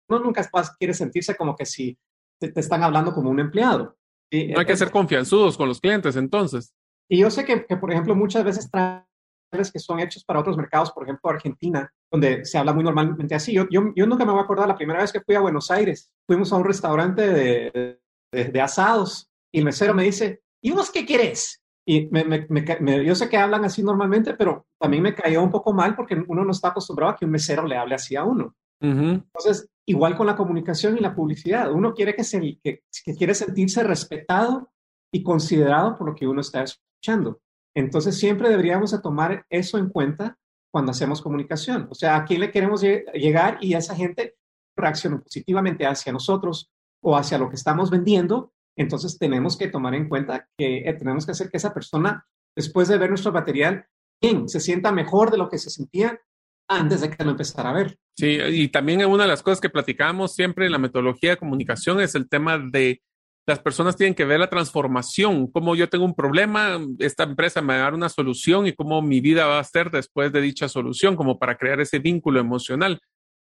uno 0.10 0.20
nunca 0.20 0.50
quiere 0.78 0.94
sentirse 0.94 1.36
como 1.36 1.56
que 1.56 1.66
si 1.66 1.98
te, 2.40 2.52
te 2.52 2.60
están 2.60 2.84
hablando 2.84 3.14
como 3.14 3.30
un 3.30 3.40
empleado. 3.40 3.98
¿sí? 4.32 4.48
No 4.48 4.60
hay 4.60 4.66
que 4.66 4.78
ser 4.78 4.92
confianzudos 4.92 5.58
con 5.58 5.68
los 5.68 5.80
clientes, 5.80 6.16
entonces. 6.16 6.74
Y 7.10 7.20
yo 7.20 7.30
sé 7.30 7.46
que, 7.46 7.66
que 7.66 7.78
por 7.78 7.92
ejemplo, 7.92 8.16
muchas 8.16 8.44
veces 8.44 8.70
que 9.72 9.80
son 9.80 10.00
hechos 10.00 10.24
para 10.24 10.40
otros 10.40 10.58
mercados, 10.58 10.92
por 10.92 11.04
ejemplo, 11.04 11.30
Argentina, 11.30 11.92
donde 12.12 12.44
se 12.46 12.58
habla 12.58 12.74
muy 12.74 12.84
normalmente 12.84 13.36
así. 13.36 13.54
Yo, 13.54 13.68
yo, 13.70 13.94
yo, 13.96 14.06
nunca 14.06 14.26
me 14.26 14.32
voy 14.32 14.42
a 14.42 14.44
acordar 14.44 14.68
la 14.68 14.76
primera 14.76 15.02
vez 15.02 15.12
que 15.12 15.22
fui 15.22 15.36
a 15.36 15.42
Buenos 15.42 15.70
Aires. 15.70 16.12
Fuimos 16.28 16.52
a 16.52 16.58
un 16.58 16.66
restaurante 16.66 17.22
de, 17.22 18.00
de, 18.32 18.46
de 18.46 18.62
asados 18.62 19.30
y 19.52 19.60
el 19.60 19.66
mesero 19.66 19.94
me 19.94 20.04
dice, 20.04 20.42
¿y 20.62 20.72
vos 20.72 20.92
qué 20.92 21.06
querés? 21.06 21.63
Y 21.86 22.08
me, 22.08 22.24
me, 22.24 22.48
me, 22.50 23.06
yo 23.06 23.14
sé 23.14 23.28
que 23.28 23.38
hablan 23.38 23.66
así 23.66 23.84
normalmente, 23.84 24.36
pero 24.36 24.66
también 24.80 25.04
me 25.04 25.14
cayó 25.14 25.44
un 25.44 25.52
poco 25.52 25.74
mal 25.74 25.96
porque 25.96 26.16
uno 26.28 26.46
no 26.46 26.52
está 26.52 26.70
acostumbrado 26.70 27.12
a 27.12 27.16
que 27.16 27.26
un 27.26 27.32
mesero 27.32 27.68
le 27.68 27.78
hable 27.78 27.96
así 27.96 28.16
a 28.16 28.24
uno. 28.24 28.56
Uh 28.82 28.88
-huh. 28.88 29.14
Entonces, 29.16 29.70
igual 29.86 30.16
con 30.16 30.28
la 30.28 30.36
comunicación 30.36 30.98
y 30.98 31.02
la 31.02 31.14
publicidad, 31.16 31.72
uno 31.72 31.94
quiere 31.94 32.16
que, 32.16 32.24
se, 32.24 32.40
que, 32.64 32.84
que 33.06 33.16
quiere 33.16 33.36
sentirse 33.36 33.84
respetado 33.84 34.72
y 35.12 35.24
considerado 35.24 35.98
por 35.98 36.08
lo 36.08 36.16
que 36.16 36.28
uno 36.28 36.42
está 36.42 36.64
escuchando. 36.64 37.42
Entonces, 37.76 38.18
siempre 38.18 38.50
deberíamos 38.50 39.00
tomar 39.02 39.46
eso 39.50 39.78
en 39.78 39.90
cuenta 39.90 40.38
cuando 40.72 40.92
hacemos 40.92 41.22
comunicación. 41.22 41.88
O 41.92 41.96
sea, 41.96 42.16
a 42.16 42.26
quién 42.26 42.40
le 42.40 42.52
queremos 42.52 42.82
llegar 42.82 43.58
y 43.62 43.74
esa 43.74 43.96
gente 43.96 44.36
reacciona 44.76 45.20
positivamente 45.22 45.86
hacia 45.86 46.12
nosotros 46.14 46.72
o 47.02 47.16
hacia 47.16 47.38
lo 47.38 47.50
que 47.50 47.56
estamos 47.56 47.92
vendiendo 47.92 48.54
entonces 48.76 49.18
tenemos 49.18 49.58
que 49.58 49.68
tomar 49.68 49.96
en 49.96 50.10
cuenta 50.10 50.48
que 50.58 50.80
eh, 50.80 50.94
tenemos 50.94 51.26
que 51.26 51.32
hacer 51.32 51.50
que 51.50 51.58
esa 51.58 51.74
persona, 51.74 52.26
después 52.56 52.88
de 52.88 52.98
ver 52.98 53.10
nuestro 53.10 53.32
material, 53.32 53.86
bien, 54.22 54.48
se 54.50 54.60
sienta 54.60 54.92
mejor 54.92 55.32
de 55.32 55.38
lo 55.38 55.50
que 55.50 55.58
se 55.58 55.70
sentía 55.70 56.20
antes 56.68 57.02
de 57.02 57.10
que 57.10 57.24
lo 57.24 57.32
empezara 57.32 57.70
a 57.70 57.74
ver. 57.74 57.98
Sí, 58.18 58.38
y 58.40 58.70
también 58.70 59.06
una 59.06 59.24
de 59.24 59.30
las 59.30 59.44
cosas 59.44 59.60
que 59.60 59.70
platicamos 59.70 60.34
siempre 60.34 60.66
en 60.66 60.72
la 60.72 60.78
metodología 60.78 61.32
de 61.32 61.38
comunicación 61.38 62.00
es 62.00 62.16
el 62.16 62.30
tema 62.30 62.58
de 62.58 63.02
las 63.46 63.60
personas 63.60 63.98
tienen 63.98 64.16
que 64.16 64.24
ver 64.24 64.40
la 64.40 64.50
transformación, 64.50 65.48
cómo 65.48 65.76
yo 65.76 65.90
tengo 65.90 66.06
un 66.06 66.16
problema, 66.16 66.80
esta 67.00 67.24
empresa 67.24 67.62
me 67.62 67.74
va 67.74 67.80
a 67.80 67.84
dar 67.84 67.94
una 67.94 68.08
solución 68.08 68.68
y 68.68 68.74
cómo 68.74 69.02
mi 69.02 69.20
vida 69.20 69.46
va 69.46 69.60
a 69.60 69.64
ser 69.64 69.92
después 69.92 70.32
de 70.32 70.40
dicha 70.40 70.70
solución, 70.70 71.18
como 71.18 71.38
para 71.38 71.58
crear 71.58 71.82
ese 71.82 72.00
vínculo 72.00 72.40
emocional. 72.40 73.02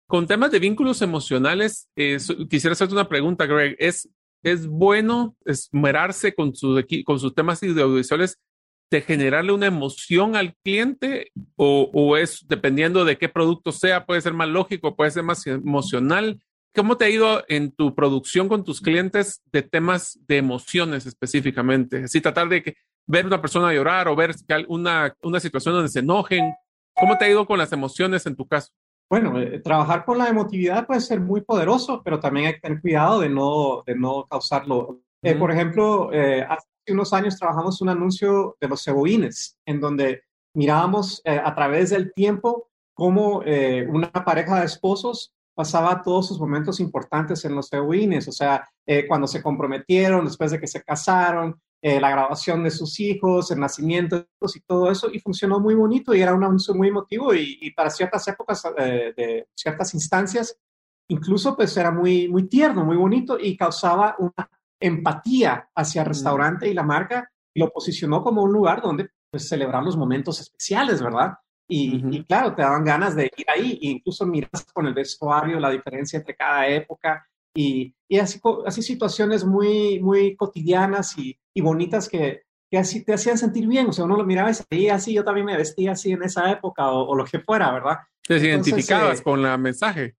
Con 0.05 0.27
temas 0.27 0.51
de 0.51 0.59
vínculos 0.59 1.01
emocionales, 1.01 1.89
eh, 1.95 2.17
quisiera 2.49 2.73
hacerte 2.73 2.93
una 2.93 3.09
pregunta, 3.09 3.45
Greg. 3.45 3.75
¿Es 3.79 4.09
es 4.51 4.67
bueno 4.67 5.35
esmerarse 5.45 6.33
con, 6.33 6.55
su, 6.55 6.83
con 7.05 7.19
sus 7.19 7.33
temas 7.33 7.61
audiovisuales 7.63 8.39
de 8.89 9.01
generarle 9.01 9.51
una 9.51 9.65
emoción 9.65 10.35
al 10.35 10.55
cliente 10.63 11.31
o, 11.55 11.89
o, 11.93 12.17
es 12.17 12.45
dependiendo 12.47 13.03
de 13.03 13.17
qué 13.17 13.27
producto 13.27 13.71
sea, 13.71 14.05
puede 14.05 14.21
ser 14.21 14.33
más 14.33 14.47
lógico, 14.47 14.95
puede 14.95 15.11
ser 15.11 15.23
más 15.23 15.45
emocional. 15.45 16.41
¿Cómo 16.73 16.95
te 16.95 17.05
ha 17.05 17.09
ido 17.09 17.43
en 17.49 17.71
tu 17.71 17.95
producción 17.95 18.47
con 18.47 18.63
tus 18.63 18.79
clientes 18.79 19.41
de 19.51 19.63
temas 19.63 20.19
de 20.27 20.37
emociones 20.37 21.05
específicamente? 21.05 22.03
Así 22.03 22.21
tratar 22.21 22.47
de 22.47 22.63
que, 22.63 22.75
ver 23.07 23.25
una 23.25 23.41
persona 23.41 23.73
llorar 23.73 24.07
o 24.07 24.15
ver 24.15 24.35
una, 24.67 25.15
una 25.21 25.39
situación 25.39 25.73
donde 25.73 25.89
se 25.89 25.99
enojen. 25.99 26.53
¿Cómo 26.93 27.17
te 27.17 27.25
ha 27.25 27.29
ido 27.29 27.45
con 27.47 27.57
las 27.57 27.71
emociones 27.71 28.25
en 28.25 28.35
tu 28.35 28.45
caso? 28.47 28.71
Bueno, 29.09 29.39
eh, 29.39 29.59
trabajar 29.59 30.03
con 30.03 30.17
la 30.17 30.27
emotividad 30.27 30.85
puede 30.85 30.99
ser 30.99 31.21
muy 31.21 31.41
poderoso, 31.41 32.01
pero 32.03 32.19
también 32.19 32.47
hay 32.47 32.53
que 32.55 32.59
tener 32.59 32.81
cuidado 32.81 33.21
de 33.21 33.29
no, 33.29 33.83
de 33.85 33.95
no 33.95 34.27
causarlo. 34.29 34.99
Eh, 35.21 35.35
por 35.35 35.49
ejemplo, 35.49 36.11
eh, 36.11 36.43
hace 36.43 36.67
unos 36.89 37.13
años 37.13 37.37
trabajamos 37.37 37.81
un 37.81 37.89
anuncio 37.89 38.57
de 38.59 38.67
los 38.67 38.83
ceboines, 38.83 39.57
en 39.65 39.79
donde 39.79 40.23
mirábamos 40.53 41.21
a 41.25 41.53
través 41.53 41.91
del 41.91 42.13
tiempo 42.13 42.69
cómo 42.93 43.43
una 43.89 44.11
pareja 44.11 44.59
de 44.59 44.65
esposos 44.65 45.33
pasaba 45.53 46.01
todos 46.01 46.29
sus 46.29 46.39
momentos 46.39 46.79
importantes 46.79 47.45
en 47.45 47.53
los 47.55 47.69
ceboines, 47.69 48.27
o 48.27 48.31
sea, 48.31 48.67
cuando 49.07 49.27
se 49.27 49.43
comprometieron, 49.43 50.25
después 50.25 50.49
de 50.51 50.59
que 50.59 50.65
se 50.65 50.81
casaron, 50.83 51.61
eh, 51.87 52.01
la 52.01 52.09
grabación 52.11 52.65
de 52.65 52.71
sus 52.71 52.99
hijos, 52.99 53.49
el 53.49 53.61
nacimiento 53.61 54.27
y 54.53 54.59
todo 54.59 54.91
eso, 54.91 55.09
y 55.09 55.19
funcionó 55.19 55.57
muy 55.61 55.73
bonito 55.73 56.13
y 56.13 56.21
era 56.21 56.33
un 56.33 56.43
anuncio 56.43 56.73
muy 56.75 56.89
emotivo 56.89 57.33
y, 57.33 57.59
y 57.61 57.71
para 57.71 57.89
ciertas 57.89 58.27
épocas, 58.27 58.61
eh, 58.77 59.13
de 59.15 59.47
ciertas 59.55 59.93
instancias, 59.93 60.59
incluso 61.07 61.55
pues 61.55 61.77
era 61.77 61.89
muy, 61.89 62.27
muy 62.27 62.49
tierno, 62.49 62.83
muy 62.83 62.97
bonito 62.97 63.37
y 63.39 63.55
causaba 63.55 64.17
una 64.19 64.49
empatía 64.81 65.69
hacia 65.73 66.01
el 66.01 66.09
restaurante 66.09 66.67
y 66.67 66.73
la 66.73 66.83
marca 66.83 67.31
y 67.53 67.61
lo 67.61 67.71
posicionó 67.71 68.21
como 68.21 68.43
un 68.43 68.51
lugar 68.51 68.81
donde 68.81 69.09
pues 69.31 69.47
celebrar 69.47 69.81
los 69.81 69.95
momentos 69.95 70.41
especiales, 70.41 71.01
¿verdad? 71.01 71.35
Y, 71.69 72.03
uh 72.03 72.09
-huh. 72.09 72.15
y, 72.15 72.23
claro, 72.25 72.53
te 72.53 72.63
daban 72.63 72.83
ganas 72.83 73.15
de 73.15 73.31
ir 73.37 73.49
ahí, 73.49 73.79
e 73.81 73.87
incluso 73.91 74.25
miras 74.25 74.65
con 74.73 74.87
el 74.87 74.93
vestuario 74.93 75.57
la 75.57 75.69
diferencia 75.69 76.19
entre 76.19 76.35
cada 76.35 76.67
época 76.67 77.25
y, 77.55 77.95
y 78.07 78.19
así, 78.19 78.39
así 78.65 78.81
situaciones 78.81 79.45
muy, 79.45 79.99
muy 79.99 80.35
cotidianas 80.35 81.17
y, 81.17 81.37
y 81.53 81.61
bonitas 81.61 82.07
que, 82.07 82.43
que, 82.69 82.77
así 82.77 83.03
te 83.03 83.13
hacían 83.13 83.37
sentir 83.37 83.67
bien. 83.67 83.87
O 83.87 83.93
sea, 83.93 84.05
uno 84.05 84.17
lo 84.17 84.25
miraba 84.25 84.51
y 84.51 84.53
decía, 84.53 84.95
así, 84.95 85.13
yo 85.13 85.23
también 85.23 85.45
me 85.45 85.57
vestía 85.57 85.93
así 85.93 86.11
en 86.11 86.23
esa 86.23 86.51
época 86.51 86.91
o, 86.91 87.09
o 87.09 87.15
lo 87.15 87.25
que 87.25 87.39
fuera, 87.39 87.71
¿verdad? 87.71 87.97
Te 88.27 88.35
Entonces, 88.35 88.49
identificabas 88.49 89.19
eh, 89.19 89.23
con 89.23 89.45
el 89.45 89.59
mensaje. 89.59 90.15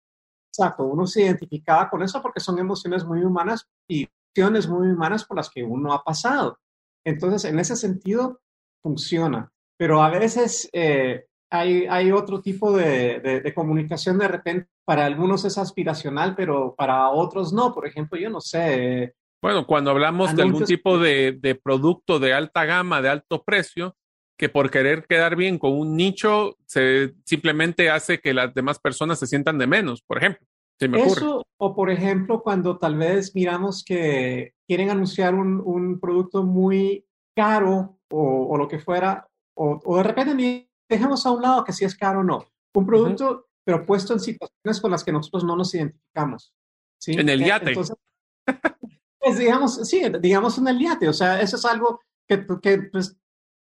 Exacto, 0.50 0.86
uno 0.86 1.06
se 1.06 1.22
identificaba 1.22 1.90
con 1.90 2.02
eso 2.02 2.22
porque 2.22 2.40
son 2.40 2.58
emociones 2.58 3.06
muy 3.06 3.24
humanas 3.24 3.68
y 3.88 4.08
emociones 4.36 4.68
muy 4.68 4.88
humanas 4.88 5.24
por 5.26 5.38
las 5.38 5.50
que 5.50 5.64
uno 5.64 5.94
ha 5.94 6.04
pasado. 6.04 6.58
Entonces, 7.06 7.46
en 7.46 7.60
ese 7.60 7.76
sentido, 7.76 8.42
funciona. 8.82 9.52
Pero 9.78 10.02
a 10.02 10.10
veces, 10.10 10.68
eh, 10.74 11.27
hay, 11.50 11.86
hay 11.88 12.12
otro 12.12 12.42
tipo 12.42 12.76
de, 12.76 13.20
de, 13.44 13.54
comunicación 13.54 14.18
de 14.18 14.28
repente. 14.28 14.70
Para 14.86 15.06
algunos 15.06 15.46
es 15.46 15.58
aspiracional, 15.58 16.36
pero 16.36 16.76
para 16.76 17.10
otros 17.10 17.54
no. 17.54 17.74
Por 17.74 17.88
ejemplo, 17.88 18.20
yo 18.20 18.30
no 18.30 18.42
sé. 18.42 19.14
Bueno, 19.42 19.66
cuando 19.68 19.92
hablamos 19.92 20.36
de 20.36 20.44
algún 20.44 20.66
tipo 20.66 20.98
de, 20.98 21.38
de 21.40 21.56
producto 21.56 22.20
de 22.20 22.34
alta 22.34 22.66
gama, 22.66 23.02
de 23.02 23.10
alto 23.10 23.44
precio, 23.44 23.96
que 24.38 24.50
por 24.50 24.70
querer 24.70 25.06
quedar 25.08 25.36
bien 25.36 25.58
con 25.58 25.74
un 25.74 25.96
nicho, 25.96 26.58
se 26.66 27.14
simplemente 27.26 27.90
hace 27.90 28.20
que 28.20 28.34
las 28.34 28.54
demás 28.54 28.80
personas 28.80 29.20
se 29.20 29.28
sientan 29.28 29.58
de 29.58 29.68
menos, 29.68 30.02
por 30.02 30.18
ejemplo. 30.18 30.48
Eso, 30.80 31.44
o 31.58 31.76
por 31.76 31.90
ejemplo, 31.90 32.44
cuando 32.44 32.78
tal 32.78 32.98
vez 32.98 33.34
miramos 33.34 33.84
que 33.84 34.54
quieren 34.68 34.92
anunciar 34.92 35.34
un, 35.34 35.60
un 35.66 36.00
producto 36.00 36.44
muy 36.44 37.04
caro 37.36 37.98
o, 38.12 38.48
o, 38.48 38.58
lo 38.58 38.68
que 38.68 38.78
fuera, 38.78 39.28
o, 39.56 39.80
o 39.84 39.98
de 39.98 40.04
repente 40.04 40.36
dejemos 40.90 41.26
a 41.26 41.32
un 41.32 41.42
lado 41.42 41.64
que 41.64 41.74
si 41.74 41.86
es 41.86 41.96
caro 41.96 42.22
o 42.22 42.24
no. 42.24 42.46
Un 42.74 42.86
producto, 42.86 43.48
pero 43.64 43.86
puesto 43.86 44.14
en 44.14 44.20
situaciones 44.20 44.82
con 44.82 44.92
las 44.92 45.04
que 45.04 45.12
nosotros 45.12 45.44
no 45.44 45.56
nos 45.56 45.74
identificamos. 45.74 46.54
¿sí? 47.00 47.14
En 47.14 47.30
el 47.30 47.44
yate. 47.44 47.70
Entonces, 47.70 47.96
pues, 49.20 49.38
digamos, 49.38 49.88
sí, 49.88 50.02
digamos 50.22 50.58
en 50.58 50.68
el 50.68 50.80
yate. 50.80 51.10
O 51.10 51.14
sea, 51.14 51.42
eso 51.42 51.56
es 51.56 51.66
algo 51.66 52.00
que, 52.28 52.46
que 52.62 52.78
pues, 52.92 53.18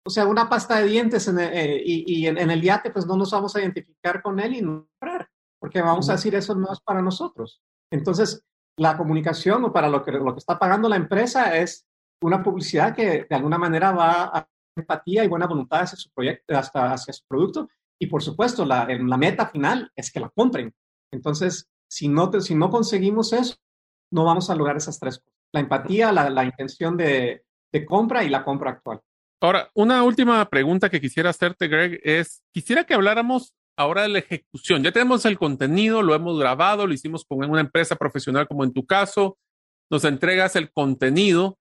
o 0.07 0.11
sea, 0.11 0.27
una 0.27 0.49
pasta 0.49 0.79
de 0.79 0.87
dientes 0.87 1.27
en 1.27 1.39
eh, 1.41 1.83
y, 1.85 2.05
y 2.07 2.27
en, 2.29 2.51
el 2.51 2.63
yate, 2.63 2.91
pues 2.91 3.07
no 3.07 3.17
nos 3.17 3.31
vamos 3.33 3.57
a 3.57 3.61
identificar 3.61 4.23
con 4.23 4.39
él 4.39 4.55
y 4.55 4.63
no 4.63 4.87
comprar, 4.87 5.29
porque 5.59 5.83
vamos 5.83 6.09
a 6.09 6.13
decir 6.13 6.35
eso 6.35 6.55
no 6.55 6.73
es 6.73 6.81
para 6.81 7.03
nosotros. 7.03 7.61
Entonces, 7.91 8.45
la 8.79 8.97
comunicación 8.97 9.65
o 9.65 9.73
para 9.73 9.89
lo 9.89 10.05
que, 10.05 10.13
lo 10.13 10.33
que 10.33 10.39
está 10.39 10.59
pagando 10.59 10.89
la 10.89 10.97
empresa 10.97 11.57
es 11.57 11.87
una 12.23 12.43
publicidad 12.43 12.95
que 12.95 13.27
de 13.29 13.37
alguna 13.37 13.59
manera 13.59 13.93
va 13.93 14.25
a 14.25 14.49
empatía 14.77 15.25
y 15.25 15.29
buena 15.29 15.47
voluntad 15.47 15.83
hacia 15.83 15.99
su 15.99 16.11
proyecto, 16.11 16.57
hasta 16.57 16.93
hacia 16.93 17.13
su 17.13 17.25
producto. 17.27 17.69
Y 17.99 18.07
por 18.07 18.23
supuesto, 18.23 18.65
la, 18.65 18.87
meta 19.17 19.49
final 19.49 19.91
es 19.97 20.11
que 20.13 20.21
la 20.21 20.29
compren. 20.31 20.75
Entonces, 21.11 21.69
si 21.89 22.09
no, 22.09 22.31
si 22.41 22.55
no 22.55 22.71
conseguimos 22.71 23.33
eso, 23.33 23.57
no 24.13 24.25
vamos 24.25 24.51
a 24.51 24.55
lograr 24.55 24.77
esas 24.77 24.99
tres 24.99 25.19
cosas. 25.19 25.33
La 25.53 25.61
empatía, 25.61 26.13
la, 26.13 26.29
la 26.29 26.45
intención 26.45 26.97
de, 26.97 27.45
de 27.73 27.87
compra 27.87 28.25
y 28.25 28.29
la 28.29 28.45
compra 28.45 28.73
actual. 28.73 29.01
Ahora, 29.41 29.71
una 29.75 30.03
última 30.03 30.45
pregunta 30.49 30.89
que 30.89 31.01
quisiera 31.01 31.31
hacerte, 31.31 31.69
Greg, 31.69 32.01
es, 32.03 32.43
quisiera 32.53 32.85
que 32.85 32.95
habláramos 32.95 33.55
ahora 33.77 34.03
de 34.03 34.09
la 34.09 34.19
ejecución. 34.19 34.83
Ya 34.83 34.93
tenemos 34.93 35.25
el 35.27 35.39
contenido, 35.39 36.03
lo 36.03 36.15
hemos 36.15 36.39
grabado, 36.39 36.87
lo 36.87 36.95
hicimos 36.95 37.25
con 37.25 37.49
una 37.49 37.61
empresa 37.61 37.97
profesional 37.97 38.49
como 38.49 38.65
en 38.65 38.73
tu 38.73 38.87
caso, 38.87 39.39
nos 39.91 40.05
entregas 40.05 40.57
el 40.57 40.73
contenido, 40.73 41.59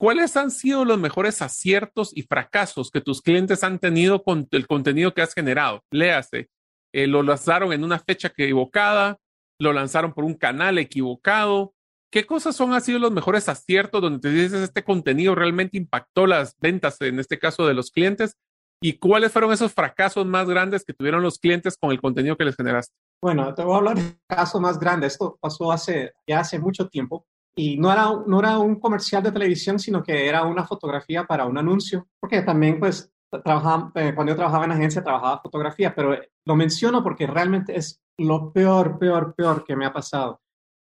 ¿Cuáles 0.00 0.34
han 0.38 0.50
sido 0.50 0.86
los 0.86 0.98
mejores 0.98 1.42
aciertos 1.42 2.16
y 2.16 2.22
fracasos 2.22 2.90
que 2.90 3.02
tus 3.02 3.20
clientes 3.20 3.62
han 3.62 3.78
tenido 3.78 4.22
con 4.22 4.48
el 4.50 4.66
contenido 4.66 5.12
que 5.12 5.20
has 5.20 5.34
generado? 5.34 5.84
Léase, 5.90 6.48
eh, 6.94 7.06
lo 7.06 7.22
lanzaron 7.22 7.70
en 7.74 7.84
una 7.84 7.98
fecha 7.98 8.28
equivocada, 8.28 9.18
lo 9.60 9.74
lanzaron 9.74 10.14
por 10.14 10.24
un 10.24 10.32
canal 10.32 10.78
equivocado. 10.78 11.74
¿Qué 12.10 12.24
cosas 12.24 12.56
son 12.56 12.72
ha 12.72 12.80
sido 12.80 12.98
los 12.98 13.12
mejores 13.12 13.50
aciertos 13.50 14.00
donde 14.00 14.20
te 14.20 14.30
dices 14.30 14.62
este 14.62 14.84
contenido 14.84 15.34
realmente 15.34 15.76
impactó 15.76 16.26
las 16.26 16.56
ventas, 16.58 16.98
en 17.02 17.18
este 17.18 17.38
caso 17.38 17.66
de 17.66 17.74
los 17.74 17.90
clientes? 17.90 18.38
¿Y 18.82 18.94
cuáles 18.94 19.32
fueron 19.32 19.52
esos 19.52 19.74
fracasos 19.74 20.24
más 20.24 20.48
grandes 20.48 20.82
que 20.82 20.94
tuvieron 20.94 21.22
los 21.22 21.38
clientes 21.38 21.76
con 21.78 21.90
el 21.90 22.00
contenido 22.00 22.38
que 22.38 22.46
les 22.46 22.56
generaste? 22.56 22.94
Bueno, 23.22 23.54
te 23.54 23.62
voy 23.62 23.74
a 23.74 23.76
hablar 23.76 23.98
de 23.98 24.16
caso 24.26 24.60
más 24.60 24.78
grande. 24.78 25.08
Esto 25.08 25.36
pasó 25.42 25.70
hace, 25.70 26.14
ya 26.26 26.40
hace 26.40 26.58
mucho 26.58 26.88
tiempo 26.88 27.26
y 27.54 27.76
no 27.76 27.92
era, 27.92 28.10
no 28.26 28.38
era 28.38 28.58
un 28.58 28.78
comercial 28.78 29.22
de 29.22 29.32
televisión, 29.32 29.78
sino 29.78 30.02
que 30.02 30.28
era 30.28 30.44
una 30.44 30.64
fotografía 30.64 31.24
para 31.24 31.46
un 31.46 31.58
anuncio, 31.58 32.08
porque 32.18 32.42
también 32.42 32.78
pues 32.78 33.12
trabajaba, 33.38 33.92
eh, 33.94 34.12
cuando 34.14 34.32
yo 34.32 34.36
trabajaba 34.36 34.64
en 34.64 34.72
agencia 34.72 35.02
trabajaba 35.02 35.40
fotografía, 35.40 35.94
pero 35.94 36.16
lo 36.44 36.56
menciono 36.56 37.02
porque 37.02 37.26
realmente 37.26 37.76
es 37.76 38.00
lo 38.18 38.52
peor, 38.52 38.98
peor, 38.98 39.34
peor 39.34 39.64
que 39.64 39.76
me 39.76 39.86
ha 39.86 39.92
pasado. 39.92 40.40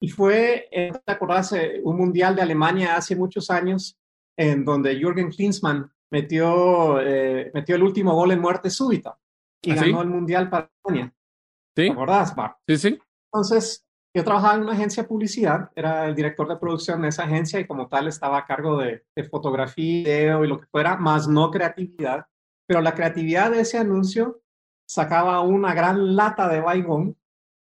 Y 0.02 0.10
fue, 0.10 0.68
eh, 0.72 0.92
¿te 1.06 1.12
acuerdas? 1.12 1.54
Eh, 1.54 1.82
un 1.84 1.98
mundial 1.98 2.36
de 2.36 2.42
Alemania 2.42 2.96
hace 2.96 3.16
muchos 3.16 3.50
años, 3.50 3.98
en 4.38 4.66
donde 4.66 4.96
Jürgen 4.96 5.30
Klinsmann 5.30 5.90
metió, 6.12 7.00
metió 7.54 7.76
el 7.76 7.84
último 7.84 8.14
gol 8.14 8.32
en 8.32 8.40
muerte 8.40 8.70
súbita 8.70 9.18
y 9.62 9.72
¿Ah, 9.72 9.76
ganó 9.76 10.02
el 10.02 10.10
mundial 10.10 10.50
para 10.50 10.70
Alemania. 10.84 11.14
¿Sí? 11.76 11.86
¿Te 11.88 11.92
acordás, 11.92 12.36
Sí, 12.68 12.78
sí. 12.78 13.00
Entonces, 13.32 13.86
yo 14.16 14.24
trabajaba 14.24 14.56
en 14.56 14.62
una 14.62 14.74
agencia 14.74 15.04
de 15.04 15.10
publicidad, 15.10 15.72
era 15.76 16.06
el 16.06 16.14
director 16.14 16.48
de 16.48 16.58
producción 16.58 17.02
de 17.02 17.08
esa 17.08 17.24
agencia 17.24 17.60
y 17.60 17.66
como 17.66 17.88
tal 17.88 18.08
estaba 18.08 18.38
a 18.38 18.46
cargo 18.46 18.78
de, 18.78 19.04
fotografía, 19.30 20.04
video 20.04 20.46
y 20.46 20.48
lo 20.48 20.60
que 20.60 20.68
fuera, 20.68 20.98
más 20.98 21.28
no 21.28 21.50
creatividad. 21.50 22.28
Pero 22.68 22.82
la 22.82 22.94
creatividad 22.94 23.52
de 23.52 23.62
ese 23.62 23.80
anuncio 23.80 24.42
sacaba 24.88 25.42
una 25.42 25.74
gran 25.74 26.16
lata 26.16 26.48
de 26.48 26.62
baigón, 26.62 27.18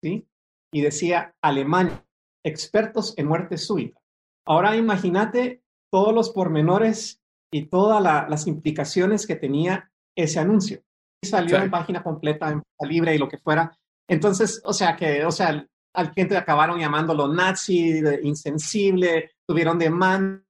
¿sí? 0.01 0.27
Y 0.73 0.81
decía 0.81 1.35
Alemania, 1.43 2.03
expertos 2.43 3.13
en 3.17 3.27
muerte 3.27 3.57
súbita. 3.57 4.01
Ahora 4.47 4.75
imagínate 4.75 5.61
todos 5.91 6.13
los 6.13 6.31
pormenores 6.31 7.21
y 7.53 7.67
todas 7.67 8.01
las 8.01 8.47
implicaciones 8.47 9.27
que 9.27 9.35
tenía 9.35 9.91
ese 10.17 10.39
anuncio. 10.39 10.81
Y 11.23 11.27
salió 11.27 11.57
en 11.57 11.69
página 11.69 12.01
completa, 12.01 12.49
en 12.49 12.63
libre 12.89 13.13
y 13.13 13.19
lo 13.19 13.29
que 13.29 13.37
fuera. 13.37 13.77
Entonces, 14.09 14.61
o 14.65 14.73
sea 14.73 14.95
que, 14.95 15.23
o 15.23 15.31
sea, 15.31 15.67
al 15.93 16.11
cliente 16.11 16.37
acabaron 16.37 16.79
llamándolo 16.79 17.27
nazi, 17.27 18.01
insensible, 18.23 19.31
tuvieron 19.45 19.77
demandas 19.77 20.43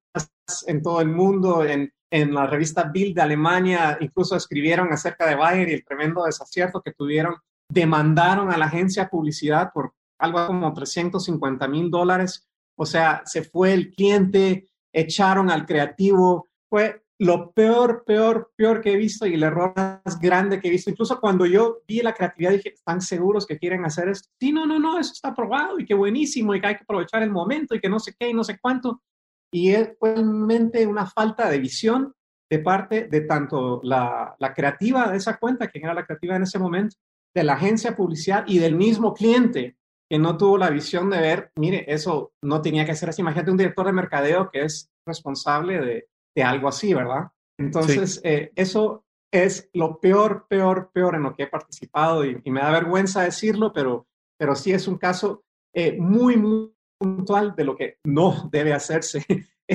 en 0.67 0.81
todo 0.81 1.01
el 1.01 1.07
mundo, 1.07 1.63
en, 1.63 1.91
en 2.11 2.33
la 2.33 2.45
revista 2.45 2.83
Bild 2.83 3.15
de 3.15 3.21
Alemania, 3.21 3.97
incluso 4.01 4.35
escribieron 4.35 4.91
acerca 4.91 5.25
de 5.27 5.35
Bayer 5.35 5.69
y 5.69 5.73
el 5.73 5.85
tremendo 5.85 6.23
desacierto 6.25 6.81
que 6.81 6.93
tuvieron, 6.93 7.35
demandaron 7.69 8.51
a 8.51 8.57
la 8.57 8.65
agencia 8.65 9.09
publicidad 9.09 9.71
por 9.73 9.93
algo 10.19 10.45
como 10.45 10.73
350 10.73 11.67
mil 11.67 11.89
dólares, 11.89 12.47
o 12.75 12.85
sea, 12.85 13.23
se 13.25 13.43
fue 13.43 13.73
el 13.73 13.91
cliente, 13.91 14.67
echaron 14.93 15.49
al 15.49 15.65
creativo, 15.65 16.49
fue 16.69 17.03
lo 17.21 17.51
peor, 17.51 18.03
peor, 18.03 18.51
peor 18.55 18.81
que 18.81 18.93
he 18.93 18.97
visto 18.97 19.27
y 19.27 19.35
el 19.35 19.43
error 19.43 19.73
más 19.75 20.19
grande 20.19 20.59
que 20.59 20.67
he 20.67 20.71
visto. 20.71 20.89
Incluso 20.89 21.19
cuando 21.19 21.45
yo 21.45 21.81
vi 21.87 22.01
la 22.01 22.15
creatividad 22.15 22.53
dije, 22.53 22.69
¿están 22.69 22.99
seguros 22.99 23.45
que 23.45 23.59
quieren 23.59 23.85
hacer 23.85 24.09
esto? 24.09 24.27
Sí, 24.39 24.51
no, 24.51 24.65
no, 24.65 24.79
no, 24.79 24.97
eso 24.97 25.13
está 25.13 25.31
probado 25.31 25.79
y 25.79 25.85
qué 25.85 25.93
buenísimo 25.93 26.55
y 26.55 26.59
que 26.59 26.65
hay 26.65 26.75
que 26.77 26.83
aprovechar 26.83 27.21
el 27.21 27.29
momento 27.29 27.75
y 27.75 27.79
que 27.79 27.89
no 27.89 27.99
sé 27.99 28.15
qué 28.19 28.29
y 28.29 28.33
no 28.33 28.43
sé 28.43 28.57
cuánto. 28.59 29.03
Y 29.53 29.69
es 29.69 29.91
realmente 30.01 30.87
una 30.87 31.05
falta 31.05 31.47
de 31.47 31.59
visión 31.59 32.11
de 32.49 32.57
parte 32.57 33.07
de 33.07 33.21
tanto 33.21 33.81
la, 33.83 34.35
la 34.39 34.53
creativa 34.55 35.11
de 35.11 35.17
esa 35.17 35.37
cuenta, 35.37 35.67
quien 35.67 35.83
era 35.83 35.93
la 35.93 36.05
creativa 36.07 36.35
en 36.35 36.43
ese 36.43 36.57
momento, 36.57 36.95
de 37.35 37.43
la 37.43 37.53
agencia 37.53 37.95
publicidad 37.95 38.45
y 38.47 38.57
del 38.57 38.75
mismo 38.75 39.13
cliente 39.13 39.77
que 40.09 40.17
no 40.17 40.37
tuvo 40.37 40.57
la 40.57 40.71
visión 40.71 41.11
de 41.11 41.21
ver, 41.21 41.51
mire, 41.55 41.85
eso 41.87 42.33
no 42.41 42.63
tenía 42.63 42.83
que 42.83 42.95
ser 42.95 43.09
así. 43.09 43.21
Imagínate 43.21 43.51
un 43.51 43.57
director 43.57 43.85
de 43.85 43.93
mercadeo 43.93 44.49
que 44.49 44.63
es 44.63 44.91
responsable 45.05 45.79
de, 45.79 46.07
de 46.35 46.43
algo 46.43 46.67
así, 46.67 46.93
¿verdad? 46.93 47.31
Entonces, 47.57 48.21
eh, 48.23 48.51
eso 48.55 49.05
es 49.31 49.69
lo 49.73 49.99
peor, 49.99 50.47
peor, 50.49 50.91
peor 50.93 51.15
en 51.15 51.23
lo 51.23 51.33
que 51.33 51.43
he 51.43 51.47
participado 51.47 52.25
y, 52.25 52.41
me 52.45 52.61
da 52.61 52.71
vergüenza 52.71 53.23
decirlo, 53.23 53.71
pero, 53.71 54.07
pero 54.37 54.55
sí 54.55 54.73
es 54.73 54.87
un 54.87 54.97
caso 54.97 55.43
eh, 55.73 55.97
muy, 55.97 56.37
muy 56.37 56.73
puntual 56.97 57.55
de 57.55 57.63
lo 57.63 57.75
que 57.75 57.97
no 58.03 58.49
debe 58.51 58.73
hacerse 58.73 59.25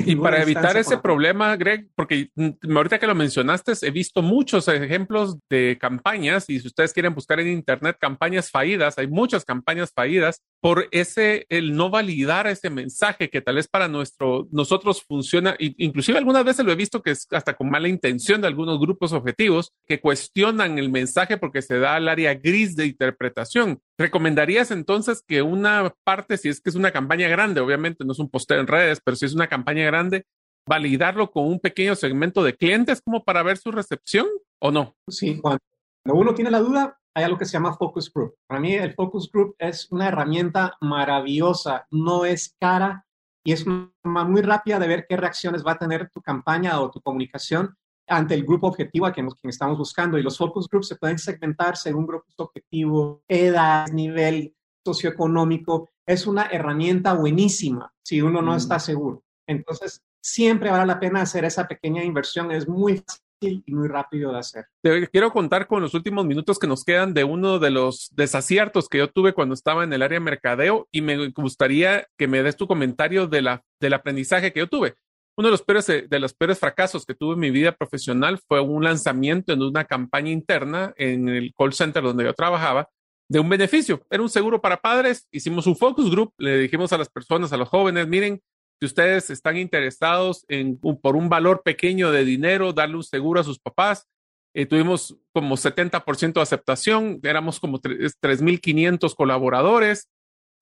Y 0.04 0.16
para 0.16 0.42
evitar 0.42 0.76
ese 0.76 0.98
problema, 0.98 1.56
Greg, 1.56 1.88
porque 1.94 2.30
ahorita 2.74 2.98
que 2.98 3.06
lo 3.06 3.14
mencionaste, 3.14 3.72
he 3.82 3.90
visto 3.90 4.20
muchos 4.20 4.68
ejemplos 4.68 5.38
de 5.48 5.78
campañas 5.80 6.48
y 6.48 6.60
si 6.60 6.66
ustedes 6.66 6.92
quieren 6.92 7.14
buscar 7.14 7.40
en 7.40 7.48
internet 7.48 7.96
campañas 7.98 8.50
fallidas, 8.50 8.98
hay 8.98 9.08
muchas 9.08 9.44
campañas 9.44 9.92
fallidas 9.94 10.42
por 10.60 10.88
ese, 10.90 11.46
el 11.48 11.74
no 11.76 11.90
validar 11.90 12.46
ese 12.46 12.70
mensaje 12.70 13.30
que 13.30 13.40
tal 13.40 13.56
vez 13.56 13.68
para 13.68 13.88
nuestro, 13.88 14.48
nosotros 14.50 15.02
funciona, 15.02 15.56
inclusive 15.58 16.18
algunas 16.18 16.44
veces 16.44 16.64
lo 16.64 16.72
he 16.72 16.76
visto 16.76 17.02
que 17.02 17.12
es 17.12 17.26
hasta 17.30 17.54
con 17.54 17.70
mala 17.70 17.88
intención 17.88 18.40
de 18.40 18.48
algunos 18.48 18.78
grupos 18.78 19.12
objetivos 19.12 19.72
que 19.86 20.00
cuestionan 20.00 20.78
el 20.78 20.90
mensaje 20.90 21.36
porque 21.36 21.62
se 21.62 21.78
da 21.78 21.96
al 21.96 22.08
área 22.08 22.34
gris 22.34 22.76
de 22.76 22.86
interpretación. 22.86 23.80
¿Recomendarías 23.98 24.70
entonces 24.70 25.22
que 25.26 25.40
una 25.40 25.94
parte, 26.04 26.36
si 26.36 26.50
es 26.50 26.60
que 26.60 26.68
es 26.68 26.76
una 26.76 26.92
campaña 26.92 27.28
grande, 27.28 27.60
obviamente 27.60 28.04
no 28.04 28.12
es 28.12 28.18
un 28.18 28.28
posteo 28.28 28.60
en 28.60 28.66
redes, 28.66 29.00
pero 29.02 29.16
si 29.16 29.24
es 29.24 29.34
una 29.34 29.48
campaña 29.48 29.86
grande, 29.86 30.26
validarlo 30.68 31.30
con 31.30 31.46
un 31.46 31.60
pequeño 31.60 31.94
segmento 31.94 32.42
de 32.42 32.56
clientes 32.56 33.00
como 33.00 33.24
para 33.24 33.42
ver 33.42 33.56
su 33.56 33.70
recepción 33.70 34.26
o 34.60 34.70
no? 34.70 34.94
Sí, 35.08 35.40
cuando 35.40 35.60
uno 36.04 36.34
tiene 36.34 36.50
la 36.50 36.58
duda, 36.60 36.98
hay 37.14 37.24
algo 37.24 37.38
que 37.38 37.46
se 37.46 37.52
llama 37.52 37.74
Focus 37.74 38.12
Group. 38.12 38.34
Para 38.46 38.60
mí 38.60 38.74
el 38.74 38.92
Focus 38.92 39.30
Group 39.32 39.54
es 39.58 39.90
una 39.90 40.08
herramienta 40.08 40.76
maravillosa, 40.82 41.86
no 41.90 42.26
es 42.26 42.54
cara 42.60 43.06
y 43.44 43.52
es 43.52 43.64
muy 43.66 44.42
rápida 44.42 44.78
de 44.78 44.88
ver 44.88 45.06
qué 45.08 45.16
reacciones 45.16 45.64
va 45.64 45.72
a 45.72 45.78
tener 45.78 46.10
tu 46.10 46.20
campaña 46.20 46.80
o 46.80 46.90
tu 46.90 47.00
comunicación 47.00 47.74
ante 48.06 48.34
el 48.34 48.44
grupo 48.44 48.68
objetivo 48.68 49.06
a 49.06 49.12
quien, 49.12 49.28
quien 49.30 49.50
estamos 49.50 49.78
buscando. 49.78 50.18
Y 50.18 50.22
los 50.22 50.38
focus 50.38 50.68
groups 50.68 50.88
se 50.88 50.96
pueden 50.96 51.18
segmentar 51.18 51.76
según 51.76 52.06
grupos 52.06 52.34
objetivo, 52.38 53.22
edad, 53.28 53.88
nivel 53.88 54.54
socioeconómico. 54.84 55.90
Es 56.06 56.26
una 56.26 56.46
herramienta 56.46 57.14
buenísima 57.14 57.92
si 58.02 58.20
uno 58.22 58.42
no 58.42 58.54
está 58.54 58.76
mm. 58.76 58.80
seguro. 58.80 59.22
Entonces, 59.48 60.02
siempre 60.20 60.70
vale 60.70 60.86
la 60.86 61.00
pena 61.00 61.22
hacer 61.22 61.44
esa 61.44 61.66
pequeña 61.66 62.04
inversión. 62.04 62.50
Es 62.50 62.68
muy 62.68 62.98
fácil 62.98 63.62
y 63.66 63.74
muy 63.74 63.88
rápido 63.88 64.32
de 64.32 64.38
hacer. 64.38 64.66
Te 64.82 65.08
quiero 65.08 65.30
contar 65.30 65.66
con 65.66 65.82
los 65.82 65.94
últimos 65.94 66.24
minutos 66.24 66.58
que 66.58 66.66
nos 66.66 66.84
quedan 66.84 67.14
de 67.14 67.24
uno 67.24 67.58
de 67.58 67.70
los 67.70 68.10
desaciertos 68.14 68.88
que 68.88 68.98
yo 68.98 69.10
tuve 69.10 69.34
cuando 69.34 69.54
estaba 69.54 69.84
en 69.84 69.92
el 69.92 70.02
área 70.02 70.18
de 70.18 70.24
mercadeo 70.24 70.88
y 70.90 71.02
me 71.02 71.28
gustaría 71.28 72.06
que 72.16 72.28
me 72.28 72.42
des 72.42 72.56
tu 72.56 72.66
comentario 72.66 73.26
de 73.26 73.42
la, 73.42 73.64
del 73.80 73.94
aprendizaje 73.94 74.52
que 74.52 74.60
yo 74.60 74.68
tuve. 74.68 74.96
Uno 75.38 75.48
de 75.48 75.52
los, 75.52 75.62
peores, 75.62 75.86
de 75.86 76.18
los 76.18 76.32
peores 76.32 76.58
fracasos 76.58 77.04
que 77.04 77.14
tuve 77.14 77.34
en 77.34 77.40
mi 77.40 77.50
vida 77.50 77.72
profesional 77.72 78.38
fue 78.48 78.60
un 78.60 78.84
lanzamiento 78.84 79.52
en 79.52 79.62
una 79.62 79.84
campaña 79.84 80.30
interna 80.30 80.94
en 80.96 81.28
el 81.28 81.52
call 81.56 81.74
center 81.74 82.02
donde 82.02 82.24
yo 82.24 82.32
trabajaba 82.32 82.88
de 83.28 83.40
un 83.40 83.48
beneficio. 83.48 84.02
Era 84.10 84.22
un 84.22 84.30
seguro 84.30 84.62
para 84.62 84.78
padres. 84.78 85.26
Hicimos 85.30 85.66
un 85.66 85.76
focus 85.76 86.10
group. 86.10 86.32
Le 86.38 86.58
dijimos 86.58 86.92
a 86.92 86.98
las 86.98 87.10
personas, 87.10 87.52
a 87.52 87.58
los 87.58 87.68
jóvenes, 87.68 88.08
miren, 88.08 88.40
si 88.80 88.86
ustedes 88.86 89.30
están 89.30 89.56
interesados 89.56 90.44
en 90.48 90.78
por 90.78 91.16
un 91.16 91.28
valor 91.28 91.62
pequeño 91.62 92.10
de 92.10 92.24
dinero, 92.24 92.72
darle 92.72 92.96
un 92.96 93.04
seguro 93.04 93.40
a 93.40 93.44
sus 93.44 93.58
papás. 93.58 94.06
Eh, 94.54 94.64
tuvimos 94.64 95.16
como 95.32 95.56
70% 95.56 96.34
de 96.34 96.40
aceptación, 96.40 97.20
éramos 97.22 97.60
como 97.60 97.78
3.500 97.78 99.14
colaboradores. 99.14 100.08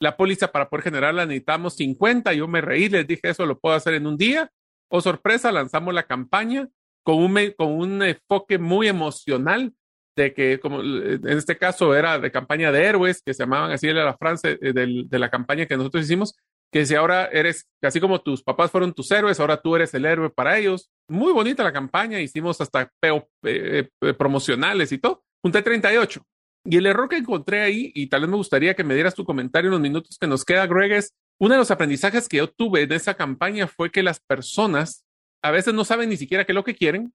La 0.01 0.17
póliza 0.17 0.51
para 0.51 0.69
poder 0.69 0.85
generarla 0.85 1.27
necesitamos 1.27 1.77
50. 1.77 2.33
Yo 2.33 2.49
me 2.49 2.61
reí, 2.61 2.89
les 2.89 3.07
dije, 3.07 3.31
eso 3.31 3.47
lo 3.47 3.59
puedo 3.59 3.77
hacer 3.77 3.95
en 3.95 4.07
un 4.07 4.17
día. 4.17 4.51
Oh, 4.97 5.01
sorpresa, 5.01 5.51
lanzamos 5.51 5.93
la 5.93 6.05
campaña 6.05 6.69
con 7.03 7.17
un, 7.17 7.37
con 7.59 7.73
un 7.73 8.01
enfoque 8.01 8.59
muy 8.59 8.87
emocional 8.87 9.75
de 10.17 10.33
que, 10.33 10.61
como 10.61 10.83
en 10.83 11.27
este 11.27 11.59
caso 11.59 11.97
era 11.97 12.21
de 12.21 12.31
campaña 12.31 12.71
de 12.71 12.85
héroes, 12.85 13.21
que 13.21 13.35
se 13.35 13.43
llamaban 13.43 13.73
así 13.73 13.89
de 13.89 13.95
la 13.95 14.17
frase 14.17 14.57
eh, 14.63 14.73
de 14.73 15.19
la 15.19 15.31
campaña 15.31 15.67
que 15.67 15.77
nosotros 15.77 16.05
hicimos, 16.05 16.37
que 16.73 16.87
si 16.87 16.95
ahora 16.95 17.27
eres, 17.27 17.67
así 17.83 17.99
como 17.99 18.21
tus 18.21 18.45
papás 18.45 18.71
fueron 18.71 18.93
tus 18.93 19.11
héroes, 19.11 19.41
ahora 19.41 19.61
tú 19.61 19.75
eres 19.75 19.93
el 19.95 20.05
héroe 20.05 20.31
para 20.31 20.57
ellos. 20.59 20.89
Muy 21.09 21.33
bonita 21.33 21.65
la 21.65 21.73
campaña, 21.73 22.21
hicimos 22.21 22.61
hasta 22.61 22.89
peo, 23.01 23.29
eh, 23.43 23.89
eh, 24.01 24.15
promocionales 24.15 24.93
y 24.93 24.99
todo. 24.99 25.25
Junté 25.43 25.61
38. 25.63 26.23
Y 26.67 26.77
el 26.77 26.87
error 26.87 27.09
que 27.09 27.17
encontré 27.17 27.63
ahí, 27.63 27.91
y 27.97 28.07
tal 28.07 28.21
vez 28.21 28.31
me 28.31 28.37
gustaría 28.37 28.75
que 28.75 28.85
me 28.85 28.95
dieras 28.95 29.17
tu 29.17 29.25
comentario 29.25 29.71
en 29.71 29.73
los 29.73 29.81
minutos 29.81 30.17
que 30.21 30.29
nos 30.29 30.45
queda, 30.45 30.69
Greg, 30.69 30.93
es 30.93 31.13
uno 31.39 31.55
de 31.55 31.59
los 31.59 31.71
aprendizajes 31.71 32.29
que 32.29 32.39
yo 32.39 32.49
tuve 32.49 32.83
en 32.83 32.93
esa 32.93 33.15
campaña 33.15 33.67
fue 33.67 33.91
que 33.91 34.03
las 34.03 34.21
personas 34.21 35.05
a 35.43 35.51
veces 35.51 35.75
no 35.75 35.85
saben 35.85 36.09
ni 36.09 36.17
siquiera 36.17 36.45
qué 36.45 36.53
es 36.53 36.57
lo 36.57 36.65
que 36.65 36.75
quieren, 36.75 37.13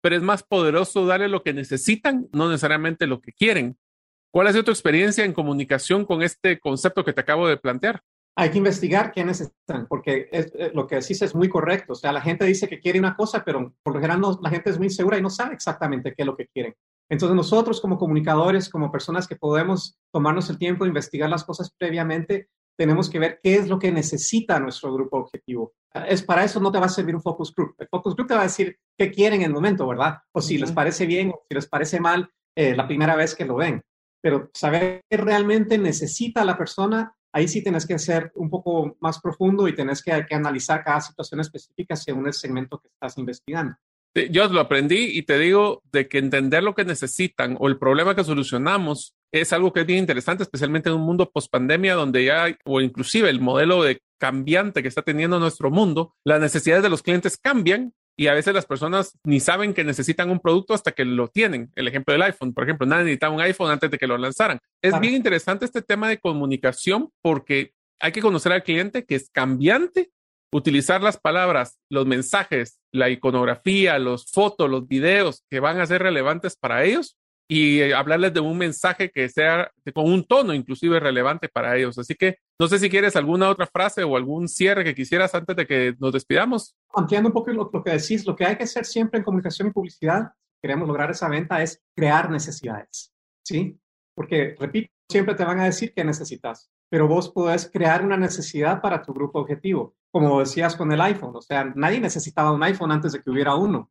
pero 0.00 0.16
es 0.16 0.22
más 0.22 0.42
poderoso 0.42 1.06
darle 1.06 1.28
lo 1.28 1.42
que 1.42 1.52
necesitan, 1.52 2.28
no 2.32 2.48
necesariamente 2.48 3.06
lo 3.06 3.20
que 3.20 3.32
quieren. 3.32 3.76
¿Cuál 4.30 4.46
ha 4.46 4.52
sido 4.52 4.64
tu 4.64 4.70
experiencia 4.70 5.24
en 5.24 5.32
comunicación 5.32 6.04
con 6.04 6.22
este 6.22 6.58
concepto 6.58 7.04
que 7.04 7.12
te 7.12 7.20
acabo 7.20 7.48
de 7.48 7.56
plantear? 7.56 8.02
hay 8.34 8.50
que 8.50 8.58
investigar 8.58 9.12
qué 9.12 9.24
necesitan, 9.24 9.86
porque 9.86 10.28
eh, 10.32 10.70
lo 10.74 10.86
que 10.86 10.96
decís 10.96 11.20
es 11.22 11.34
muy 11.34 11.48
correcto. 11.48 11.92
O 11.92 11.96
sea, 11.96 12.12
la 12.12 12.20
gente 12.20 12.44
dice 12.46 12.68
que 12.68 12.80
quiere 12.80 12.98
una 12.98 13.14
cosa, 13.14 13.44
pero 13.44 13.74
por 13.82 13.94
lo 13.94 14.00
general 14.00 14.22
la 14.40 14.50
gente 14.50 14.70
es 14.70 14.78
muy 14.78 14.90
segura 14.90 15.18
y 15.18 15.22
no 15.22 15.30
sabe 15.30 15.54
exactamente 15.54 16.14
qué 16.14 16.22
es 16.22 16.26
lo 16.26 16.36
que 16.36 16.48
quieren. 16.48 16.74
Entonces 17.10 17.36
nosotros 17.36 17.80
como 17.80 17.98
comunicadores, 17.98 18.70
como 18.70 18.90
personas 18.90 19.28
que 19.28 19.36
podemos 19.36 19.98
tomarnos 20.10 20.48
el 20.48 20.58
tiempo 20.58 20.84
de 20.84 20.88
investigar 20.88 21.28
las 21.28 21.44
cosas 21.44 21.70
previamente, 21.76 22.48
tenemos 22.76 23.10
que 23.10 23.18
ver 23.18 23.40
qué 23.42 23.56
es 23.56 23.68
lo 23.68 23.78
que 23.78 23.92
necesita 23.92 24.58
nuestro 24.58 24.92
grupo 24.92 25.18
objetivo. 25.18 25.74
Es 26.08 26.22
para 26.22 26.44
eso 26.44 26.60
no 26.60 26.72
te 26.72 26.78
va 26.78 26.86
a 26.86 26.88
servir 26.88 27.14
un 27.14 27.22
focus 27.22 27.54
group. 27.54 27.74
El 27.78 27.88
focus 27.88 28.14
group 28.14 28.28
te 28.28 28.34
va 28.34 28.40
a 28.40 28.44
decir 28.44 28.78
qué 28.96 29.10
quieren 29.10 29.40
en 29.40 29.48
el 29.48 29.52
momento, 29.52 29.86
¿verdad? 29.86 30.18
O 30.32 30.40
si 30.40 30.58
les 30.58 30.72
parece 30.72 31.06
bien 31.06 31.30
o 31.30 31.42
si 31.48 31.54
les 31.54 31.66
parece 31.66 32.00
mal 32.00 32.30
eh, 32.56 32.74
la 32.74 32.86
primera 32.86 33.14
vez 33.16 33.34
que 33.34 33.44
lo 33.44 33.56
ven. 33.56 33.82
Pero 34.22 34.50
saber 34.54 35.02
qué 35.10 35.16
realmente 35.16 35.76
necesita 35.78 36.44
la 36.44 36.56
persona 36.56 37.14
ahí 37.32 37.48
sí 37.48 37.62
tenés 37.62 37.86
que 37.86 37.98
ser 37.98 38.30
un 38.34 38.50
poco 38.50 38.96
más 39.00 39.20
profundo 39.20 39.66
y 39.66 39.74
tenés 39.74 40.02
que, 40.02 40.12
analizar 40.12 40.84
cada 40.84 41.00
situación 41.00 41.40
específica 41.40 41.96
según 41.96 42.26
el 42.26 42.32
segmento 42.32 42.78
que 42.78 42.88
estás 42.88 43.16
investigando. 43.18 43.76
Yo 44.30 44.46
lo 44.48 44.60
aprendí 44.60 45.18
y 45.18 45.22
te 45.22 45.38
digo 45.38 45.82
de 45.90 46.06
que 46.06 46.18
entender 46.18 46.62
lo 46.62 46.74
que 46.74 46.84
necesitan 46.84 47.56
o 47.58 47.68
el 47.68 47.78
problema 47.78 48.14
que 48.14 48.24
solucionamos 48.24 49.14
es 49.32 49.52
algo 49.52 49.72
que 49.72 49.80
es 49.80 49.86
bien 49.86 49.98
interesante, 49.98 50.42
especialmente 50.42 50.90
en 50.90 50.96
un 50.96 51.02
mundo 51.02 51.30
post 51.30 51.50
pandemia 51.50 51.94
donde 51.94 52.24
ya, 52.24 52.56
o 52.64 52.80
inclusive 52.80 53.30
el 53.30 53.40
modelo 53.40 53.82
de 53.82 54.02
cambiante 54.20 54.82
que 54.82 54.88
está 54.88 55.02
teniendo 55.02 55.40
nuestro 55.40 55.70
mundo, 55.70 56.14
las 56.24 56.40
necesidades 56.40 56.82
de 56.82 56.90
los 56.90 57.02
clientes 57.02 57.38
cambian 57.38 57.94
y 58.14 58.26
a 58.26 58.34
veces 58.34 58.52
las 58.52 58.66
personas 58.66 59.18
ni 59.24 59.40
saben 59.40 59.72
que 59.72 59.84
necesitan 59.84 60.30
un 60.30 60.38
producto 60.38 60.74
hasta 60.74 60.92
que 60.92 61.06
lo 61.06 61.28
tienen. 61.28 61.72
El 61.74 61.88
ejemplo 61.88 62.12
del 62.12 62.22
iPhone, 62.22 62.52
por 62.52 62.64
ejemplo, 62.64 62.86
nadie 62.86 63.04
necesitaba 63.04 63.34
un 63.34 63.40
iPhone 63.40 63.70
antes 63.70 63.90
de 63.90 63.98
que 63.98 64.06
lo 64.06 64.18
lanzaran. 64.18 64.58
Es 64.82 65.00
bien 65.00 65.14
interesante 65.14 65.64
este 65.64 65.80
tema 65.80 66.08
de 66.08 66.18
comunicación 66.18 67.08
porque 67.22 67.72
hay 67.98 68.12
que 68.12 68.20
conocer 68.20 68.52
al 68.52 68.62
cliente 68.62 69.06
que 69.06 69.14
es 69.14 69.30
cambiante, 69.30 70.10
utilizar 70.52 71.02
las 71.02 71.16
palabras, 71.16 71.78
los 71.88 72.06
mensajes, 72.06 72.78
la 72.92 73.08
iconografía, 73.08 73.98
los 73.98 74.30
fotos, 74.30 74.68
los 74.68 74.86
videos 74.86 75.42
que 75.50 75.60
van 75.60 75.80
a 75.80 75.86
ser 75.86 76.02
relevantes 76.02 76.56
para 76.56 76.84
ellos 76.84 77.16
y 77.54 77.82
eh, 77.82 77.94
hablarles 77.94 78.32
de 78.32 78.40
un 78.40 78.56
mensaje 78.56 79.10
que 79.10 79.28
sea 79.28 79.70
con 79.94 80.10
un 80.10 80.24
tono 80.24 80.54
inclusive 80.54 80.98
relevante 80.98 81.50
para 81.50 81.76
ellos. 81.76 81.98
Así 81.98 82.14
que 82.14 82.38
no 82.58 82.66
sé 82.66 82.78
si 82.78 82.88
quieres 82.88 83.14
alguna 83.14 83.50
otra 83.50 83.66
frase 83.66 84.02
o 84.04 84.16
algún 84.16 84.48
cierre 84.48 84.84
que 84.84 84.94
quisieras 84.94 85.34
antes 85.34 85.54
de 85.54 85.66
que 85.66 85.94
nos 85.98 86.14
despidamos. 86.14 86.74
Ampliando 86.94 87.28
un 87.28 87.34
poco 87.34 87.50
lo, 87.52 87.70
que 87.70 87.90
decís, 87.90 88.26
lo 88.26 88.34
que 88.34 88.46
hay 88.46 88.56
que 88.56 88.62
hacer 88.62 88.86
siempre 88.86 89.18
en 89.18 89.24
comunicación 89.24 89.68
y 89.68 89.70
publicidad, 89.70 90.32
queremos 90.62 90.88
lograr 90.88 91.10
esa 91.10 91.28
venta, 91.28 91.62
es 91.62 91.82
crear 91.94 92.30
necesidades, 92.30 93.12
¿sí? 93.44 93.78
Porque, 94.14 94.56
repito, 94.58 94.90
siempre 95.10 95.34
te 95.34 95.44
van 95.44 95.60
a 95.60 95.64
decir 95.64 95.92
que 95.92 96.04
necesitas, 96.04 96.70
pero 96.88 97.06
vos 97.06 97.28
podés 97.28 97.70
crear 97.70 98.02
una 98.02 98.16
necesidad 98.16 98.80
para 98.80 99.02
tu 99.02 99.12
grupo 99.12 99.40
objetivo, 99.40 99.94
como 100.10 100.40
decías 100.40 100.74
con 100.74 100.90
el 100.90 101.02
iPhone, 101.02 101.36
o 101.36 101.42
sea, 101.42 101.70
nadie 101.74 102.00
necesitaba 102.00 102.52
un 102.52 102.62
iPhone 102.62 102.92
antes 102.92 103.12
de 103.12 103.20
que 103.20 103.28
hubiera 103.28 103.54
uno, 103.56 103.90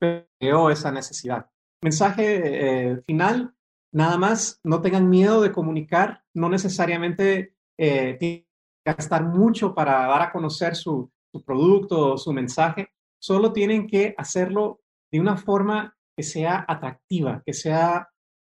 pero 0.00 0.26
creó 0.40 0.70
esa 0.70 0.90
necesidad 0.90 1.46
mensaje 1.82 2.90
eh, 2.90 3.02
final, 3.06 3.54
nada 3.92 4.18
más, 4.18 4.60
no 4.64 4.82
tengan 4.82 5.08
miedo 5.08 5.40
de 5.40 5.52
comunicar, 5.52 6.22
no 6.34 6.48
necesariamente 6.48 7.54
eh, 7.78 8.16
tienen 8.18 8.40
que 8.40 8.46
gastar 8.84 9.24
mucho 9.24 9.74
para 9.74 10.06
dar 10.06 10.22
a 10.22 10.32
conocer 10.32 10.76
su, 10.76 11.10
producto 11.44 12.14
o 12.14 12.18
su 12.18 12.32
mensaje, 12.32 12.88
solo 13.18 13.52
tienen 13.52 13.86
que 13.86 14.14
hacerlo 14.16 14.80
de 15.12 15.20
una 15.20 15.36
forma 15.36 15.94
que 16.16 16.22
sea 16.22 16.64
atractiva, 16.66 17.42
que 17.44 17.52
sea 17.52 18.08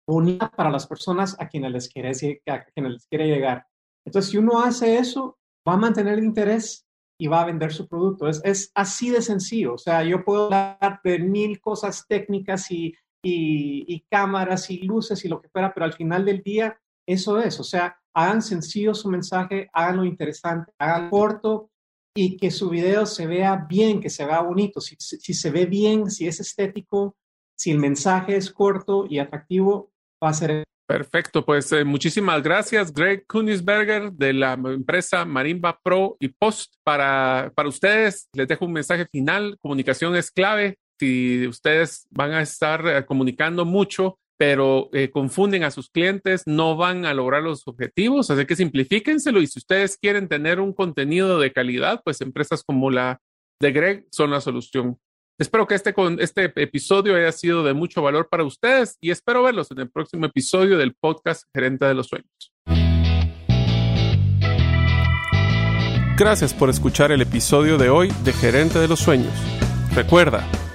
bonita 0.07 0.51
para 0.51 0.71
las 0.71 0.87
personas 0.87 1.35
a 1.41 1.49
quienes 1.49 1.73
les 1.73 1.89
quiere, 1.89 2.11
a 2.47 2.65
quienes 2.65 2.93
les 2.93 3.07
quiere 3.07 3.27
llegar. 3.27 3.67
Entonces, 4.05 4.31
si 4.31 4.37
uno 4.37 4.63
hace 4.63 4.99
eso, 4.99 5.39
va 5.67 5.75
a 5.75 5.79
mantener 5.79 6.19
el 6.19 6.25
interés 6.25 6.87
y 7.19 7.27
va 7.27 7.41
a 7.41 7.47
vender 7.47 7.73
su 7.73 7.89
producto. 7.89 8.29
Es, 8.29 8.43
es 8.45 8.71
así 8.75 9.09
de 9.09 9.23
sencillo. 9.23 9.75
O 9.75 9.79
sea, 9.79 10.03
yo 10.05 10.25
puedo 10.25 10.53
hablar 10.53 11.01
mil 11.21 11.61
cosas 11.61 12.05
técnicas 12.07 12.71
y 12.71 12.95
y, 13.25 14.05
cámaras 14.11 14.71
y 14.71 14.79
luces 14.79 15.25
y 15.25 15.29
lo 15.29 15.41
que 15.41 15.49
fuera, 15.49 15.73
pero 15.73 15.87
al 15.87 15.95
final 15.95 16.25
del 16.25 16.43
día 16.43 16.79
eso 17.07 17.41
es, 17.41 17.59
o 17.61 17.65
sea, 17.65 17.99
hagan 18.15 18.43
sencillo 18.43 18.95
su 18.95 19.09
mensaje, 19.09 19.69
háganlo 19.73 20.05
interesante, 20.05 20.73
hagan 20.79 21.11
corto 21.11 21.71
y 22.15 22.37
que 22.37 22.51
su 22.51 22.71
video 22.71 23.07
se 23.07 23.27
vea 23.27 23.67
bien, 23.69 24.01
que 24.01 24.09
se 24.09 24.25
vea 24.25 24.41
bonito. 24.41 24.81
Si, 24.81 24.97
si 24.99 25.35
se 25.35 25.51
ve 25.51 25.67
bien, 25.67 26.11
si 26.11 26.29
es 26.29 26.39
estético, 26.39 27.17
si 27.57 27.73
el 27.73 27.79
mensaje 27.79 28.37
es 28.37 28.51
corto 28.53 29.07
y 29.09 29.19
atractivo, 29.19 29.93
va 30.23 30.31
a 30.31 30.35
ser. 30.35 30.65
Perfecto, 30.87 31.45
pues 31.45 31.73
eh, 31.73 31.83
muchísimas 31.83 32.43
gracias, 32.43 32.93
Greg 32.93 33.27
Kunisberger 33.27 34.13
de 34.13 34.35
la 34.35 34.53
empresa 34.53 35.25
Marimba 35.25 35.81
Pro 35.83 36.17
y 36.21 36.29
Post. 36.29 36.75
Para, 36.85 37.51
para 37.55 37.69
ustedes, 37.69 38.29
les 38.35 38.47
dejo 38.47 38.67
un 38.67 38.75
mensaje 38.75 39.07
final. 39.07 39.57
Comunicación 39.61 40.15
es 40.15 40.31
clave 40.31 40.79
si 40.99 41.47
ustedes 41.47 42.07
van 42.11 42.33
a 42.33 42.43
estar 42.43 42.87
eh, 42.87 43.05
comunicando 43.05 43.65
mucho, 43.65 44.19
pero 44.37 44.91
eh, 44.93 45.11
confunden 45.11 45.65
a 45.65 45.71
sus 45.71 45.91
clientes, 45.91 46.43
no 46.47 46.77
van 46.77 47.07
a 47.07 47.15
lograr 47.15 47.43
los 47.43 47.67
objetivos, 47.67 48.31
así 48.31 48.47
que 48.47 48.57
simplifíquenselo 48.57 49.41
y 49.41 49.47
si 49.47 49.59
ustedes 49.59 49.97
quieren 49.97 50.29
tener 50.29 50.61
un 50.61 50.73
contenido 50.73 51.39
de 51.39 51.53
calidad, 51.53 52.03
pues 52.05 52.21
empresas 52.21 52.65
como 52.65 52.91
la 52.91 53.21
de 53.61 53.73
Greg 53.73 54.07
son 54.11 54.31
la 54.31 54.41
solución. 54.41 54.99
Espero 55.39 55.67
que 55.67 55.75
este, 55.75 55.95
este 56.19 56.45
episodio 56.63 57.17
haya 57.17 57.33
sido 57.33 57.65
de 57.65 57.75
mucho 57.75 58.03
valor 58.03 58.29
para 58.29 58.45
ustedes 58.45 58.99
y 59.01 59.11
espero 59.11 59.43
verlos 59.43 59.71
en 59.71 59.81
el 59.81 59.91
próximo 59.91 60.27
episodio 60.27 60.79
del 60.79 60.95
podcast 60.95 61.45
Gerente 61.53 61.87
de 61.87 61.95
los 61.95 62.07
Sueños. 62.07 62.53
Gracias 66.17 66.55
por 66.55 66.71
escuchar 66.71 67.11
el 67.11 67.23
episodio 67.23 67.77
de 67.77 67.89
hoy 67.89 68.13
de 68.23 68.33
Gerente 68.33 68.79
de 68.79 68.87
los 68.87 69.01
Sueños. 69.01 69.35
Recuerda, 69.93 70.49